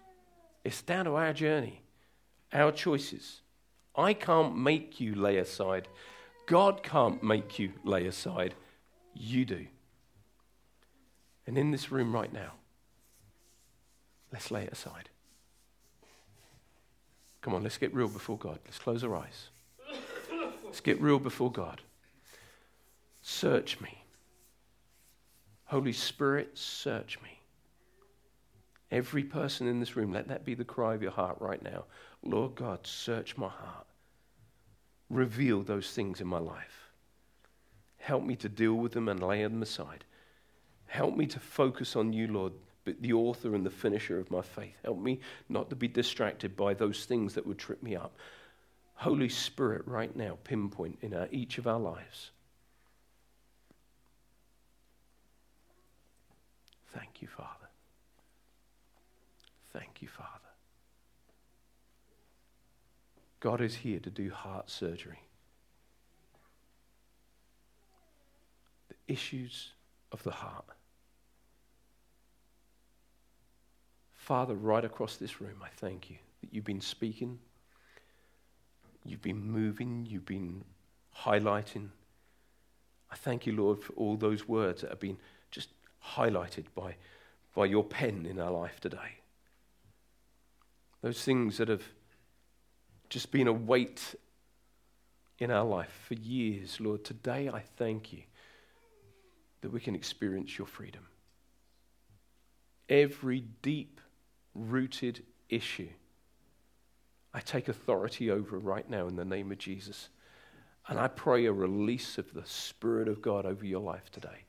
It's 0.64 0.82
down 0.82 1.06
to 1.06 1.16
our 1.16 1.34
journey, 1.34 1.82
our 2.54 2.72
choices. 2.72 3.42
I 3.96 4.14
can't 4.14 4.58
make 4.58 5.02
you 5.02 5.16
lay 5.16 5.38
aside. 5.38 5.88
God 6.46 6.84
can't 6.84 7.22
make 7.22 7.60
you 7.60 7.74
lay 7.84 8.06
aside. 8.06 8.54
You 9.14 9.46
do. 9.46 9.66
And 11.48 11.58
in 11.58 11.72
this 11.72 11.92
room 11.92 12.14
right 12.14 12.32
now, 12.32 12.54
let's 14.32 14.52
lay 14.52 14.64
it 14.64 14.72
aside. 14.72 15.10
Come 17.42 17.54
on, 17.54 17.64
let's 17.64 17.78
get 17.78 17.94
real 17.94 18.08
before 18.08 18.38
God. 18.38 18.60
Let's 18.66 18.80
close 18.80 19.04
our 19.04 19.16
eyes. 19.16 19.50
Let's 20.64 20.82
get 20.82 21.00
real 21.00 21.20
before 21.20 21.52
God. 21.52 21.82
Search 23.22 23.80
me. 23.80 24.04
Holy 25.66 25.94
Spirit, 25.94 26.58
search 26.58 27.20
me. 27.24 27.35
Every 28.96 29.26
person 29.26 29.68
in 29.68 29.82
this 29.82 29.98
room, 29.98 30.14
let 30.14 30.30
that 30.30 30.46
be 30.46 30.54
the 30.54 30.64
cry 30.64 30.94
of 30.94 31.02
your 31.02 31.12
heart 31.12 31.36
right 31.42 31.62
now. 31.62 31.84
Lord 32.24 32.56
God, 32.56 32.88
search 32.88 33.36
my 33.36 33.50
heart. 33.50 33.86
Reveal 35.10 35.64
those 35.64 35.92
things 35.92 36.22
in 36.22 36.28
my 36.28 36.40
life. 36.40 36.92
Help 37.98 38.24
me 38.24 38.38
to 38.38 38.48
deal 38.48 38.76
with 38.76 38.94
them 38.94 39.10
and 39.10 39.22
lay 39.22 39.44
them 39.44 39.62
aside. 39.62 40.06
Help 40.88 41.18
me 41.18 41.26
to 41.26 41.42
focus 41.42 41.98
on 41.98 42.14
you, 42.14 42.28
Lord, 42.28 42.54
the 42.86 43.12
author 43.12 43.54
and 43.54 43.66
the 43.66 43.70
finisher 43.70 44.18
of 44.18 44.32
my 44.32 44.42
faith. 44.42 44.78
Help 44.86 45.00
me 45.00 45.20
not 45.50 45.70
to 45.72 45.76
be 45.76 45.90
distracted 45.90 46.56
by 46.56 46.74
those 46.74 47.04
things 47.04 47.34
that 47.34 47.46
would 47.46 47.58
trip 47.58 47.84
me 47.84 47.98
up. 47.98 48.16
Holy 48.94 49.28
Spirit, 49.28 49.86
right 49.86 50.16
now, 50.16 50.38
pinpoint 50.46 51.00
in 51.02 51.14
our, 51.14 51.28
each 51.32 51.58
of 51.58 51.68
our 51.68 51.82
lives. 51.82 52.32
Thank 56.94 57.22
you, 57.22 57.28
Father. 57.28 57.65
Thank 59.78 60.02
you, 60.02 60.08
Father. 60.08 60.30
God 63.42 63.60
is 63.60 63.76
here 63.76 64.00
to 64.00 64.10
do 64.10 64.30
heart 64.30 64.70
surgery. 64.70 65.20
The 68.88 68.96
issues 69.14 69.72
of 70.14 70.24
the 70.24 70.32
heart. 70.32 70.66
Father, 74.14 74.56
right 74.56 74.86
across 74.86 75.18
this 75.18 75.42
room, 75.42 75.58
I 75.62 75.68
thank 75.76 76.10
you 76.10 76.16
that 76.42 76.54
you've 76.54 76.64
been 76.64 76.82
speaking, 76.82 77.38
you've 79.04 79.22
been 79.22 79.52
moving, 79.52 80.08
you've 80.10 80.26
been 80.26 80.64
highlighting. 81.24 81.90
I 83.12 83.16
thank 83.16 83.46
you, 83.46 83.54
Lord, 83.54 83.82
for 83.82 83.92
all 83.94 84.16
those 84.16 84.48
words 84.48 84.82
that 84.82 84.90
have 84.90 85.02
been 85.02 85.18
just 85.52 85.70
highlighted 86.16 86.66
by, 86.74 86.96
by 87.54 87.66
your 87.66 87.84
pen 87.84 88.26
in 88.26 88.40
our 88.40 88.52
life 88.52 88.80
today. 88.80 89.20
Those 91.06 91.24
things 91.24 91.58
that 91.58 91.68
have 91.68 91.84
just 93.10 93.30
been 93.30 93.48
a 93.48 93.54
weight 93.54 94.16
in 95.38 95.52
our 95.52 95.64
life 95.64 95.96
for 96.08 96.16
years, 96.16 96.82
Lord, 96.82 97.04
today 97.04 97.48
I 97.48 97.60
thank 97.78 98.12
you 98.12 98.24
that 99.62 99.72
we 99.72 99.80
can 99.80 99.94
experience 99.94 100.58
your 100.58 100.66
freedom. 100.66 101.06
Every 102.90 103.44
deep 103.62 104.02
rooted 104.56 105.22
issue. 105.48 105.90
I 107.36 107.40
take 107.40 107.68
authority 107.68 108.32
over 108.32 108.58
right 108.58 108.90
now 108.90 109.08
in 109.08 109.16
the 109.16 109.26
name 109.26 109.52
of 109.52 109.60
Jesus. 109.60 110.10
And 110.88 110.98
I 110.98 111.08
pray 111.08 111.46
a 111.46 111.54
release 111.54 112.18
of 112.18 112.34
the 112.34 112.48
Spirit 112.48 113.08
of 113.08 113.22
God 113.22 113.46
over 113.46 113.64
your 113.64 113.82
life 113.82 114.10
today. 114.10 114.45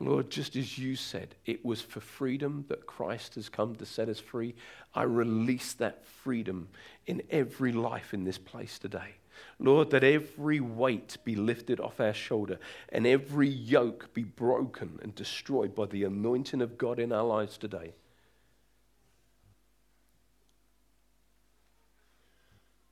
Lord, 0.00 0.30
just 0.30 0.54
as 0.54 0.78
you 0.78 0.94
said, 0.94 1.34
it 1.44 1.64
was 1.64 1.80
for 1.80 2.00
freedom 2.00 2.64
that 2.68 2.86
Christ 2.86 3.34
has 3.34 3.48
come 3.48 3.74
to 3.76 3.86
set 3.86 4.08
us 4.08 4.20
free. 4.20 4.54
I 4.94 5.02
release 5.02 5.72
that 5.74 6.06
freedom 6.06 6.68
in 7.06 7.22
every 7.30 7.72
life 7.72 8.14
in 8.14 8.22
this 8.22 8.38
place 8.38 8.78
today. 8.78 9.16
Lord, 9.58 9.90
that 9.90 10.04
every 10.04 10.60
weight 10.60 11.16
be 11.24 11.34
lifted 11.34 11.80
off 11.80 12.00
our 12.00 12.14
shoulder 12.14 12.58
and 12.90 13.06
every 13.06 13.48
yoke 13.48 14.12
be 14.14 14.22
broken 14.22 15.00
and 15.02 15.14
destroyed 15.14 15.74
by 15.74 15.86
the 15.86 16.04
anointing 16.04 16.62
of 16.62 16.78
God 16.78 17.00
in 17.00 17.12
our 17.12 17.24
lives 17.24 17.58
today. 17.58 17.94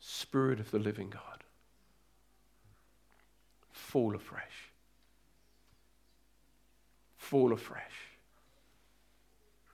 Spirit 0.00 0.58
of 0.58 0.70
the 0.72 0.78
living 0.78 1.10
God, 1.10 1.44
fall 3.70 4.14
afresh. 4.14 4.65
Fall 7.26 7.52
afresh. 7.52 7.82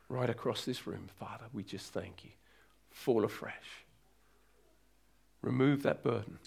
Right 0.09 0.31
across 0.31 0.65
this 0.65 0.87
room, 0.87 1.09
Father, 1.19 1.45
we 1.53 1.63
just 1.63 1.93
thank 1.93 2.25
you. 2.25 2.31
Fall 2.91 3.25
afresh. 3.25 3.85
Remove 5.43 5.83
that 5.83 6.03
burden. 6.03 6.39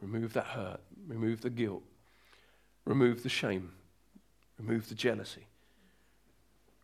Remove 0.00 0.32
that 0.32 0.46
hurt. 0.46 0.80
Remove 1.06 1.40
the 1.40 1.50
guilt. 1.50 1.82
Remove 2.84 3.22
the 3.22 3.28
shame. 3.28 3.72
Remove 4.58 4.88
the 4.88 4.94
jealousy. 4.94 5.46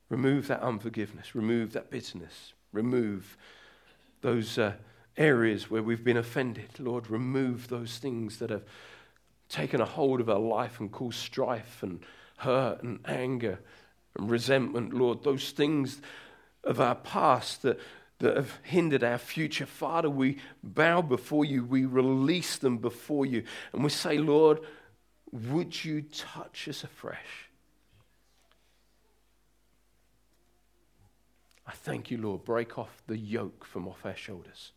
Remove 0.08 0.46
that 0.46 0.60
unforgiveness. 0.60 1.34
Remove 1.34 1.72
that 1.72 1.90
bitterness. 1.90 2.52
Remove 2.72 3.36
those. 4.20 4.58
Uh, 4.58 4.74
areas 5.16 5.68
where 5.68 5.82
we've 5.82 6.04
been 6.04 6.16
offended. 6.16 6.70
Lord, 6.78 7.10
remove 7.10 7.68
those 7.68 7.98
things 7.98 8.38
that 8.38 8.48
have 8.48 8.62
taken 9.48 9.80
a 9.80 9.84
hold 9.84 10.20
of 10.20 10.30
our 10.30 10.38
life 10.38 10.80
and 10.80 10.90
caused 10.90 11.18
strife 11.18 11.82
and 11.82 12.00
hurt 12.40 12.82
and 12.82 13.00
anger 13.04 13.60
and 14.16 14.30
resentment, 14.30 14.92
Lord. 14.92 15.22
Those 15.22 15.50
things 15.50 16.00
of 16.64 16.80
our 16.80 16.94
past 16.94 17.62
that, 17.62 17.78
that 18.18 18.36
have 18.36 18.58
hindered 18.62 19.04
our 19.04 19.18
future. 19.18 19.66
Father, 19.66 20.10
we 20.10 20.38
bow 20.62 21.02
before 21.02 21.44
you, 21.44 21.64
we 21.64 21.84
release 21.84 22.56
them 22.56 22.78
before 22.78 23.26
you, 23.26 23.44
and 23.72 23.82
we 23.82 23.90
say, 23.90 24.18
Lord, 24.18 24.60
would 25.32 25.84
you 25.84 26.02
touch 26.02 26.68
us 26.68 26.82
afresh? 26.84 27.48
I 31.66 31.72
thank 31.72 32.10
you, 32.10 32.18
Lord. 32.18 32.44
Break 32.44 32.78
off 32.78 33.02
the 33.06 33.16
yoke 33.16 33.64
from 33.64 33.86
off 33.86 34.04
our 34.04 34.16
shoulders. 34.16 34.72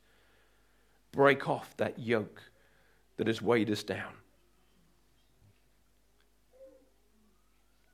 Break 1.12 1.50
off 1.50 1.76
that 1.78 1.98
yoke 1.98 2.44
that 3.18 3.28
has 3.28 3.42
weighed 3.42 3.72
us 3.72 3.84
down. 3.84 4.14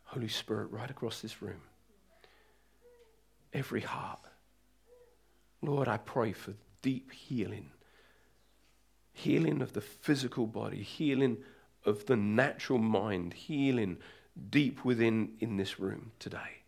Holy 0.09 0.27
Spirit, 0.27 0.71
right 0.71 0.89
across 0.89 1.21
this 1.21 1.41
room, 1.41 1.61
every 3.53 3.81
heart. 3.81 4.19
Lord, 5.61 5.87
I 5.87 5.97
pray 5.97 6.31
for 6.31 6.53
deep 6.81 7.11
healing 7.11 7.71
healing 9.19 9.61
of 9.61 9.73
the 9.73 9.81
physical 9.81 10.47
body, 10.47 10.81
healing 10.81 11.37
of 11.85 12.05
the 12.05 12.15
natural 12.15 12.79
mind, 12.79 13.33
healing 13.33 13.97
deep 14.49 14.85
within 14.85 15.33
in 15.39 15.57
this 15.57 15.79
room 15.79 16.11
today. 16.19 16.63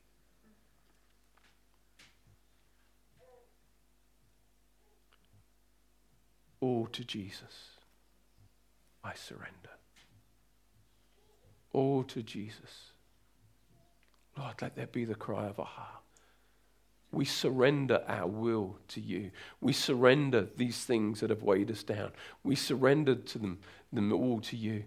All 6.60 6.88
to 6.88 7.04
Jesus, 7.04 7.80
I 9.04 9.14
surrender. 9.16 9.48
All 11.74 12.04
to 12.04 12.22
Jesus. 12.22 12.91
Lord, 14.42 14.62
let 14.62 14.76
there 14.76 14.88
be 14.88 15.06
the 15.06 15.16
cry 15.16 15.46
of 15.46 15.60
our 15.60 15.66
heart. 15.66 16.02
We 17.12 17.26
surrender 17.26 18.04
our 18.08 18.28
will 18.28 18.78
to 18.90 19.02
you. 19.02 19.32
We 19.60 19.74
surrender 19.74 20.48
these 20.56 20.84
things 20.84 21.20
that 21.20 21.30
have 21.30 21.44
weighed 21.44 21.70
us 21.70 21.84
down. 21.84 22.12
We 22.44 22.56
surrender 22.56 23.16
to 23.16 23.38
them, 23.38 23.60
them 23.92 24.12
all 24.14 24.40
to 24.42 24.56
you. 24.56 24.86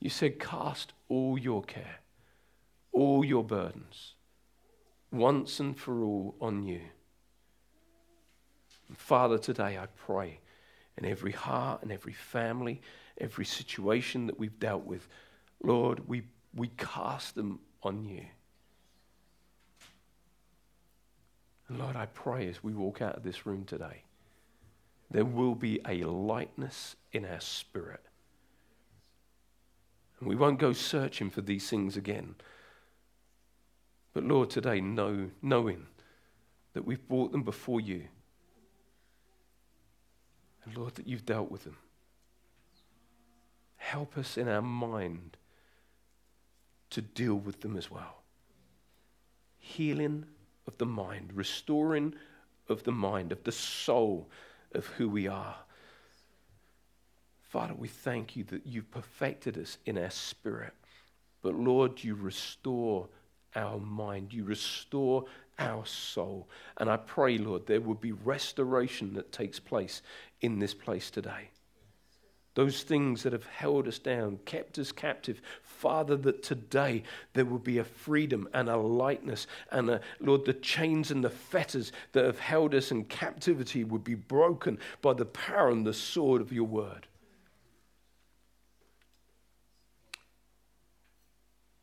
You 0.00 0.08
said, 0.08 0.38
Cast 0.38 0.92
all 1.08 1.36
your 1.36 1.62
care, 1.62 2.00
all 2.92 3.24
your 3.24 3.44
burdens, 3.44 4.14
once 5.10 5.60
and 5.60 5.76
for 5.76 6.02
all 6.02 6.36
on 6.40 6.62
you. 6.62 6.80
And 8.88 8.96
Father, 8.96 9.36
today 9.36 9.76
I 9.76 9.86
pray 9.96 10.40
in 10.96 11.04
every 11.04 11.32
heart 11.32 11.82
and 11.82 11.90
every 11.90 12.12
family, 12.12 12.80
every 13.18 13.44
situation 13.44 14.26
that 14.28 14.38
we've 14.38 14.58
dealt 14.58 14.84
with, 14.84 15.08
Lord, 15.62 16.08
we, 16.08 16.22
we 16.54 16.68
cast 16.78 17.34
them 17.34 17.58
on 17.82 18.04
you. 18.04 18.24
And 21.68 21.78
Lord, 21.78 21.96
I 21.96 22.06
pray 22.06 22.48
as 22.48 22.62
we 22.62 22.72
walk 22.72 23.02
out 23.02 23.16
of 23.16 23.22
this 23.22 23.46
room 23.46 23.64
today, 23.64 24.04
there 25.10 25.24
will 25.24 25.54
be 25.54 25.80
a 25.86 26.04
lightness 26.04 26.96
in 27.12 27.24
our 27.24 27.40
spirit. 27.40 28.04
And 30.20 30.28
we 30.28 30.36
won't 30.36 30.58
go 30.58 30.72
searching 30.72 31.30
for 31.30 31.42
these 31.42 31.68
things 31.68 31.96
again. 31.96 32.36
But 34.12 34.24
Lord, 34.24 34.50
today, 34.50 34.80
know, 34.80 35.30
knowing 35.42 35.86
that 36.72 36.86
we've 36.86 37.06
brought 37.06 37.32
them 37.32 37.42
before 37.42 37.80
you, 37.80 38.04
and 40.64 40.76
Lord, 40.76 40.94
that 40.96 41.06
you've 41.06 41.26
dealt 41.26 41.50
with 41.50 41.64
them, 41.64 41.76
help 43.76 44.16
us 44.16 44.36
in 44.36 44.48
our 44.48 44.62
mind 44.62 45.36
to 46.90 47.02
deal 47.02 47.34
with 47.34 47.60
them 47.60 47.76
as 47.76 47.90
well. 47.90 48.22
Healing 49.58 50.26
of 50.66 50.78
the 50.78 50.86
mind, 50.86 51.32
restoring 51.34 52.14
of 52.68 52.82
the 52.84 52.92
mind, 52.92 53.32
of 53.32 53.42
the 53.44 53.52
soul 53.52 54.28
of 54.72 54.86
who 54.86 55.08
we 55.08 55.26
are. 55.26 55.56
Father, 57.42 57.74
we 57.74 57.88
thank 57.88 58.36
you 58.36 58.44
that 58.44 58.66
you've 58.66 58.90
perfected 58.90 59.56
us 59.56 59.78
in 59.86 59.96
our 59.96 60.10
spirit. 60.10 60.74
But 61.42 61.54
Lord, 61.54 62.02
you 62.02 62.14
restore 62.14 63.08
our 63.54 63.78
mind, 63.78 64.32
you 64.32 64.44
restore 64.44 65.24
our 65.58 65.86
soul. 65.86 66.48
And 66.76 66.90
I 66.90 66.96
pray, 66.96 67.38
Lord, 67.38 67.66
there 67.66 67.80
will 67.80 67.94
be 67.94 68.12
restoration 68.12 69.14
that 69.14 69.32
takes 69.32 69.60
place 69.60 70.02
in 70.40 70.58
this 70.58 70.74
place 70.74 71.10
today 71.10 71.50
those 72.56 72.82
things 72.82 73.22
that 73.22 73.34
have 73.34 73.44
held 73.44 73.86
us 73.86 73.98
down, 73.98 74.38
kept 74.46 74.78
us 74.78 74.90
captive. 74.90 75.42
Father, 75.62 76.16
that 76.16 76.42
today 76.42 77.02
there 77.34 77.44
will 77.44 77.58
be 77.58 77.76
a 77.78 77.84
freedom 77.84 78.48
and 78.54 78.70
a 78.70 78.78
lightness, 78.78 79.46
and 79.70 79.90
a, 79.90 80.00
Lord, 80.20 80.46
the 80.46 80.54
chains 80.54 81.10
and 81.10 81.22
the 81.22 81.30
fetters 81.30 81.92
that 82.12 82.24
have 82.24 82.38
held 82.38 82.74
us 82.74 82.90
in 82.90 83.04
captivity 83.04 83.84
would 83.84 84.02
be 84.02 84.14
broken 84.14 84.78
by 85.02 85.12
the 85.12 85.26
power 85.26 85.68
and 85.68 85.86
the 85.86 85.92
sword 85.92 86.40
of 86.40 86.50
your 86.50 86.64
word. 86.64 87.06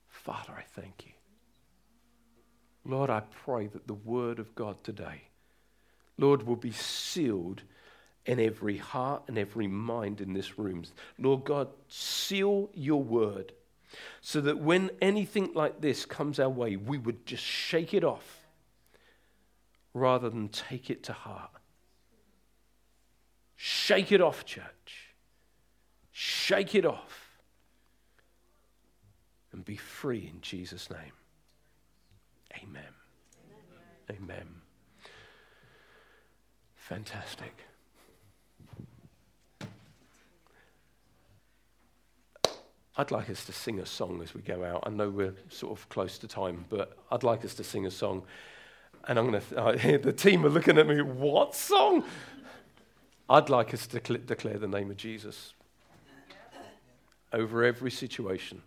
Father, 0.10 0.54
I 0.58 0.64
thank 0.64 1.06
you. 1.06 1.12
Lord, 2.84 3.12
I 3.12 3.22
pray 3.46 3.68
that 3.68 3.86
the 3.86 3.94
word 3.94 4.40
of 4.40 4.56
God 4.56 4.84
today, 4.84 5.22
Lord, 6.18 6.48
will 6.48 6.56
be 6.56 6.72
sealed 6.72 7.62
in 8.26 8.40
every 8.40 8.78
heart 8.78 9.24
and 9.28 9.38
every 9.38 9.68
mind 9.68 10.22
in 10.22 10.34
this 10.34 10.58
room. 10.58 10.84
Lord 11.18 11.44
God, 11.44 11.68
seal 11.88 12.70
your 12.74 13.04
word 13.04 13.54
so 14.22 14.42
that 14.42 14.60
when 14.60 14.90
anything 15.02 15.52
like 15.54 15.82
this 15.82 16.06
comes 16.06 16.40
our 16.40 16.50
way, 16.50 16.76
we 16.76 16.98
would 16.98 17.26
just 17.26 17.44
shake 17.44 17.94
it 17.94 18.04
off 18.04 18.40
rather 19.94 20.30
than 20.30 20.50
take 20.50 20.90
it 20.90 21.04
to 21.04 21.14
heart. 21.14 21.52
Shake 23.56 24.12
it 24.12 24.22
off, 24.22 24.46
church. 24.46 25.14
Shake 26.12 26.76
it 26.76 26.86
off. 26.86 27.40
And 29.52 29.64
be 29.64 29.78
free 29.78 30.30
in 30.34 30.42
Jesus' 30.42 30.90
name. 30.90 31.14
Amen. 32.58 32.84
Amen. 34.10 34.22
Amen. 34.22 34.48
Fantastic. 36.76 37.64
I'd 42.96 43.12
like 43.12 43.30
us 43.30 43.44
to 43.46 43.52
sing 43.52 43.80
a 43.80 43.86
song 43.86 44.22
as 44.22 44.36
we 44.36 44.42
go 44.42 44.64
out. 44.64 44.84
I 44.86 44.90
know 44.90 45.10
we're 45.10 45.34
sort 45.50 45.78
of 45.78 45.90
close 45.90 46.18
to 46.20 46.28
time, 46.28 46.66
but 46.70 46.98
I'd 47.12 47.24
like 47.24 47.44
us 47.44 47.56
to 47.56 47.64
sing 47.64 47.88
a 47.88 47.92
song. 47.92 48.24
And 49.08 49.18
I'm 49.18 49.30
going 49.30 49.42
to, 49.42 49.58
uh, 49.58 49.98
the 49.98 50.14
team 50.14 50.46
are 50.46 50.50
looking 50.50 50.78
at 50.78 50.88
me, 50.88 51.02
what 51.02 51.56
song? 51.56 52.04
I'd 53.30 53.50
like 53.50 53.74
us 53.74 53.88
to 53.88 54.02
cl- 54.06 54.22
declare 54.26 54.60
the 54.60 54.68
name 54.68 54.92
of 54.92 54.98
Jesus 54.98 55.54
over 57.32 57.64
every 57.64 57.90
situation. 57.90 58.62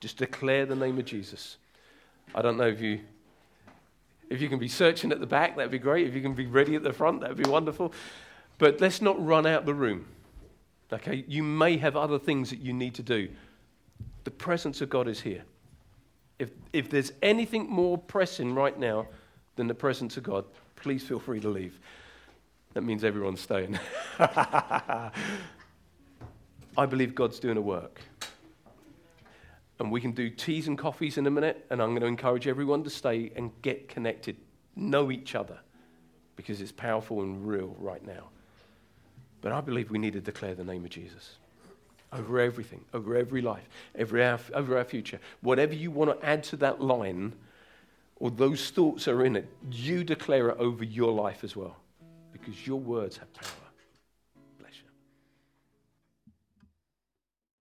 Just 0.00 0.16
declare 0.16 0.66
the 0.66 0.74
name 0.74 0.98
of 0.98 1.04
Jesus. 1.04 1.56
I 2.34 2.42
don't 2.42 2.56
know 2.56 2.66
if 2.66 2.80
you 2.80 3.00
if 4.30 4.42
you 4.42 4.48
can 4.48 4.58
be 4.58 4.68
searching 4.68 5.10
at 5.10 5.20
the 5.20 5.26
back, 5.26 5.56
that'd 5.56 5.70
be 5.70 5.78
great. 5.78 6.06
If 6.06 6.14
you 6.14 6.20
can 6.20 6.34
be 6.34 6.46
ready 6.46 6.74
at 6.74 6.82
the 6.82 6.92
front, 6.92 7.22
that'd 7.22 7.36
be 7.36 7.48
wonderful. 7.48 7.94
But 8.58 8.80
let's 8.80 9.00
not 9.00 9.24
run 9.24 9.46
out 9.46 9.64
the 9.64 9.72
room. 9.72 10.06
Okay? 10.92 11.24
You 11.26 11.42
may 11.42 11.78
have 11.78 11.96
other 11.96 12.18
things 12.18 12.50
that 12.50 12.60
you 12.60 12.74
need 12.74 12.94
to 12.96 13.02
do. 13.02 13.30
The 14.24 14.30
presence 14.30 14.80
of 14.80 14.90
God 14.90 15.08
is 15.08 15.20
here. 15.20 15.44
If, 16.38 16.50
if 16.72 16.88
there's 16.88 17.12
anything 17.22 17.68
more 17.68 17.98
pressing 17.98 18.54
right 18.54 18.78
now 18.78 19.08
than 19.56 19.66
the 19.66 19.74
presence 19.74 20.16
of 20.16 20.22
God, 20.22 20.44
please 20.76 21.02
feel 21.02 21.18
free 21.18 21.40
to 21.40 21.48
leave. 21.48 21.78
That 22.74 22.82
means 22.82 23.02
everyone's 23.02 23.40
staying. 23.40 23.78
I 24.18 25.10
believe 26.88 27.14
God's 27.14 27.40
doing 27.40 27.56
a 27.56 27.60
work. 27.60 28.00
And 29.80 29.90
we 29.90 30.00
can 30.00 30.12
do 30.12 30.30
teas 30.30 30.68
and 30.68 30.76
coffees 30.76 31.18
in 31.18 31.26
a 31.26 31.30
minute, 31.30 31.66
and 31.70 31.80
I'm 31.80 31.90
going 31.90 32.02
to 32.02 32.06
encourage 32.06 32.46
everyone 32.46 32.84
to 32.84 32.90
stay 32.90 33.32
and 33.36 33.50
get 33.62 33.88
connected, 33.88 34.36
know 34.76 35.10
each 35.10 35.34
other, 35.34 35.58
because 36.36 36.60
it's 36.60 36.72
powerful 36.72 37.22
and 37.22 37.46
real 37.46 37.74
right 37.78 38.04
now. 38.04 38.28
But 39.40 39.52
I 39.52 39.60
believe 39.60 39.90
we 39.90 39.98
need 39.98 40.12
to 40.14 40.20
declare 40.20 40.54
the 40.54 40.64
name 40.64 40.84
of 40.84 40.90
Jesus 40.90 41.36
over 42.12 42.40
everything, 42.40 42.84
over 42.94 43.16
every 43.16 43.42
life, 43.42 43.68
every 43.94 44.24
our, 44.24 44.38
over 44.54 44.78
our 44.78 44.84
future. 44.84 45.20
Whatever 45.40 45.74
you 45.74 45.90
want 45.90 46.18
to 46.18 46.26
add 46.26 46.42
to 46.44 46.56
that 46.56 46.80
line, 46.80 47.34
or 48.16 48.30
those 48.30 48.70
thoughts 48.70 49.06
are 49.08 49.24
in 49.24 49.36
it, 49.36 49.46
you 49.70 50.04
declare 50.04 50.48
it 50.50 50.56
over 50.58 50.84
your 50.84 51.12
life 51.12 51.44
as 51.44 51.54
well, 51.54 51.76
because 52.32 52.66
your 52.66 52.80
words 52.80 53.16
have 53.18 53.32
power. 53.34 53.67